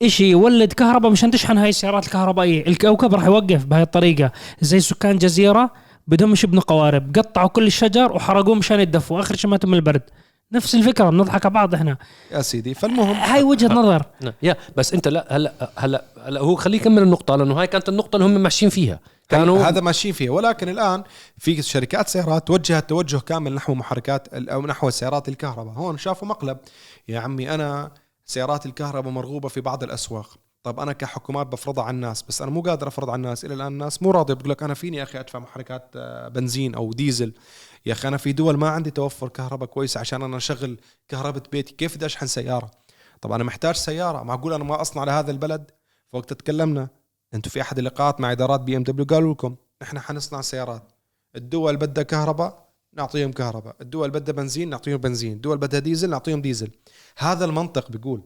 إشي 0.02 0.30
يولد 0.30 0.72
كهرباء 0.72 1.10
مشان 1.10 1.30
تشحن 1.30 1.58
هاي 1.58 1.68
السيارات 1.68 2.06
الكهربائية. 2.06 2.66
الكوكب 2.66 3.14
راح 3.14 3.24
يوقف 3.24 3.64
بهاي 3.64 3.82
الطريقة. 3.82 4.30
زي 4.60 4.80
سكان 4.80 5.18
جزيره 5.18 5.70
بدهمش 6.06 6.44
يبنوا 6.44 6.62
قوارب 6.62 7.16
قطعوا 7.16 7.48
كل 7.48 7.66
الشجر 7.66 8.12
وحرقوه 8.12 8.54
مشان 8.54 8.80
يدفوا. 8.80 9.20
آخر 9.20 9.36
شيء 9.36 9.50
ماتوا 9.50 9.70
من 9.70 9.76
البرد. 9.76 10.02
نفس 10.52 10.74
الفكرة 10.74 11.10
بنضحك 11.10 11.46
على 11.46 11.54
بعض 11.54 11.74
إحنا. 11.74 11.96
يا 12.32 12.42
سيدي 12.42 12.74
فالمهم 12.74 13.16
هاي 13.16 13.42
وجهة 13.42 13.68
نظر. 13.68 14.02
نعم. 14.20 14.32
يا 14.42 14.56
بس 14.76 14.94
أنت 14.94 15.08
لا 15.08 15.26
هلا 15.30 15.52
هلا 15.76 16.04
هلا 16.26 16.40
هو 16.40 16.54
خليه 16.54 16.76
يكمل 16.76 17.02
النقطة 17.02 17.36
لأنه 17.36 17.60
هاي 17.60 17.66
كانت 17.66 17.88
النقطة 17.88 18.16
اللي 18.16 18.26
هم 18.26 18.40
ماشيين 18.42 18.70
فيها. 18.70 18.98
كانوا 19.28 19.64
هذا 19.64 19.80
ماشيين 19.80 20.14
فيه 20.14 20.30
ولكن 20.30 20.68
الآن 20.68 21.04
في 21.38 21.62
شركات 21.62 22.08
سيارات 22.08 22.46
توجهت 22.46 22.88
توجه 22.88 23.16
كامل 23.18 23.54
نحو 23.54 23.74
محركات 23.74 24.28
أو 24.34 24.66
نحو 24.66 24.90
سيارات 24.90 25.28
الكهرباء. 25.28 25.74
هون 25.74 25.98
شافوا 25.98 26.28
مقلب. 26.28 26.58
يا 27.08 27.20
عمي 27.20 27.54
أنا 27.54 27.90
سيارات 28.24 28.66
الكهرباء 28.66 29.12
مرغوبة 29.12 29.48
في 29.48 29.60
بعض 29.60 29.82
الأسواق. 29.82 30.38
طب 30.62 30.80
أنا 30.80 30.92
كحكومات 30.92 31.46
بفرضها 31.46 31.84
على 31.84 31.94
الناس 31.94 32.22
بس 32.22 32.42
أنا 32.42 32.50
مو 32.50 32.60
قادر 32.60 32.88
أفرض 32.88 33.10
على 33.10 33.16
الناس. 33.16 33.44
إلى 33.44 33.54
الآن 33.54 33.72
الناس 33.72 34.02
مو 34.02 34.10
راضية. 34.10 34.34
بتقول 34.34 34.50
لك 34.50 34.62
أنا 34.62 34.74
فيني 34.74 34.96
يا 34.96 35.02
أخي 35.02 35.20
أدفع 35.20 35.38
محركات 35.38 35.90
آه، 35.96 36.28
بنزين 36.28 36.74
أو 36.74 36.92
ديزل؟ 36.92 37.34
يا 37.86 37.92
أخي 37.92 38.08
أنا 38.08 38.16
في 38.16 38.32
دول 38.32 38.56
ما 38.56 38.68
عندي 38.68 38.90
توفر 38.90 39.28
كهرباء 39.28 39.68
كويس 39.68 39.96
عشان 39.96 40.22
أنا 40.22 40.36
أشغل 40.36 40.80
كهرباء 41.08 41.42
بيتي. 41.52 41.74
كيف 41.74 41.96
بدي 41.96 42.06
أشحن 42.06 42.26
سيارة؟ 42.26 42.70
طب 43.20 43.32
أنا 43.32 43.44
محتاج 43.44 43.74
سيارة. 43.74 44.22
معقول 44.22 44.52
أنا 44.52 44.64
ما 44.64 44.80
أصنع 44.80 45.04
لهذا 45.04 45.30
البلد؟ 45.30 45.70
فوقت 46.12 46.32
تكلمنا 46.32 46.88
أنتم 47.34 47.50
في 47.50 47.60
احد 47.60 47.78
اللقاءات 47.78 48.20
مع 48.20 48.32
ادارات 48.32 48.60
بي 48.60 48.76
ام 48.76 48.82
دبليو؟ 48.82 49.06
قالوا 49.06 49.32
لكم 49.32 49.56
إحنا 49.82 50.00
حنصنع 50.00 50.40
سيارات. 50.40 50.92
الدول 51.36 51.76
بدها 51.76 52.04
كهرباء 52.04 52.72
نعطيهم 52.94 53.32
كهرباء. 53.32 53.76
الدول 53.80 54.10
بدها 54.10 54.34
بنزين 54.34 54.70
نعطيهم 54.70 54.96
بنزين. 54.96 55.32
الدول 55.32 55.58
بدها 55.58 55.80
ديزل 55.80 56.10
نعطيهم 56.10 56.42
ديزل. 56.42 56.70
هذا 57.18 57.44
المنطق 57.44 57.90
بيقول 57.90 58.22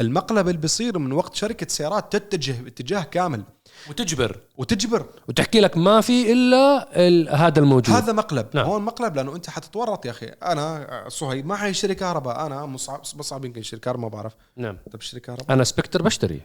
المقلب 0.00 0.48
اللي 0.48 0.60
بيصير 0.60 0.98
من 0.98 1.12
وقت 1.12 1.34
شركة 1.34 1.66
سيارات 1.68 2.16
تتجه 2.16 2.62
باتجاه 2.62 3.02
كامل. 3.02 3.42
وتجبر. 3.90 4.40
وتجبر. 4.56 5.06
وتحكي 5.28 5.60
لك 5.60 5.76
ما 5.76 6.00
في 6.00 6.32
إلا 6.32 6.88
ال- 7.08 7.28
هذا 7.34 7.58
الموجود. 7.58 7.96
هذا 7.96 8.12
مقلب. 8.12 8.46
نعم. 8.54 8.66
هون 8.66 8.82
مقلب 8.82 9.16
لأنه 9.16 9.36
أنت 9.36 9.50
حتتورط 9.50 10.06
يا 10.06 10.10
أخي. 10.10 10.26
أنا 10.26 11.04
صهيب 11.08 11.46
ما 11.46 11.56
حيشتري 11.56 11.94
كهرباء. 11.94 12.46
أنا 12.46 12.66
مصعب 12.66 13.00
مصعب 13.00 13.44
يمكن 13.44 13.60
يشتري 13.60 13.80
كهرباء 13.80 14.02
ما 14.02 14.08
بعرف. 14.08 14.36
نعم. 14.56 14.78
انت 14.86 14.96
بتشتري 14.96 15.20
كهرباء. 15.20 15.52
أنا 15.52 15.64
سبكتر 15.64 16.02
بشتري. 16.02 16.40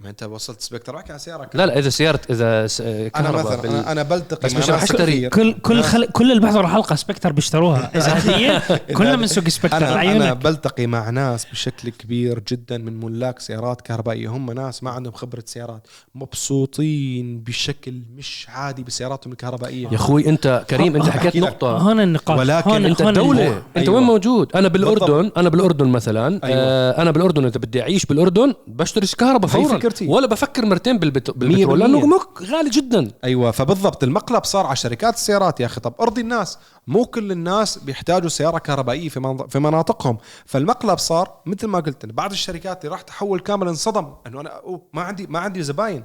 ما 0.00 0.10
انت 0.10 0.22
وصلت 0.22 0.60
سبيكتر 0.60 0.94
بحكي 0.96 1.12
على 1.12 1.18
سياره 1.18 1.50
لا 1.54 1.66
لا 1.66 1.78
إذا 1.78 1.88
سيارة 1.88 2.20
إذا 2.30 2.66
س- 2.66 2.80
أنا 2.80 3.08
كهرباء 3.08 3.44
مثلا 3.44 3.56
بال... 3.62 3.70
أنا, 3.70 3.92
أنا 3.92 4.02
بلتقي 4.02 4.48
بس 4.48 4.54
مش 4.54 4.70
أشتري. 4.70 5.12
كثير. 5.12 5.30
كل 5.30 5.52
كل 5.52 5.82
خل... 5.82 6.06
كل 6.12 6.30
اللي 6.30 6.42
بيحضروا 6.42 6.68
حلقه 6.68 6.96
سبكتر 6.96 7.32
بيشتروها 7.32 7.90
إذا 7.96 8.18
هدية 8.18 8.62
كلنا 8.96 9.16
من 9.16 9.26
سوق 9.26 9.48
سبكتر 9.48 9.76
أنا 9.76 9.86
أنا 9.88 9.94
لعيونك 9.94 10.36
بلتقي 10.36 10.86
مع 10.86 11.10
ناس 11.10 11.44
بشكل 11.52 11.88
كبير 11.88 12.42
جدا 12.48 12.78
من 12.78 13.00
ملاك 13.00 13.40
سيارات 13.40 13.80
كهربائية 13.80 14.28
هم 14.28 14.50
ناس 14.52 14.82
ما 14.82 14.90
عندهم 14.90 15.12
خبرة 15.12 15.42
سيارات 15.46 15.86
مبسوطين 16.14 17.40
بشكل 17.40 18.00
مش 18.16 18.46
عادي 18.50 18.82
بسياراتهم 18.82 19.32
الكهربائية 19.32 19.88
يا 19.88 19.94
أخوي 19.94 20.28
أنت 20.28 20.64
كريم 20.70 20.96
أنت 20.96 21.08
حكيت. 21.08 21.36
نقطة 21.36 21.76
هون 21.78 22.00
النقاش 22.00 22.38
ولكن 22.38 22.70
هون 22.70 22.84
أنت 22.84 23.00
الموضوع. 23.00 23.46
أنت 23.46 23.62
أيوة. 23.76 23.94
وين 23.94 24.02
موجود 24.04 24.56
أنا 24.56 24.68
بالأردن. 24.68 25.30
أنا 25.36 25.48
بالأردن 25.48 25.88
مثلا 25.88 26.26
أيوة. 26.44 26.56
آه 26.60 27.02
أنا 27.02 27.10
بالأردن 27.10 27.44
اذا 27.44 27.58
بدي 27.58 27.82
أعيش 27.82 28.06
بالأردن 28.06 28.54
بشتري 28.66 29.06
كهرباء 29.06 29.50
فورا 29.50 29.78
فكرتي. 29.90 30.06
ولا 30.06 30.26
بفكر 30.26 30.66
مرتين 30.66 30.98
بالبترول 30.98 31.78
لأنه 31.78 32.20
غالي 32.42 32.70
جدا. 32.70 33.10
أيوه 33.24 33.50
فبالضبط. 33.50 34.04
المقلب 34.04 34.44
صار 34.44 34.66
على 34.66 34.76
شركات 34.76 35.14
السيارات 35.14 35.60
يا 35.60 35.66
أخي. 35.66 35.80
طب 35.80 35.94
أرضي 36.00 36.20
الناس. 36.20 36.58
مو 36.86 37.04
كل 37.04 37.32
الناس 37.32 37.78
بيحتاجوا 37.78 38.28
سيارة 38.28 38.58
كهربائية 38.58 39.08
في 39.08 39.46
في 39.48 39.58
مناطقهم. 39.58 40.18
فالمقلب 40.46 40.98
صار 40.98 41.40
مثل 41.46 41.66
ما 41.66 41.80
قلت 41.80 42.06
بعض 42.06 42.30
الشركات 42.30 42.84
اللي 42.84 42.92
راح 42.92 43.02
تحول 43.02 43.40
كامل 43.40 43.68
انصدم 43.68 44.14
إنه 44.26 44.40
أنا 44.40 44.48
أوه 44.48 44.82
ما 44.92 45.02
عندي 45.02 45.26
ما 45.26 45.38
عندي 45.38 45.62
زباين. 45.62 46.04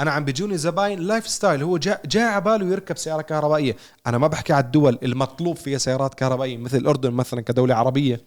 أنا 0.00 0.10
عم 0.10 0.24
بيجوني 0.24 0.56
زباين 0.56 0.98
lifestyle. 0.98 1.62
هو 1.62 1.78
جاء 1.78 2.00
جاي 2.06 2.22
على 2.22 2.40
باله 2.40 2.66
يركب 2.66 2.96
سيارة 2.96 3.22
كهربائية. 3.22 3.76
أنا 4.06 4.18
ما 4.18 4.26
بحكي 4.26 4.52
على 4.52 4.64
الدول 4.64 4.98
المطلوب 5.02 5.56
فيها 5.56 5.78
سيارات 5.78 6.14
كهربائية 6.14 6.56
مثل 6.56 6.76
الأردن 6.76 7.10
مثلا 7.10 7.40
كدولة 7.40 7.74
عربية. 7.74 8.20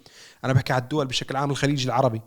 أنا 0.46 0.54
بحكي 0.54 0.74
على 0.74 0.82
الدول 0.82 1.06
بشكل 1.06 1.36
عام 1.36 1.52
الخليج 1.52 1.86
العربي. 1.86 2.22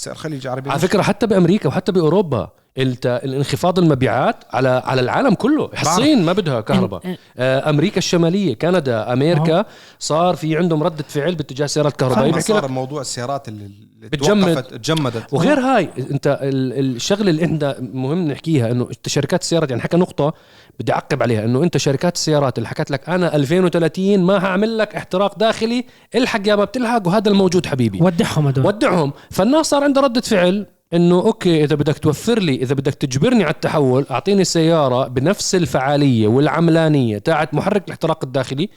سير 0.00 0.12
الخليج 0.12 0.46
العربي 0.46 0.70
على 0.70 0.78
فكرة 0.78 1.02
حتى 1.02 1.26
بأمريكا 1.26 1.68
وحتى 1.68 1.92
بأوروبا. 1.92 2.50
الانخفاض 2.78 3.78
المبيعات 3.78 4.36
على 4.50 4.82
على 4.84 5.00
العالم 5.00 5.34
كله. 5.34 5.70
الصين 5.82 6.24
ما 6.24 6.32
بدها 6.32 6.60
كهرباء. 6.60 7.16
آه، 7.38 7.70
أمريكا 7.70 7.98
الشمالية 7.98 8.54
كندا 8.54 9.12
أمريكا 9.12 9.64
صار 9.98 10.36
في 10.36 10.56
عندهم 10.56 10.82
ردة 10.82 11.04
فعل 11.08 11.34
باتجاه 11.34 11.64
السيارات 11.64 11.92
الكهربائيه 11.92 12.32
بحكي 12.32 12.52
لك 12.52 12.60
صار 12.60 12.68
موضوع 12.70 13.00
السيارات 13.00 13.48
اللي 13.48 13.64
اللي 13.96 14.08
بتجمد. 14.08 14.54
توقفت 14.54 14.74
تجمدت. 14.74 15.32
وغير 15.34 15.60
هاي 15.60 15.88
انت 16.10 16.38
ال- 16.42 16.96
الشغلة 16.96 17.30
اللي 17.30 17.44
إحنا 17.44 17.76
مهم 17.80 18.28
نحكيها 18.28 18.70
انه 18.70 18.88
انت 18.90 19.08
شركات 19.08 19.40
السيارات 19.42 19.70
يعني 19.70 19.82
حكى 19.82 19.96
نقطة 19.96 20.34
بدي 20.80 20.92
أعقب 20.92 21.22
عليها 21.22 21.44
انه 21.44 21.62
انت 21.62 21.76
شركات 21.76 22.14
السيارات 22.14 22.58
اللي 22.58 22.68
حكت 22.68 22.90
لك 22.90 23.08
أنا 23.08 23.36
2030 23.36 24.18
ما 24.24 24.44
هعمل 24.44 24.78
لك 24.78 24.94
احتراق 24.96 25.38
داخلي 25.38 25.84
الحق 26.14 26.40
يا 26.48 26.56
ما 26.56 26.64
بتلحق 26.64 27.06
وهذا 27.06 27.28
الموجود 27.30 27.66
حبيبي. 27.66 27.98
ودعهم 28.02 28.46
هدول. 28.46 28.66
ودعهم. 28.66 29.12
فالناس 29.30 29.66
صار 29.66 29.84
عندها 29.84 30.02
ردة 30.02 30.20
فعل 30.20 30.66
إنه 30.94 31.14
أوكي 31.14 31.64
إذا 31.64 31.74
بدك 31.74 31.98
توفر 31.98 32.38
لي 32.38 32.54
إذا 32.54 32.74
بدك 32.74 32.94
تجبرني 32.94 33.44
على 33.44 33.54
التحول 33.54 34.06
أعطيني 34.10 34.44
سيارة 34.44 35.08
بنفس 35.08 35.54
الفعالية 35.54 36.28
والعملانية 36.28 37.18
تاعت 37.18 37.54
محرك 37.54 37.84
الاحتراق 37.84 38.24
الداخلي 38.24 38.68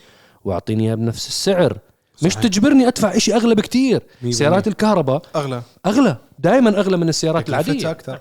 وأعطيني 0.43 0.83
إياها 0.83 0.95
بنفس 0.95 1.27
السعر. 1.27 1.77
مش 2.23 2.31
صحيح. 2.31 2.43
تجبرني 2.43 2.87
أدفع 2.87 3.17
شيء 3.17 3.35
أغلى 3.35 3.55
بكتير. 3.55 4.01
سيارات 4.29 4.67
الكهرباء 4.67 5.21
أغلى. 5.35 5.61
أغلى 5.85 6.17
دائما 6.39 6.69
أغلى 6.69 6.97
من 6.97 7.09
السيارات 7.09 7.49
العادية. 7.49 7.91
أكثر. 7.91 8.19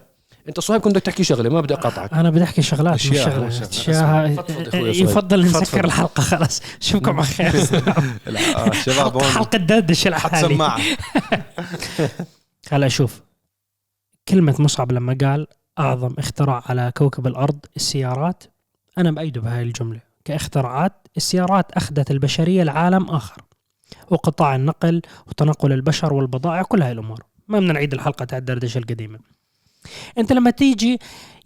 أنت 0.48 0.60
صهيب 0.60 0.80
كنت 0.80 0.92
بدك 0.92 1.02
تحكي 1.02 1.24
شغلة 1.24 1.50
ما 1.50 1.60
بدي 1.60 1.74
أقاطعك. 1.74 2.12
أنا 2.12 2.30
بدي 2.30 2.44
أحكي 2.44 2.62
شغلات 2.62 2.94
مش 2.94 3.02
شغلات. 3.02 3.62
أشياء 3.62 4.36
يا 4.74 4.80
يفضل. 4.80 5.42
نسكر 5.42 5.84
الحلقة 5.84 6.20
خلاص 6.20 6.62
اشوفكم 6.80 7.16
على 7.16 7.26
خير. 7.26 7.46
آه، 8.56 8.70
شباب 8.72 8.96
حلقه 8.96 9.12
هون. 9.12 9.22
حلقة 9.22 9.58
دردشة 9.58 10.14
حط 10.14 10.32
لحالي. 10.32 10.54
سماعه 10.54 10.80
هلا 12.70 12.88
شوف 12.88 13.20
كلمة 14.28 14.56
مصعب 14.58 14.92
لما 14.92 15.16
قال 15.20 15.46
أعظم 15.78 16.14
اختراع 16.18 16.62
على 16.66 16.92
كوكب 16.96 17.26
الأرض 17.26 17.58
السيارات 17.76 18.44
أنا 18.98 19.10
بأيده 19.10 19.40
بهاي 19.40 19.62
الجملة. 19.62 20.00
كاختراعات 20.24 20.92
السيارات 21.16 21.72
أخذت 21.72 22.10
البشرية 22.10 22.62
لعالم 22.62 23.10
آخر 23.10 23.42
وقطاع 24.10 24.56
النقل 24.56 25.02
وتنقل 25.26 25.72
البشر 25.72 26.12
والبضائع 26.12 26.62
كل 26.62 26.82
هاي 26.82 26.92
الأمور. 26.92 27.24
ما 27.48 27.58
بدنا 27.58 27.72
نعيد 27.72 27.94
الحلقة 27.94 28.24
تاع 28.24 28.38
الدردشة 28.38 28.78
القديمة. 28.78 29.18
أنت 30.18 30.32
لما 30.32 30.50
تيجي 30.50 30.98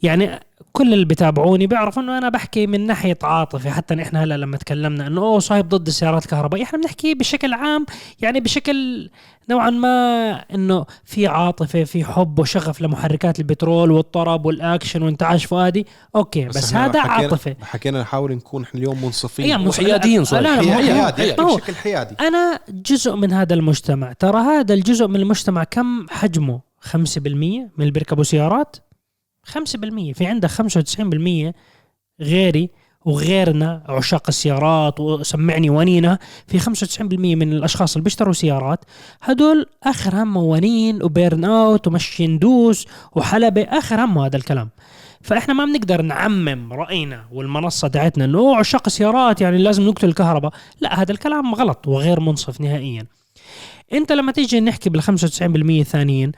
يعني 0.04 0.40
كل 0.72 0.92
اللي 0.94 1.04
بيتابعوني 1.04 1.66
بيعرفوا 1.66 2.02
إنه 2.02 2.18
أنا 2.18 2.28
بحكي 2.28 2.66
من 2.66 2.86
ناحية 2.86 3.18
عاطفه 3.22 3.70
حتى 3.70 4.02
إحنا 4.02 4.24
هلأ 4.24 4.36
لما 4.36 4.56
تكلمنا 4.56 5.06
إنه 5.06 5.20
أوه 5.20 5.38
صهيب 5.38 5.68
ضد 5.68 5.86
السيارات 5.86 6.24
الكهربائيه 6.24 6.64
إحنا 6.64 6.78
بنحكي 6.78 7.14
بشكل 7.14 7.52
عام 7.52 7.86
يعني 8.20 8.40
بشكل 8.40 9.10
نوعا 9.50 9.70
ما 9.70 10.30
إنه 10.54 10.86
في 11.04 11.26
عاطفة 11.26 11.84
في 11.84 12.04
حب 12.04 12.38
وشغف 12.38 12.80
لمحركات 12.80 13.38
البترول 13.38 13.90
والطرب 13.90 14.46
والأكشن 14.46 15.02
وانتعاش 15.02 15.44
فؤادي. 15.44 15.86
okay 16.16 16.44
بس, 16.44 16.64
إحنا 16.74 16.86
هذا 16.86 17.00
حكينا- 17.00 17.12
عاطفة. 17.12 17.56
حكينا 17.62 18.00
نحاول 18.00 18.32
نكون 18.32 18.62
إحنا 18.62 18.80
اليوم 18.80 19.04
منصفين. 19.04 19.58
مص- 19.58 19.80
وحياديين. 19.80 20.22
لا 20.32 20.40
لا 20.40 20.54
هو- 20.60 20.72
حيادي 20.72 20.92
حيادي. 21.22 21.42
هو- 21.42 21.56
بشكل 21.56 21.74
حيادي. 21.74 22.14
أنا 22.20 22.60
جزء 22.68 23.14
من 23.16 23.32
هذا 23.32 23.54
المجتمع. 23.54 24.12
ترى 24.12 24.38
هذا 24.40 24.74
الجزء 24.74 25.06
من 25.08 25.16
المجتمع 25.16 25.64
كم 25.64 26.06
حجمه؟ 26.10 26.60
5% 26.80 27.26
من 27.76 27.80
اللي 27.80 27.90
بيركبوا 27.90 28.24
سيارات؟ 28.24 28.76
5% 29.44 30.12
في 30.12 30.26
عندك 30.26 30.50
95% 30.50 31.54
غيري 32.20 32.70
وغيرنا 33.04 33.82
عشاق 33.88 34.22
السيارات 34.28 35.00
وسمعني 35.00 35.70
ونينة. 35.70 36.18
في 36.46 36.58
95% 36.58 37.36
من 37.36 37.52
الأشخاص 37.52 37.94
اللي 37.94 38.04
بيشتروا 38.04 38.32
سيارات 38.32 38.84
هدول 39.22 39.66
آخر 39.82 40.22
همه 40.22 40.40
ونين 40.40 41.02
وبيرن 41.02 41.44
أوت 41.44 41.86
ومشي 41.86 42.26
ندوس 42.26 42.86
وحلبة. 43.12 43.62
آخر 43.62 44.04
همه 44.04 44.26
هذا 44.26 44.36
الكلام. 44.36 44.68
فإحنا 45.22 45.54
ما 45.54 45.64
بنقدر 45.64 46.02
نعمم 46.02 46.72
رأينا 46.72 47.24
والمنصة 47.32 47.88
تاعتنا 47.88 48.24
إنه 48.24 48.56
عشاق 48.56 48.82
السيارات 48.86 49.40
يعني 49.40 49.58
لازم 49.58 49.82
نقتل 49.88 50.08
الكهرباء. 50.08 50.52
لا 50.80 51.02
هذا 51.02 51.12
الكلام 51.12 51.54
غلط 51.54 51.88
وغير 51.88 52.20
منصف 52.20 52.60
نهائيا. 52.60 53.06
أنت 53.92 54.12
لما 54.12 54.32
تيجي 54.32 54.60
نحكي 54.60 54.90
بال 54.90 55.02
95% 55.02 55.12
الثانيين 55.42 56.32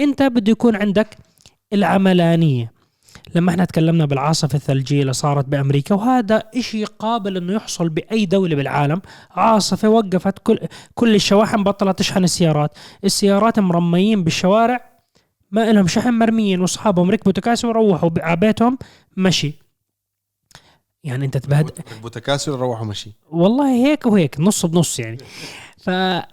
أنت 0.00 0.22
بده 0.22 0.52
يكون 0.52 0.76
عندك 0.76 1.16
العملانية. 1.72 2.72
لما 3.34 3.50
إحنا 3.50 3.64
تكلمنا 3.64 4.04
بالعاصفة 4.04 4.56
الثلجية 4.56 5.00
اللي 5.00 5.12
صارت 5.12 5.44
بأمريكا 5.44 5.94
وهذا 5.94 6.42
إشي 6.56 6.84
قابل 6.84 7.36
إنه 7.36 7.52
يحصل 7.52 7.88
بأي 7.88 8.26
دولة 8.26 8.56
بالعالم. 8.56 9.02
عاصفة 9.30 9.88
وقفت 9.88 10.38
كل 10.38 10.58
كل 10.94 11.14
الشواحن 11.14 11.64
بطلت 11.64 11.98
تشحن 11.98 12.24
السيارات. 12.24 12.70
السيارات 13.04 13.58
مرميين 13.58 14.24
بالشوارع 14.24 14.90
ما 15.50 15.72
لهم 15.72 15.86
شحن 15.86 16.10
مرميين 16.10 16.60
واصحابهم 16.60 17.10
ركبوا 17.10 17.32
تكاسي 17.32 17.66
وروحوا 17.66 18.10
على 18.18 18.36
بيتهم 18.36 18.78
مشي. 19.16 19.54
يعني 21.04 21.26
أنت 21.26 21.36
تبهد 21.36 21.70
بوتكاسي 22.02 22.50
روحوا 22.50 22.86
مشي. 22.86 23.12
والله 23.30 23.86
هيك 23.86 24.06
وهيك 24.06 24.40
نص 24.40 24.66
بنص 24.66 24.98
يعني. 24.98 25.18
ف... 25.78 25.90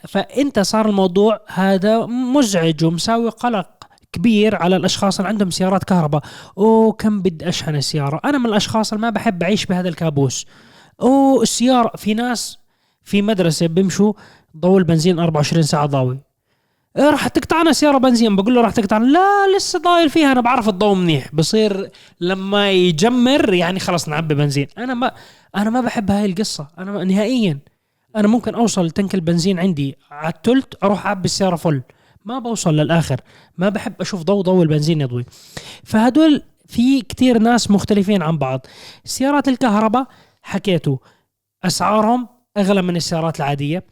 فأنت 0.07 0.59
صار 0.59 0.89
الموضوع 0.89 1.41
هذا 1.47 2.05
مزعج 2.05 2.85
ومساوي 2.85 3.29
قلق. 3.29 3.76
كبير 4.17 4.55
على 4.55 4.75
الأشخاص 4.75 5.19
اللي 5.19 5.29
عندهم 5.29 5.51
سيارات 5.51 5.83
كهرباء. 5.83 6.21
أوه 6.57 6.91
كم 6.91 7.21
بدي 7.21 7.49
أشحن 7.49 7.75
السيارة؟ 7.75 8.21
أنا 8.25 8.37
من 8.37 8.45
الأشخاص 8.45 8.93
اللي 8.93 9.01
ما 9.01 9.09
بحب 9.09 9.43
أعيش 9.43 9.65
بهذا 9.65 9.89
الكابوس. 9.89 10.45
أوه 11.01 11.41
السيارة 11.41 11.91
في 11.97 12.13
ناس 12.13 12.57
في 13.03 13.21
مدرسة 13.21 13.67
بيمشوا 13.67 14.13
ضوء 14.57 14.77
البنزين 14.77 15.19
24 15.19 15.63
ساعة 15.63 15.85
ضاوي. 15.85 16.19
إيه 16.97 17.09
راح 17.09 17.27
تقطعنا 17.27 17.73
سيارة 17.73 17.97
بنزين؟ 17.97 18.35
بقول 18.35 18.55
له 18.55 18.61
راح 18.61 18.71
تقطعنا 18.71 19.05
لا 19.05 19.57
لسه 19.57 19.79
ضايل 19.79 20.09
فيها 20.09 20.31
أنا 20.31 20.41
بعرف 20.41 20.69
الضوء 20.69 20.95
منيح. 20.95 21.35
بصير 21.35 21.89
لما 22.21 22.71
يجمر 22.71 23.53
يعني 23.53 23.79
خلص 23.79 24.07
نعبي 24.09 24.35
بنزين. 24.35 24.67
أنا 24.77 24.93
ما 24.93 25.11
أنا 25.55 25.69
ما 25.69 25.81
بحب 25.81 26.11
هاي 26.11 26.25
القصة. 26.25 26.67
أنا 26.77 27.03
نهائيا 27.03 27.59
أنا 28.15 28.27
ممكن 28.27 28.55
أوصل 28.55 28.85
لتنك 28.85 29.15
البنزين 29.15 29.59
عندي 29.59 29.97
على 30.11 30.33
التلت 30.33 30.83
أروح 30.83 31.05
أعبي 31.05 31.25
السيارة 31.25 31.55
فل. 31.55 31.81
ما 32.27 32.39
بوصل 32.39 32.75
للآخر. 32.75 33.21
ما 33.57 33.69
بحب 33.69 33.93
أشوف 34.01 34.23
ضوء 34.23 34.41
ضوء 34.41 34.63
البنزين 34.63 35.01
يضوي. 35.01 35.25
فهدول 35.83 36.41
في 36.67 37.01
كتير 37.01 37.37
ناس 37.37 37.71
مختلفين 37.71 38.21
عن 38.21 38.37
بعض. 38.37 38.65
سيارات 39.05 39.47
الكهرباء 39.47 40.07
حكيتوا 40.41 40.97
أسعارهم 41.63 42.27
أغلى 42.57 42.81
من 42.81 42.95
السيارات 42.95 43.37
العادية. 43.39 43.83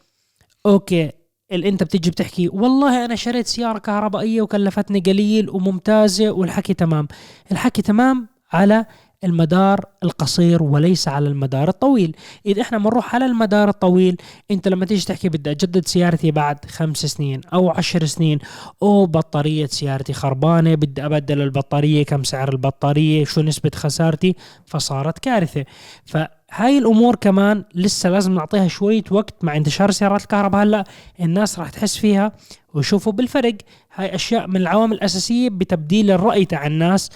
أوكي 0.65 1.11
اللي 1.51 1.69
أنت 1.69 1.83
بتيجي 1.83 2.09
بتحكي 2.09 2.49
والله 2.49 3.05
أنا 3.05 3.15
شريت 3.15 3.47
سيارة 3.47 3.77
كهربائية 3.77 4.41
وكلفتني 4.41 4.99
قليل 4.99 5.49
وممتازة 5.49 6.31
والحكي 6.31 6.73
تمام. 6.73 7.07
الحكي 7.51 7.81
تمام 7.81 8.27
على 8.53 8.85
المدار 9.23 9.85
القصير 10.03 10.63
وليس 10.63 11.07
على 11.07 11.27
المدار 11.27 11.67
الطويل. 11.69 12.15
إذا 12.45 12.61
إحنا 12.61 12.77
بنروح 12.77 13.15
على 13.15 13.25
المدار 13.25 13.69
الطويل 13.69 14.17
أنت 14.51 14.67
لما 14.67 14.85
تيجي 14.85 15.05
تحكي 15.05 15.29
بدي 15.29 15.51
أجدد 15.51 15.87
سيارتي 15.87 16.31
بعد 16.31 16.65
خمس 16.65 17.05
سنين 17.05 17.41
أو 17.53 17.69
عشر 17.69 18.05
سنين 18.05 18.39
أو 18.83 19.05
بطارية 19.05 19.65
سيارتي 19.65 20.13
خربانة 20.13 20.75
بدي 20.75 21.05
أبدل 21.05 21.41
البطارية 21.41 22.03
كم 22.05 22.23
سعر 22.23 22.49
البطارية 22.53 23.25
شو 23.25 23.41
نسبة 23.41 23.71
خسارتي؟ 23.75 24.35
فصارت 24.65 25.19
كارثة. 25.19 25.65
فهاي 26.05 26.77
الأمور 26.77 27.15
كمان 27.15 27.63
لسه 27.75 28.09
لازم 28.09 28.33
نعطيها 28.33 28.67
شوية 28.67 29.03
وقت 29.11 29.43
مع 29.43 29.57
انتشار 29.57 29.91
سيارات 29.91 30.21
الكهرباء. 30.21 30.63
هلأ 30.63 30.83
الناس 31.19 31.59
راح 31.59 31.69
تحس 31.69 31.97
فيها 31.97 32.31
ويشوفوا 32.73 33.11
بالفرق. 33.13 33.55
هاي 33.95 34.15
أشياء 34.15 34.47
من 34.47 34.57
العوامل 34.57 34.93
الأساسية 34.93 35.49
بتبديل 35.49 36.11
الرأي 36.11 36.45
تاع 36.45 36.67
الناس 36.67 37.11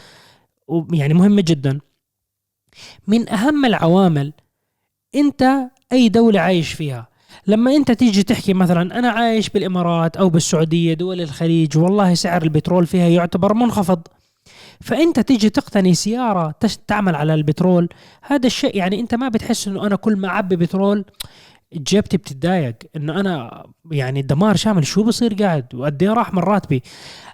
يعني 0.94 1.14
مهمة 1.14 1.42
جدا. 1.42 1.80
من 3.08 3.30
أهم 3.30 3.66
العوامل 3.66 4.34
أنت 5.16 5.70
أي 5.92 6.10
دولة 6.10 6.40
عايش 6.40 6.74
فيها. 6.74 7.08
لما 7.48 7.76
أنت 7.76 7.92
تيجي 7.92 8.24
تحكي 8.24 8.54
مثلا 8.54 9.00
أنا 9.00 9.10
عايش 9.10 9.50
بالإمارات 9.50 10.18
أو 10.18 10.30
بالسعودية 10.30 10.94
دول 10.94 11.22
الخليج 11.22 11.78
والله 11.78 12.14
سعر 12.14 12.44
البترول 12.44 12.88
فيها 12.88 13.08
يعتبر 13.08 13.54
منخفض. 13.54 14.02
فأنت 14.82 15.20
تيجي 15.20 15.50
تقتني 15.50 15.94
سيارة 15.94 16.56
تعمل 16.88 17.16
على 17.16 17.34
البترول 17.34 17.90
هذا 18.22 18.48
الشيء 18.48 18.76
يعني 18.76 19.00
أنت 19.00 19.16
ما 19.16 19.30
بتحس 19.30 19.68
إنه 19.68 19.88
أنا 19.88 19.96
كل 19.96 20.16
ما 20.16 20.28
أعبي 20.28 20.56
بترول 20.56 21.06
جيبتي 21.74 22.18
بتتضايق 22.18 22.76
إنه 22.96 23.20
أنا 23.20 23.66
يعني 23.92 24.22
دمار 24.22 24.56
شامل 24.56 24.88
شو 24.88 25.04
بصير 25.04 25.34
قاعد 25.34 25.76
وقد 25.76 26.04
إيه 26.04 26.14
راح 26.14 26.34
من 26.34 26.40
راتبي 26.40 26.84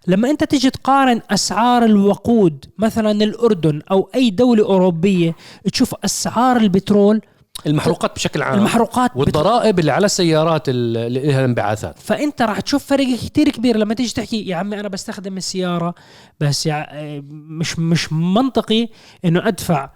لما 0.08 0.30
أنت 0.30 0.44
تيجي 0.44 0.70
تقارن 0.70 1.22
أسعار 1.32 1.86
الوقود 1.86 2.66
مثلا 2.78 3.12
الأردن 3.12 3.82
أو 3.92 4.10
أي 4.16 4.30
دولة 4.30 4.66
أوروبية 4.66 5.36
تشوف 5.72 5.96
أسعار 6.06 6.58
البترول 6.58 7.22
المحروقات 7.68 8.16
بشكل 8.16 8.42
عام 8.42 8.60
المحروقات 8.60 9.12
والضرائب 9.16 9.80
اللي 9.80 9.92
على 9.92 10.06
السيارات 10.06 10.70
اللي 10.70 11.10
لها 11.10 11.46
انبعاثات 11.46 12.00
فأنت 12.00 12.42
راح 12.42 12.60
تشوف 12.60 12.86
فرق 12.86 13.06
كتير 13.16 13.50
كبير. 13.50 13.78
لما 13.78 13.94
تيجي 13.94 14.14
تحكي 14.14 14.48
يا 14.48 14.56
عمي 14.56 14.80
أنا 14.80 14.88
بستخدم 14.88 15.38
السيارة 15.38 15.96
بس 16.40 16.66
يع... 16.66 16.88
مش 17.30 17.80
مش 17.80 18.14
منطقي 18.14 18.88
إنه 19.26 19.48
أدفع 19.48 19.90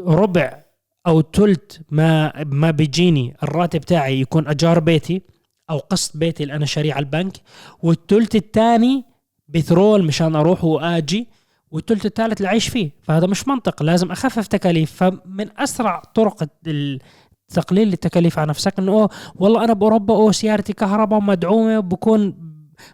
ربع 0.00 0.67
أو 1.08 1.22
ثلث 1.22 1.78
ما 1.90 2.32
ما 2.44 2.70
بيجيني 2.70 3.36
الراتب 3.42 3.80
تاعي 3.80 4.20
يكون 4.20 4.48
أجار 4.48 4.78
بيتي 4.78 5.22
أو 5.70 5.78
قسط 5.78 6.16
بيتي 6.16 6.42
اللي 6.42 6.54
أنا 6.54 6.66
شاريه 6.66 6.92
على 6.92 7.04
البنك 7.04 7.36
والثلث 7.82 8.36
الثاني 8.36 9.04
بترول 9.48 10.04
مشان 10.04 10.36
أروح 10.36 10.64
وآجي 10.64 11.28
والثلث 11.70 12.06
الثالث 12.06 12.36
اللي 12.36 12.48
عايش 12.48 12.68
فيه. 12.68 12.90
فهذا 13.02 13.26
مش 13.26 13.48
منطق 13.48 13.82
لازم 13.82 14.10
أخفف 14.10 14.46
تكاليف. 14.46 14.92
فمن 14.92 15.48
أسرع 15.58 16.02
طرق 16.14 16.44
تقليل 17.48 17.92
التكاليف 17.92 18.38
على 18.38 18.48
نفسك 18.48 18.78
إنه 18.78 18.92
أوه 18.92 19.10
والله 19.36 19.64
أنا 19.64 19.72
بأوروبا 19.72 20.14
أوه 20.14 20.32
سيارتي 20.32 20.72
كهرباء 20.72 21.20
مدعومه 21.20 21.78
وبكون 21.78 22.48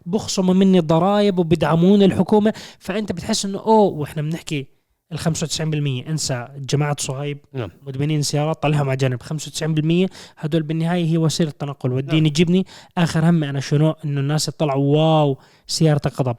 بخصموا 0.07 0.55
مني 0.55 0.79
الضرائب 0.79 1.39
وبيدعموني 1.39 2.05
الحكومة. 2.05 2.53
فأنت 2.79 3.13
بتحس 3.13 3.45
إنه 3.45 3.59
أوه 3.59 3.81
وإحنا 3.81 4.23
بنحكي 4.23 4.74
ال 5.15 5.19
95% 5.19 6.09
انسى 6.09 6.49
جماعة 6.57 6.97
صهيب 6.99 7.39
نعم. 7.53 7.71
مدمنين 7.87 8.23
سيارات 8.23 8.63
طلعها 8.63 8.83
مع 8.83 8.95
جنب 8.95 9.23
95% 9.23 10.11
هدول 10.39 10.63
بالنهاية 10.63 11.05
هي 11.05 11.19
وسيلة 11.19 11.51
تنقل 11.51 11.93
وديني 11.93 12.33
نعم. 12.49 12.65
آخر 12.99 13.31
همي 13.31 13.51
أنا 13.51 13.61
شنو؟ 13.61 13.91
إنه 14.05 14.21
الناس 14.21 14.49
يطلعوا 14.49 14.97
واو 14.97 15.39
سيارتك 15.67 16.21
غضب 16.21 16.37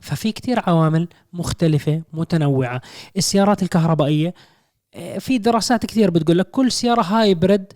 ففي 0.00 0.32
كتير 0.32 0.60
عوامل 0.66 1.08
مختلفة 1.32 2.02
متنوعة. 2.12 2.80
السيارات 3.16 3.62
الكهربائية 3.62 4.34
آه، 4.94 5.18
في 5.18 5.38
دراسات 5.38 5.86
كثير 5.86 6.10
بتقول 6.10 6.38
لك 6.38 6.50
كل 6.50 6.72
سيارة 6.72 7.02
هايبرد 7.02 7.72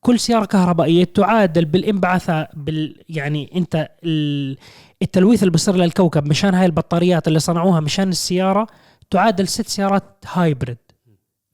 كل 0.00 0.20
سيارة 0.20 0.44
كهربائية 0.44 1.04
تعادل 1.04 1.64
بالانبعاثات 1.64 2.48
بال 2.54 3.04
يعني 3.08 3.50
أنت 3.56 3.88
التلويث 5.02 5.42
اللي 5.42 5.50
بصير 5.50 5.76
للكوكب 5.76 6.28
مشان 6.28 6.54
هاي 6.54 6.66
البطاريات 6.66 7.28
اللي 7.28 7.38
صنعوها 7.38 7.80
مشان 7.80 8.08
السيارة 8.08 8.66
تعادل 9.10 9.48
ست 9.48 9.68
سيارات 9.68 10.04
hybrid 10.32 10.76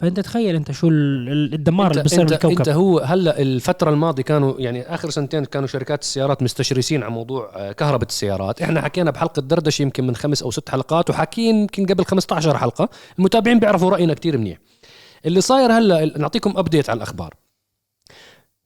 فأنت 0.00 0.20
تخيل 0.20 0.56
أنت 0.56 0.72
شو 0.72 0.88
الدمار 0.88 1.90
اللي 1.90 2.02
بصير 2.02 2.24
بالكوكب. 2.24 2.58
أنت 2.58 2.68
هو 2.68 2.98
هلأ 2.98 3.40
الفترة 3.42 3.90
الماضية 3.90 4.22
كانوا 4.22 4.54
يعني 4.58 4.94
آخر 4.94 5.10
سنتين 5.10 5.44
كانوا 5.44 5.68
شركات 5.68 6.02
السيارات 6.02 6.42
مستشرسين 6.42 7.02
على 7.02 7.12
موضوع 7.12 7.50
آه، 7.54 7.72
كهرباء 7.72 8.08
السيارات. 8.08 8.62
إحنا 8.62 8.82
حكينا 8.82 9.10
بحلقة 9.10 9.42
دردشة 9.42 9.82
يمكن 9.82 10.06
من 10.06 10.16
خمس 10.16 10.42
أو 10.42 10.50
ست 10.50 10.68
حلقات 10.68 11.10
وحكين 11.10 11.56
يمكن 11.56 11.86
قبل 11.86 12.04
15 12.04 12.58
حلقة. 12.58 12.88
المتابعين 13.18 13.58
بيعرفوا 13.58 13.90
رأينا 13.90 14.14
كتير 14.14 14.38
منيح. 14.38 14.58
اللي 15.26 15.40
صاير 15.40 15.72
هلأ 15.72 16.18
نعطيكم 16.18 16.54
update 16.56 16.90
على 16.90 16.96
الأخبار. 16.96 17.34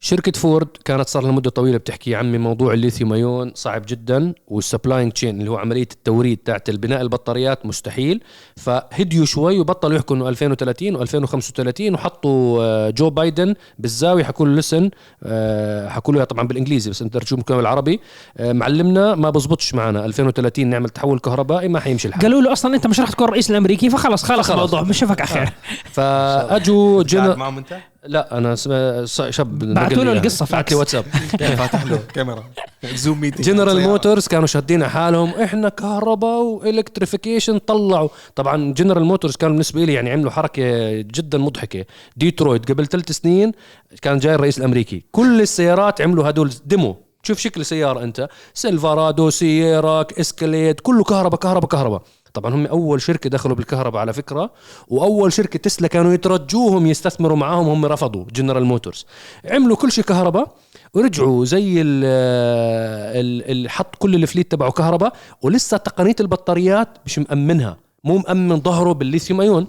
شركة 0.00 0.32
فورد 0.32 0.68
كانت 0.84 1.08
صار 1.08 1.22
لها 1.22 1.32
مدة 1.32 1.50
طويلة 1.50 1.78
بتحكي 1.78 2.14
عمي 2.14 2.38
موضوع 2.38 2.72
ال 2.72 3.12
lithium-ion 3.12 3.52
صعب 3.54 3.82
جدا 3.88 4.34
وال 4.48 4.64
supply 4.64 5.12
chain 5.12 5.38
اللي 5.40 5.50
هو 5.50 5.56
عملية 5.56 5.88
التوريد 5.92 6.38
تاعت 6.38 6.68
البناء 6.68 7.00
البطاريات 7.00 7.66
مستحيل. 7.66 8.20
فهديوا 8.56 9.24
شوي 9.24 9.60
وبطلوا 9.60 9.96
يحكوا 9.96 10.16
إنه 10.16 10.28
2030 10.28 11.06
و2035 11.06 11.92
وحطوا 11.94 12.62
آه، 12.62 12.90
جو 12.90 13.10
بايدن 13.10 13.54
بالزاوية 13.78 14.24
حكوا 14.24 14.46
له 14.46 14.52
listen 14.54 14.90
آه، 15.22 15.88
حكوا 15.88 16.14
له 16.14 16.24
طبعا 16.24 16.46
بالإنجليزي 16.46 16.90
بس 16.90 17.02
أنت 17.02 17.14
ترجمه 17.14 17.42
كمان 17.42 17.58
بالعربي 17.58 18.00
آه، 18.36 18.52
معلمنا 18.52 19.14
ما 19.14 19.30
بزبطش 19.30 19.74
معنا 19.74 20.04
2030 20.04 20.66
نعمل 20.66 20.88
تحول 20.88 21.18
كهربائي 21.18 21.68
ما 21.68 21.80
حيمشي 21.80 22.08
الحال. 22.08 22.22
قالوا 22.22 22.40
له 22.40 22.52
أصلا 22.52 22.74
أنت 22.74 22.86
مش 22.86 23.00
راح 23.00 23.10
تكون 23.10 23.26
الرئيس 23.26 23.50
الأمريكي 23.50 23.90
فخلص 23.90 24.22
خلص 24.22 24.50
الموضوع 24.50 24.82
بشوفك 24.82 25.20
على 25.20 25.30
خير. 25.30 25.52
فأجوا 25.94 27.02
جن... 27.10 27.36
معهم 27.36 27.58
أنت؟ 27.58 27.78
لا 28.06 28.38
أنا 28.38 28.54
شاب 29.30 29.58
بعثوا 29.58 30.04
له 30.04 30.12
القصة 30.12 30.44
فاكس. 30.44 30.72
واتساب. 30.72 31.04
فاتح 31.58 31.84
له؟ 31.84 31.98
كاميرا. 32.14 32.44
Zoom 32.94 33.20
meeting 33.20 33.46
جنرال 33.46 33.80
موتورز 33.80 34.26
كانوا 34.26 34.46
شادين 34.46 34.82
على 34.82 34.90
حالهم. 34.90 35.30
إحنا 35.30 35.68
كهرباء 35.68 36.42
و 36.42 36.49
electrification 36.50 37.58
طلعوا. 37.58 38.08
طبعا 38.36 38.72
جنرال 38.72 39.04
موتورز 39.04 39.36
كانوا 39.36 39.52
بالنسبة 39.52 39.84
لي 39.84 39.92
يعني 39.92 40.10
عملوا 40.10 40.30
حركة 40.30 40.90
جدا 41.00 41.38
مضحكة. 41.38 41.84
ديترويت 42.16 42.72
قبل 42.72 42.86
ثلاث 42.86 43.12
سنين 43.12 43.52
كان 44.02 44.18
جاي 44.18 44.34
الرئيس 44.34 44.58
الأمريكي. 44.58 45.04
كل 45.12 45.40
السيارات 45.40 46.00
عملوا 46.00 46.28
هدول 46.30 46.52
demo 46.66 46.96
شوف 47.22 47.38
شكل 47.38 47.64
سياره 47.64 48.02
أنت. 48.02 48.28
سيلفرادو 48.54 49.30
سييرا 49.30 50.18
اسكاليد 50.20 50.80
كله 50.80 51.04
كهرباء 51.04 51.40
كهرباء 51.40 51.70
كهرباء. 51.70 52.02
طبعا 52.38 52.54
هم 52.54 52.66
أول 52.66 53.02
شركة 53.02 53.30
دخلوا 53.30 53.56
بالكهرباء 53.56 54.00
على 54.00 54.12
فكرة 54.12 54.50
وأول 54.88 55.32
شركة 55.32 55.58
تسلا 55.58 55.88
كانوا 55.88 56.12
يترجوهم 56.12 56.86
يستثمروا 56.86 57.36
معاهم 57.36 57.68
هم 57.68 57.84
رفضوا 57.86 58.24
جنرال 58.34 58.64
موتورز 58.64 59.06
عملوا 59.44 59.76
كل 59.76 59.92
شيء 59.92 60.04
كهرباء 60.04 60.54
ورجعوا 60.94 61.44
زي 61.44 61.80
اللي 61.80 63.68
حط 63.68 63.96
كل 63.96 64.14
ال 64.14 64.21
fleet 64.21 64.52
تبعه 64.52 64.70
كهرباء 64.70 65.12
ولسه 65.42 65.76
تقنية 65.76 66.16
البطاريات 66.20 66.88
مش 67.06 67.18
مأمنها. 67.18 67.76
مو 68.04 68.18
مأمن 68.18 68.60
ظهره 68.60 68.92
بال 68.92 69.40
lithium-ion. 69.40 69.66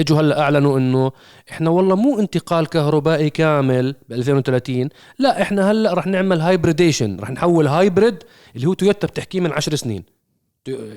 إجوا 0.00 0.20
هلأ 0.20 0.40
أعلنوا 0.40 0.78
إنه 0.78 1.12
إحنا 1.50 1.70
والله 1.70 1.96
مو 1.96 2.18
انتقال 2.18 2.66
كهربائي 2.66 3.30
كامل 3.30 3.94
ب 4.08 4.12
2030 4.12 4.88
لا 5.18 5.42
إحنا 5.42 5.70
هلأ 5.70 5.94
رح 5.94 6.06
نعمل 6.06 6.40
hybridization 6.40 7.20
رح 7.20 7.30
نحول 7.30 7.66
hybrid 7.66 8.16
اللي 8.56 8.66
هو 8.66 8.74
تويوتا 8.74 9.06
بتحكيه 9.06 9.40
من 9.40 9.52
10 9.52 9.76
سنين. 9.76 10.13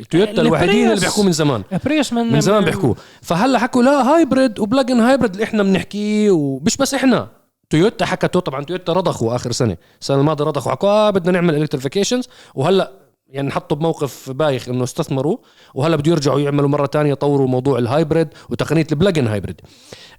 تويوتا 0.09 0.41
الوحيدين 0.41 0.89
اللي 0.89 0.99
بيحكوه 1.01 1.26
من 1.26 1.32
زمان. 1.32 1.63
من, 2.11 2.34
من 2.34 2.41
زمان 2.41 2.65
بيحكوه 2.65 2.95
فهلأ 3.22 3.59
حكوا 3.59 3.84
لا 3.84 4.15
hybrid 4.15 4.59
و 4.59 4.64
plug-in 4.64 4.99
hybrid 4.99 5.31
اللي 5.32 5.43
إحنا 5.43 5.63
بنحكيه 5.63 6.32
ومش 6.32 6.78
بس 6.78 6.93
إحنا. 6.93 7.28
تويوتا 7.70 8.05
حكته 8.05 8.39
طبعا 8.39 8.63
تويوتا 8.63 8.93
رضخوا 8.93 9.36
آخر 9.36 9.51
سنة. 9.51 9.78
السنة 10.01 10.20
الماضية 10.20 10.45
رضخوا. 10.45 10.72
حكوا 10.72 10.89
آه 10.89 11.09
بدنا 11.09 11.32
نعمل 11.32 11.55
electrifications 11.55 12.29
وهلأ 12.55 12.91
يعني 13.30 13.51
حطوا 13.51 13.78
بموقف 13.78 14.30
بايخ 14.30 14.70
إنه 14.70 14.84
استثمروا. 14.84 15.38
وهلأ 15.74 15.95
بده 15.95 16.11
يرجعوا 16.11 16.39
يعملوا 16.39 16.70
مرة 16.70 16.86
تانية 16.86 17.11
يطوروا 17.11 17.47
موضوع 17.47 17.80
ال 17.79 17.86
hybrid 17.86 18.27
وتقنية 18.49 18.88
ال 18.91 18.96
plug-in 18.96 19.27
hybrid 19.27 19.61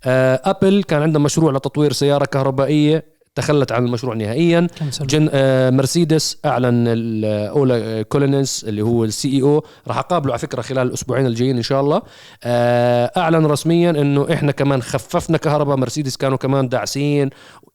آه 0.05 0.41
Apple 0.45 0.83
كان 0.83 1.03
عندها 1.03 1.21
مشروع 1.21 1.53
لتطوير 1.53 1.93
سيارة 1.93 2.25
كهربائية. 2.25 3.18
تخلت 3.39 3.73
عن 3.73 3.85
المشروع 3.85 4.15
نهائيا. 4.15 4.67
جن 5.01 5.29
آه 5.33 5.71
مرسيدس 5.71 6.39
أعلن 6.45 6.85
اولا 7.25 8.03
كالينيوس 8.03 8.65
اللي 8.69 8.83
هو 8.83 9.05
ال 9.05 9.29
CEO 9.37 9.65
راح 9.89 9.99
أقابله 9.99 10.33
على 10.33 10.39
فكرة 10.39 10.63
خلال 10.63 10.87
الأسبوعين 10.87 11.27
الجايين 11.27 11.57
إن 11.57 11.63
شاء 11.63 11.81
الله. 11.81 12.03
آه 12.45 13.13
أعلن 13.17 13.47
رسميا 13.47 13.91
إنه 13.91 14.27
إحنا 14.33 14.53
كمان 14.53 14.83
خففنا 14.83 15.39
كهرباء. 15.39 15.77
مرسيدس 15.77 16.17
كانوا 16.17 16.39
كمان 16.39 16.69
داعسين. 16.69 17.31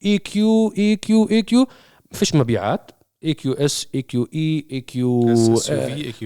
EQ 0.05 0.73
EQ 0.77 1.27
EQ 1.31 1.67
فيش 2.11 2.35
مبيعات. 2.35 2.91
اي 3.23 3.33
كيو 3.33 3.53
اس 3.53 3.87
اي 3.95 4.01
كيو 4.01 4.27
اي 4.33 4.65
اي 4.71 4.81
كيو 4.81 5.35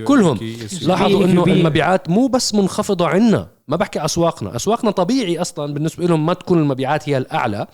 كلهم. 0.05 0.39
لاحظوا 0.81 1.25
إنه 1.25 1.43
المبيعات 1.43 2.09
مو 2.09 2.27
بس 2.27 2.55
منخفضة 2.55 3.07
عنا. 3.07 3.56
ما 3.67 3.75
بحكي 3.77 4.05
أسواقنا. 4.05 4.55
أسواقنا 4.55 4.91
طبيعي 4.91 5.41
أصلا 5.41 5.73
بالنسبة 5.73 6.05
لهم 6.05 6.25
ما 6.25 6.33
تكون 6.33 6.59
المبيعات 6.59 7.09
هي 7.09 7.17
الأعلى. 7.17 7.67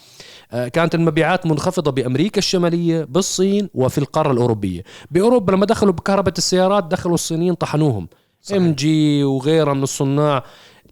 آه، 0.52 0.68
كانت 0.68 0.96
المبيعات 0.96 1.46
منخفضة 1.46 1.92
بأمريكا 1.92 2.38
الشمالية 2.38 3.04
بالصين 3.04 3.70
وفي 3.74 3.98
القارة 3.98 4.32
الأوروبية. 4.32 4.84
بأوروبا 5.12 5.52
لما 5.52 5.66
دخلوا 5.66 5.94
بكهرباء 5.94 6.34
السيارات 6.38 6.84
دخلوا 6.84 7.14
الصينيين 7.16 7.54
طحنوهم. 7.54 8.08
MG 8.54 9.24
وغيرها 9.24 9.74
من 9.74 9.84
الصناع. 9.84 10.44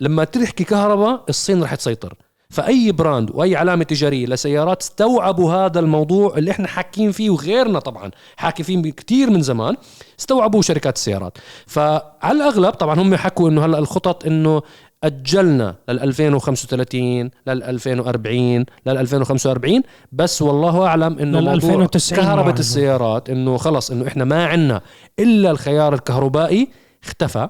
لما 0.01 0.23
تحكي 0.23 0.63
كهرباء 0.63 1.23
الصين 1.29 1.63
رح 1.63 1.75
تسيطر. 1.75 2.13
فأي 2.49 2.91
brand 2.91 3.31
وأي 3.33 3.55
علامة 3.55 3.83
تجارية 3.83 4.25
لسيارات 4.25 4.81
استوعبوا 4.81 5.53
هذا 5.53 5.79
الموضوع 5.79 6.37
اللي 6.37 6.51
إحنا 6.51 6.67
حاكين 6.67 7.11
فيه 7.11 7.29
وغيرنا 7.29 7.79
طبعا 7.79 8.11
حاكي 8.37 8.63
فيه 8.63 8.81
كثير 8.91 9.29
من 9.29 9.41
زمان 9.41 9.75
استوعبوه 10.19 10.61
شركات 10.61 10.95
السيارات. 10.95 11.37
فعلى 11.67 12.31
الأغلب 12.31 12.73
طبعا 12.73 13.01
هم 13.01 13.15
حكوا 13.15 13.49
إنه 13.49 13.65
هلأ 13.65 13.79
الخطط 13.79 14.25
إنه 14.25 14.61
أجلنا 15.03 15.75
لل 15.89 15.99
2035 15.99 17.31
لل 17.47 17.63
2040 17.63 18.65
لل 18.85 18.97
2045 18.97 19.81
بس 20.11 20.41
والله 20.41 20.85
أعلم 20.87 21.19
إنه 21.19 21.39
لل 21.39 21.45
موضوع 21.45 21.53
2090 21.53 22.21
كهرباء. 22.21 22.53
السيارات 22.59 23.29
إنه 23.29 23.57
خلص 23.57 23.91
إنه 23.91 24.07
إحنا 24.07 24.25
ما 24.25 24.45
عنا 24.45 24.81
إلا 25.19 25.51
الخيار 25.51 25.93
الكهربائي 25.93 26.67
اختفى 27.03 27.49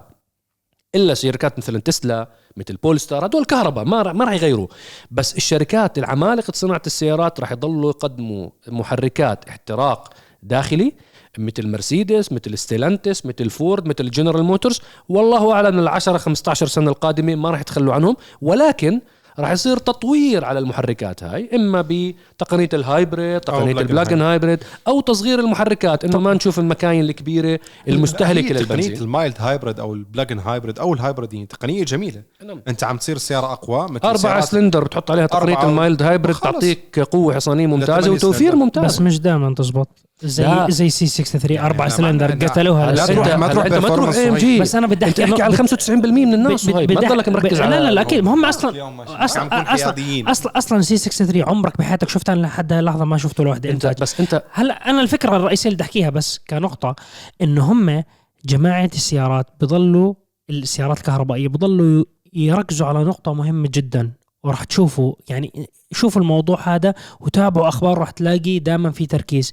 إلا 0.95 1.14
شركات 1.14 1.58
مثل 1.58 1.82
تسلا 1.82 2.28
مثل 2.58 2.76
بولستار 2.76 3.26
هدول 3.26 3.45
كهرباء 3.45 3.86
ما 3.86 4.14
ما 4.14 4.26
راح 4.26 4.34
يغيروا 4.34 4.68
بس 5.12 5.36
الشركات 5.38 5.97
العمالقة 5.97 6.52
صناعة 6.56 6.82
السيارات 6.86 7.39
راح 7.39 7.52
يضلوا 7.52 7.89
يقدموا 7.89 8.49
محركات 8.68 9.45
احتراق 9.49 10.14
داخلي 10.43 10.93
مثل 11.38 11.68
مرسيدس 11.72 12.32
مثل 12.32 12.58
ستيلانتس 12.58 13.26
مثل 13.26 13.50
فورد 13.50 13.88
مثل 13.88 14.10
جنرال 14.12 14.44
موتورز 14.44 14.82
والله 15.10 15.54
أعلم 15.54 15.80
ال 15.80 15.88
10 15.88 16.18
15 16.18 16.68
سنة 16.68 16.90
القادمة 16.92 17.36
ما 17.36 17.50
راح 17.50 17.62
يتخلوا 17.62 17.94
عنهم 17.94 18.16
ولكن 18.42 19.02
راح 19.40 19.52
يصير 19.52 19.78
تطوير 19.78 20.46
على 20.46 20.60
المحركات 20.60 21.24
هاي 21.24 21.50
إما 21.56 21.82
بتقنية 21.90 22.70
ال 22.74 22.83
hybrid 22.83 23.39
تقنية 23.42 23.74
plug-in 23.74 23.78
ال 23.78 23.83
plug-in 23.83 24.22
hybrid 24.22 24.60
أو 24.88 25.02
تصغير 25.02 25.40
المحركات 25.40 26.06
إنه 26.06 26.20
ما 26.20 26.34
نشوف 26.34 26.60
المكاين 26.60 27.04
الكبيرة 27.04 27.60
المستهلكة 27.88 28.46
هي 28.46 28.50
تقنيه 28.50 28.60
للبنزين 28.60 28.98
المايلد 28.98 29.36
هايبريد 29.40 29.80
أو 29.80 29.94
البلاجن 29.94 30.40
هايبريد 30.40 30.80
أو 30.80 30.94
الهايبريدين 30.94 31.48
تقنية 31.48 31.84
جميلة 31.84 32.22
نعم. 32.46 32.62
أنت 32.68 32.84
عم 32.84 32.98
تصير 32.98 33.18
سيارة 33.18 33.54
أقوى 33.54 33.84
مثل 33.90 34.00
أربعة 34.04 34.18
سيارات- 34.18 34.44
سلندر 34.44 34.84
بتحط 34.84 35.12
عليها 35.12 35.28
و- 35.66 35.70
ال 35.70 35.76
mild 35.76 36.02
hybrid. 36.04 36.36
تعطيك 36.36 37.00
قوة 37.00 37.34
حصانية 37.36 37.68
ممتازة 37.68 37.94
لثمانية 37.98 38.16
وتوفير. 38.16 38.56
ممتاز 38.56 38.84
بس 38.86 39.02
مش 39.02 39.20
دائما 39.20 39.56
تزبط 39.56 39.88
زي 40.24 40.43
لا. 40.43 40.67
زي 40.69 40.89
سي 40.89 41.05
63 41.07 41.57
أربع 41.57 41.84
لا، 41.84 41.89
سلندر. 41.89 42.32
قتلوها 42.47 42.91
لا. 42.91 43.05
تروح- 43.05 43.36
ما 43.38 43.47
تروح 43.47 43.65
ما 43.65 43.80
تروح 43.89 44.15
اي 44.15 44.30
ام. 44.30 44.36
جي 44.38 44.59
بس 44.59 44.76
أنا 44.76 44.88
بدي 44.88 45.05
أحكي 45.05 45.24
إنه 45.24 45.43
على 45.43 45.53
بد- 45.53 45.61
95% 45.61 46.26
من 46.26 46.34
الناس 46.34 46.65
ما 46.65 46.86
تضلك 46.86 47.30
مركز 47.30 47.61
لا 47.61 47.80
لا 47.80 47.91
لا 47.91 48.01
أكيد 48.01 48.28
هم 48.28 48.45
أصلا 48.45 48.89
مش- 48.89 49.07
أصلا 49.09 49.74
أصلا. 49.74 50.32
أصلا 50.32 50.57
أصلا 50.57 50.82
سي 50.82 50.97
63 50.97 51.43
عمرك 51.49 51.78
بحياتك 51.78 52.09
شفتها 52.09 52.36
لحد 52.36 52.74
هاي 52.74 52.80
اللحظه 52.80 53.05
ما 53.05 53.17
شفت 53.17 53.39
ولا 53.39 53.49
وحده 53.49 53.69
انت 53.69 53.95
بس 54.01 54.19
انت 54.19 54.43
هلا 54.53 54.89
أنا 54.89 55.01
الفكرة 55.01 55.36
الرئيسية 55.36 55.69
اللي 55.69 55.76
بدي 55.76 55.84
أحكيها 55.84 56.09
بس 56.09 56.39
كنقطة 56.49 56.95
انه 57.41 57.72
هم 57.72 58.03
جماعة 58.45 58.89
السيارات 58.93 59.47
بضلوا 59.61 60.13
السيارات 60.49 60.97
الكهربائية 60.97 61.47
بضلوا 61.47 62.03
يركزوا 62.34 62.88
على 62.88 63.03
نقطة 63.03 63.34
مهمة 63.34 63.69
جدا 63.74 64.11
وراح 64.44 64.64
تشوفوا 64.64 65.14
يعني 65.30 65.70
شوفوا 65.92 66.22
الموضوع 66.22 66.76
هذا 66.76 66.94
وتابعوا 67.20 67.68
أخبار 67.68 67.98
راح 67.98 68.12
تلاقي 68.12 68.60
دائما 68.60 68.92
في 68.92 69.06
تركيز. 69.06 69.52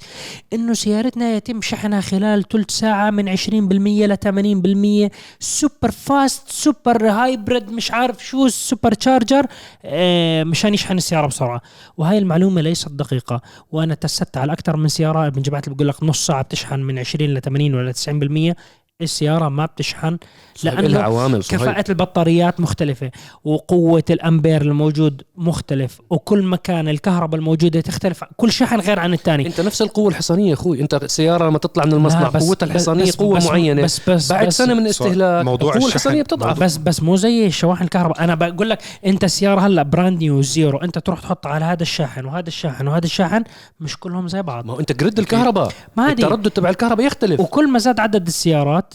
إنه 0.53 0.74
سيارتنا 0.74 1.32
يتم 1.36 1.61
شحنها 1.62 2.01
خلال 2.01 2.49
ثلث 2.49 2.70
ساعة 2.70 3.11
من 3.11 3.28
20% 3.28 4.07
ل 4.07 4.16
80% 4.16 5.11
super 5.40 5.90
fast 5.90 6.49
super 6.49 7.09
hybrid 7.09 7.70
مش 7.70 7.91
عارف 7.91 8.26
شو 8.26 8.49
super 8.49 8.94
charger 8.94 9.46
آه، 9.84 10.45
مشان 10.45 10.74
يشحن 10.74 10.97
السيارة 10.97 11.26
بسرعة. 11.26 11.61
وهاي 11.97 12.18
المعلومة 12.18 12.61
ليست 12.61 12.89
دقيقة 12.89 13.41
وأنا 13.72 13.95
test 13.94 14.28
ت 14.28 14.36
على 14.36 14.53
أكثر 14.53 14.76
من 14.76 14.89
سيارة. 14.89 15.26
إنه 15.26 15.42
جماعة 15.43 15.62
بقول 15.66 15.89
لك 15.89 16.03
نص 16.03 16.26
ساعة 16.26 16.43
بتشحن 16.43 16.80
من 16.80 16.99
20 16.99 17.34
ل 17.34 17.41
80 17.41 17.74
ولا 17.74 17.93
90% 17.93 18.55
السيارة 19.09 19.49
ما 19.49 19.66
بتشحن 19.66 20.18
لأنه 20.64 20.99
عوامل. 21.01 21.38
كفاءة 21.42 21.84
البطاريات 21.88 22.61
مختلفة 22.61 23.11
وقوة 23.44 24.03
الأمبير 24.11 24.62
الموجود 24.62 25.22
مختلف 25.36 26.01
وكل 26.11 26.42
مكان 26.42 26.88
الكهرباء 26.88 27.40
الموجودة 27.40 27.80
تختلف 27.80 28.24
كل 28.36 28.53
شحن 28.53 28.80
غير 28.80 28.99
عن 28.99 29.12
الثاني. 29.12 29.46
أنت 29.46 29.61
نفس 29.61 29.82
القوة 29.82 30.09
الحصانية 30.09 30.53
أخوي. 30.55 30.80
أنت 30.80 30.94
السيارة 30.94 31.49
لما 31.49 31.59
تطلع 31.59 31.84
من 31.84 31.92
المصنع 31.92 32.28
بس- 32.28 32.42
قوتها 32.49 32.66
الحصانية 32.66 33.05
بس- 33.05 33.16
قوة 33.16 33.36
بس- 33.36 33.46
معينة. 33.46 33.82
بس 33.82 34.11
بس 34.11 34.32
بعد 34.32 34.46
بس 34.46 34.57
سنة 34.59 34.74
من 34.74 34.82
الاستهلاك 34.82 35.44
موضوع 35.44 35.68
القوة 35.68 35.76
الشحن- 35.86 35.96
الحصانية 35.96 36.22
بتضعف. 36.22 36.61
بس 36.61 36.76
بس 36.76 37.03
مو 37.03 37.16
زي 37.16 37.46
الشواحن 37.46 37.84
الكهرباء. 37.84 38.24
أنا 38.24 38.34
بقول 38.34 38.70
لك 38.70 38.78
أنت 39.07 39.24
السيارة 39.24 39.61
هلأ 39.61 39.82
brand 39.82 40.18
new 40.18 40.42
zero 40.42 40.78
أنت 40.78 40.99
تروح 40.99 41.20
تحط 41.20 41.46
على 41.46 41.64
هذا 41.64 41.82
الشاحن 41.82 42.24
وهذا 42.24 42.49
الشاحن 42.49 42.86
وهذا 42.88 43.05
الشاحن 43.05 43.44
مش 43.80 43.96
كلهم 43.96 44.28
زي 44.28 44.42
بعض. 44.42 44.66
ما 44.66 44.72
هو 44.72 44.80
أنت 44.80 44.92
grid 44.92 45.18
الكهرباء. 45.18 45.72
ما. 45.96 46.09
التردد 46.12 46.51
تبع 46.51 46.70
الكهرباء 46.70 47.07
يختلف. 47.07 47.40
وكل 47.40 47.68
ما 47.70 47.78
زاد 47.78 48.01
عدد 48.01 48.26
السيارات 48.26 48.88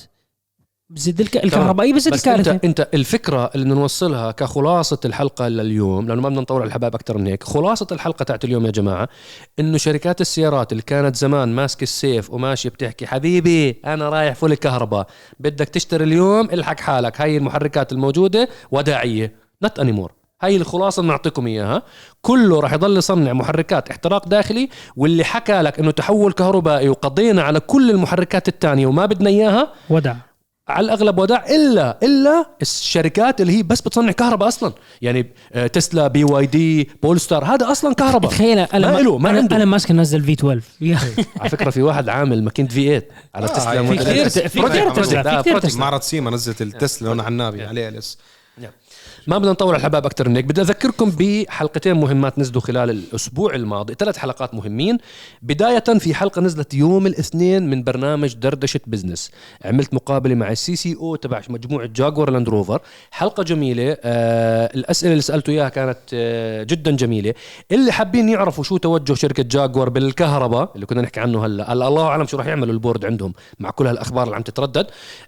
بزيد 0.93 1.21
الك... 1.21 1.43
الكهربائي 1.43 1.93
بزيد 1.93 2.13
الكارثه 2.13 2.51
انت 2.51 2.65
أنت 2.65 2.89
الفكرة 2.93 3.51
اللي 3.55 3.65
بدنا 3.65 3.79
نوصلها 3.79 4.31
كخلاصة 4.31 4.99
الحلقة 5.05 5.47
لليوم 5.47 6.07
لأنه 6.07 6.21
ما 6.21 6.29
بدنا 6.29 6.41
نطول 6.41 6.61
على 6.61 6.67
الحبايب 6.67 6.95
أكثر 6.95 7.17
من 7.17 7.27
هيك 7.27 7.43
خلاصة 7.43 7.87
الحلقة 7.91 8.23
تاعت 8.23 8.45
اليوم 8.45 8.65
يا 8.65 8.71
جماعة 8.71 9.09
إنه 9.59 9.77
شركات 9.77 10.21
السيارات 10.21 10.71
اللي 10.71 10.83
كانت 10.83 11.15
زمان 11.15 11.49
ماسك 11.49 11.83
السيف 11.83 12.31
وماشية 12.31 12.69
بتحكي 12.69 13.07
حبيبي 13.07 13.81
أنا 13.85 14.09
رايح 14.09 14.35
full 14.35 14.55
كهرباء 14.55 15.07
بدك 15.39 15.69
تشتري 15.69 16.03
اليوم 16.03 16.49
الحق 16.49 16.79
حالك 16.79 17.21
هاي 17.21 17.37
المحركات 17.37 17.91
الموجودة 17.91 18.49
وداعا 18.71 19.35
not 19.63 19.79
anymore 19.79 20.11
هاي 20.41 20.55
الخلاصة 20.57 20.99
اللي 20.99 21.11
نعطيكم 21.11 21.47
إياها. 21.47 21.83
كله 22.21 22.59
راح 22.59 22.73
يضل 22.73 22.97
يصنع 22.97 23.33
محركات 23.33 23.89
احتراق 23.89 24.27
داخلي 24.27 24.69
واللي 24.95 25.23
حكى 25.23 25.61
لك 25.61 25.79
إنه 25.79 25.91
تحول 25.91 26.33
كهربائي 26.33 26.89
وقضينا 26.89 27.41
على 27.41 27.59
كل 27.59 27.91
المحركات 27.91 28.47
الثانية 28.47 28.87
وما 28.87 29.05
بدنا 29.05 29.29
إياها 29.29 29.73
ودع. 29.89 30.15
على 30.67 30.85
الأغلب 30.85 31.17
وداع 31.17 31.45
إلا 31.49 31.97
إلا 32.03 32.45
الشركات 32.61 33.41
اللي 33.41 33.57
هي 33.57 33.63
بس 33.63 33.81
بتصنع 33.81 34.11
كهرباء 34.11 34.47
أصلا. 34.47 34.73
يعني 35.01 35.33
آه، 35.53 35.67
تسلا 35.67 36.07
BYD 36.07 36.89
بولستار 37.03 37.45
هذا 37.45 37.71
أصلا 37.71 37.93
كهرباء. 37.93 38.31
تخيل 38.31 38.59
أنا 38.59 38.91
ما 38.91 38.97
له 38.99 39.17
ما 39.17 39.29
أنا, 39.29 39.37
عنده. 39.37 39.55
أنا 39.55 39.65
ماسك 39.65 39.91
نزل 39.91 40.23
في 40.23 40.31
12 40.33 40.61
يا- 40.81 40.99
على 41.41 41.49
فكرة 41.49 41.69
في 41.69 41.81
واحد 41.81 42.09
عامل 42.09 42.43
ماكينه 42.43 42.67
في 42.69 42.85
8 42.99 43.07
على 43.35 43.45
آه، 43.45 43.49
تسلا 43.49 43.83
في 43.87 43.95
كثير-. 43.97 44.29
في 44.49 44.61
كثير 44.61 44.89
تسلا، 44.91 45.23
في 45.23 45.41
كثير 45.41 45.51
project. 45.53 45.65
تسلا. 45.65 45.79
معرض 45.79 46.01
سيما 46.01 46.31
نزلت 46.31 46.61
التسلا 46.61 47.07
لون 47.07 47.19
عنابي 47.19 47.63
عليه 47.63 47.89
الس 47.89 48.17
ما 49.27 49.37
بدنا 49.37 49.51
نطول 49.51 49.69
على 49.69 49.77
الحبايب 49.77 50.05
أكثر 50.05 50.29
من 50.29 50.35
هيك. 50.35 50.45
بدي 50.45 50.61
أذكركم 50.61 51.11
بحلقتين 51.19 51.93
مهمات 51.93 52.39
نزلوا 52.39 52.61
خلال 52.61 52.89
الأسبوع 52.89 53.55
الماضي. 53.55 53.93
ثلاث 53.99 54.17
حلقات 54.17 54.53
مهمين. 54.53 54.97
بداية 55.41 55.79
في 55.79 56.13
حلقة 56.13 56.41
نزلت 56.41 56.73
يوم 56.73 57.07
الاثنين 57.07 57.69
من 57.69 57.83
برنامج 57.83 58.33
دردشة 58.33 58.79
business. 58.87 59.31
عملت 59.65 59.93
مقابلة 59.93 60.35
مع 60.35 60.51
ال 60.51 60.75
CCO 60.75 61.15
تبع 61.15 61.41
مجموعة 61.49 61.85
جاكوار 61.85 62.29
لاند 62.29 62.49
روفر. 62.49 62.81
حلقة 63.11 63.43
جميلة. 63.43 63.97
آه 64.03 64.69
الأسئلة 64.75 65.11
اللي 65.11 65.21
سالته 65.21 65.51
إياها 65.51 65.69
كانت 65.69 65.97
آه 66.13 66.63
جدا 66.63 66.91
جميلة. 66.91 67.33
اللي 67.71 67.91
حابين 67.91 68.29
يعرفوا 68.29 68.63
شو 68.63 68.77
توجه 68.77 69.13
شركة 69.13 69.43
جاكوار 69.43 69.89
بالكهرباء 69.89 70.71
اللي 70.75 70.85
كنا 70.85 71.01
نحكي 71.01 71.19
عنه 71.19 71.45
هلأ 71.45 71.73
الله 71.73 72.07
أعلم 72.07 72.25
شو 72.25 72.37
راح 72.37 72.45
يعملوا 72.45 72.73
ال 72.73 72.78
board 72.78 73.05
عندهم 73.05 73.33
مع 73.59 73.69
كل 73.69 73.87
هالأخبار 73.87 74.23
اللي 74.23 74.35
عم 74.35 74.41
تتردد. 74.41 74.87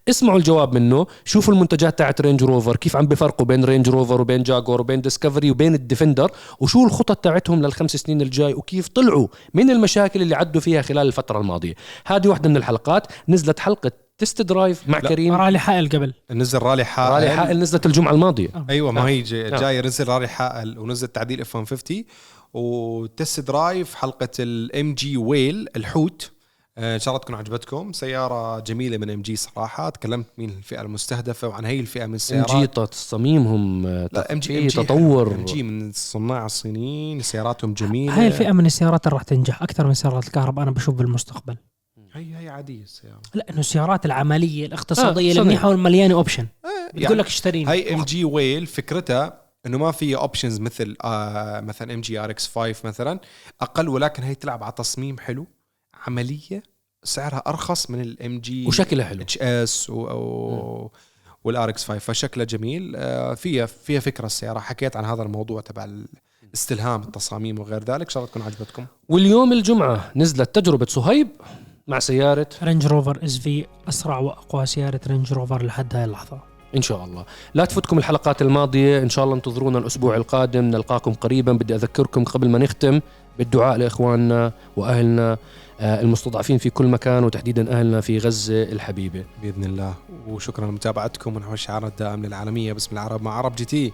اسمعوا 0.09 0.37
الجواب 0.37 0.73
منه. 0.73 1.07
شوفوا 1.25 1.53
المنتجات 1.53 1.97
تاعت 1.97 2.21
رينج 2.21 2.43
روفر 2.43 2.75
كيف 2.75 2.95
عم 2.95 3.07
بفرقوا 3.07 3.45
بين 3.45 3.65
رينج 3.65 3.84
روفر 3.89 4.21
وبين 4.21 4.43
جاكوار 4.43 4.82
وبين 4.81 5.01
ديسكفري 5.01 5.51
وبين 5.51 5.73
الديفندر 5.75 6.31
وشو 6.59 6.86
الخطط 6.86 7.17
تاعتهم 7.17 7.61
للخمس 7.61 7.95
سنين 7.95 8.21
الجاي 8.21 8.53
وكيف 8.53 8.88
طلعوا 8.88 9.27
من 9.53 9.69
المشاكل 9.69 10.21
اللي 10.21 10.36
عدوا 10.36 10.61
فيها 10.61 10.81
خلال 10.81 11.07
الفترة 11.07 11.39
الماضية. 11.39 11.73
هذه 12.05 12.27
واحدة 12.27 12.49
من 12.49 12.57
الحلقات. 12.57 13.07
نزلت 13.29 13.59
حلقة 13.59 13.91
تيست 14.17 14.41
درايف 14.41 14.89
مع 14.89 14.99
لا، 14.99 15.09
كريم. 15.09 15.33
رالي 15.33 15.59
حائل 15.59 15.89
قبل. 15.89 16.13
نزل 16.31 16.59
رالي 16.59 16.86
حائل. 16.86 17.13
رالي 17.13 17.29
حائل 17.29 17.59
نزلت 17.59 17.86
الجمعة 17.86 18.11
الماضية. 18.11 18.49
أيوه 18.69 18.91
ما 18.91 19.07
هي 19.07 19.19
آه. 19.19 19.23
جاي, 19.23 19.51
جاي 19.51 19.81
نزل 19.81 20.07
رالي 20.07 20.27
حائل 20.27 20.79
ونزل 20.79 21.07
تعديل 21.07 21.41
اف 21.41 21.55
150 21.55 22.03
وتست 22.53 23.39
درايف 23.39 23.95
حلقة 23.95 24.29
الام 24.39 24.93
جي 24.93 25.17
ويل 25.17 25.67
الحوت. 25.75 26.31
آه، 26.31 26.34
إن 26.78 26.99
شاء 26.99 27.13
الله 27.13 27.23
تكون 27.23 27.36
عجبتكم. 27.36 27.93
سيارة 27.93 28.59
جميلة 28.59 28.97
من 28.97 29.09
إم 29.09 29.21
جي 29.21 29.36
صراحة. 29.36 29.89
تكلمت 29.89 30.26
مين 30.38 30.49
الفئة 30.49 30.82
المستهدفة 30.82 31.47
وعن 31.47 31.65
هي 31.65 31.80
الفئة 31.80 31.99
من 32.01 32.05
إم 32.05 32.15
السيارات 32.15 32.51
جي 32.55 32.67
تصميمهم 32.67 33.86
آه، 33.86 34.09
لا 34.13 34.34
إم 34.34 34.39
جي 34.39 34.59
إم 34.59 34.67
تطور 34.67 35.36
إم 35.36 35.45
جي 35.45 35.63
من 35.63 35.89
الصناع 35.89 36.45
الصينيين 36.45 37.21
سياراتهم 37.21 37.73
جميلة. 37.73 38.19
هاي 38.19 38.28
الفئة 38.28 38.51
من 38.51 38.65
السيارات 38.65 39.07
اللي 39.07 39.13
راح 39.13 39.23
تنجح. 39.23 39.63
أكثر 39.63 39.88
من 39.88 39.93
سيارات 39.93 40.28
الكهرباء 40.28 40.63
أنا 40.63 40.71
بشوف 40.71 40.95
بالمستقبل. 40.95 41.57
هي 42.13 42.36
هي 42.38 42.49
عادية 42.49 42.84
السيارة. 42.84 43.21
لا 43.34 43.45
إنه 43.49 43.59
السيارات 43.59 44.05
العملية 44.05 44.65
الاقتصادية 44.65 45.30
آه، 45.30 45.32
اللي. 45.32 45.43
منيحه 45.43 45.69
والمليانه 45.69 46.13
option 46.13 46.47
يعني 46.63 46.99
بتقول 47.03 47.17
لك 47.17 47.26
اشتريني. 47.26 47.71
هاي 47.71 47.93
MG 47.93 48.26
Whale 48.26 48.65
فكرتها 48.65 49.41
إنه 49.65 49.78
ما 49.78 49.91
في 49.91 50.15
options 50.15 50.59
مثل 50.59 50.95
آه 51.03 51.59
مثلا 51.61 51.93
MG 51.93 52.19
RX5 52.19 52.88
مثلا 52.88 53.19
أقل 53.61 53.89
ولكن 53.89 54.23
هي 54.23 54.36
تلعب 54.36 54.63
على 54.63 54.73
تصميم 54.78 55.19
حلو. 55.19 55.47
عملية 56.08 56.64
سعرها 57.03 57.43
أرخص 57.47 57.89
من 57.89 58.01
ال 58.01 58.39
MG 58.39 58.67
وشكلها 58.68 59.06
حلو. 59.06 59.22
HS 59.21 59.89
وال 61.43 61.69
RX5 61.69 61.99
فشكلها 61.99 62.45
جميل. 62.45 62.93
آه 62.95 63.34
فيها 63.34 63.66
فيها 63.66 63.99
فكرة 63.99 64.26
السيارة. 64.26 64.60
حكيت 64.60 64.97
عن 64.97 65.06
هذا 65.06 65.24
الموضوع 65.24 65.62
تبع 65.62 65.88
استلهام 66.53 67.01
التصاميم 67.01 67.60
وغير 67.60 67.84
ذلك. 67.84 68.01
ان 68.01 68.10
شاء 68.10 68.24
الله 68.24 68.32
تكون 68.32 68.41
عجبتكم؟ 68.41 68.86
واليوم 69.10 69.53
الجمعة 69.53 70.12
نزلت 70.16 70.56
تجربة 70.56 70.86
صهيب 70.86 71.28
مع 71.88 71.99
سيارة 71.99 72.47
رينج 72.64 72.88
روفر 72.88 73.20
SV 73.23 73.65
أسرع 73.89 74.18
وأقوى 74.20 74.66
سيارة 74.66 74.99
رينج 75.08 75.34
روفر 75.34 75.66
لحد 75.66 75.95
هاي 75.95 76.06
اللحظة. 76.06 76.39
إن 76.76 76.82
شاء 76.82 77.06
الله. 77.06 77.26
لا 77.53 77.66
تفوتكم 77.66 77.97
الحلقات 77.97 78.41
الماضية. 78.41 78.99
إن 78.99 79.10
شاء 79.10 79.26
الله 79.26 79.36
انتظرونا 79.36 79.80
الأسبوع 79.80 80.16
القادم. 80.16 80.64
نلقاكم 80.64 81.14
قريبا. 81.14 81.53
بدي 81.53 81.76
أذكركم 81.76 82.24
قبل 82.24 82.49
ما 82.49 82.58
نختم 82.58 82.99
بالدعاء 83.38 83.78
لإخواننا 83.78 84.51
وأهلنا. 84.76 85.38
المستضعفين 85.82 86.57
في 86.57 86.69
كل 86.69 86.88
مكان 86.88 87.23
وتحديدا 87.23 87.80
أهلنا 87.80 88.01
في 88.01 88.17
غزة 88.17 88.63
الحبيبة. 88.63 89.23
بإذن 89.41 89.63
الله. 89.63 89.93
وشكرا 90.28 90.65
لمتابعتكم 90.65 91.36
ونحو 91.36 91.53
الشعار 91.53 91.88
الدائم 91.88 92.26
للعالميه 92.26 92.73
باسم 92.73 92.89
العرب 92.93 93.21
مع 93.21 93.34
عرب 93.34 93.55
GT. 93.55 93.93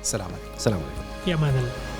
السلام 0.00 0.26
عليكم. 0.26 0.58
سلام 0.58 0.78
عليكم. 0.78 1.02
في 1.24 1.34
أمان 1.34 1.54
الله. 1.58 1.95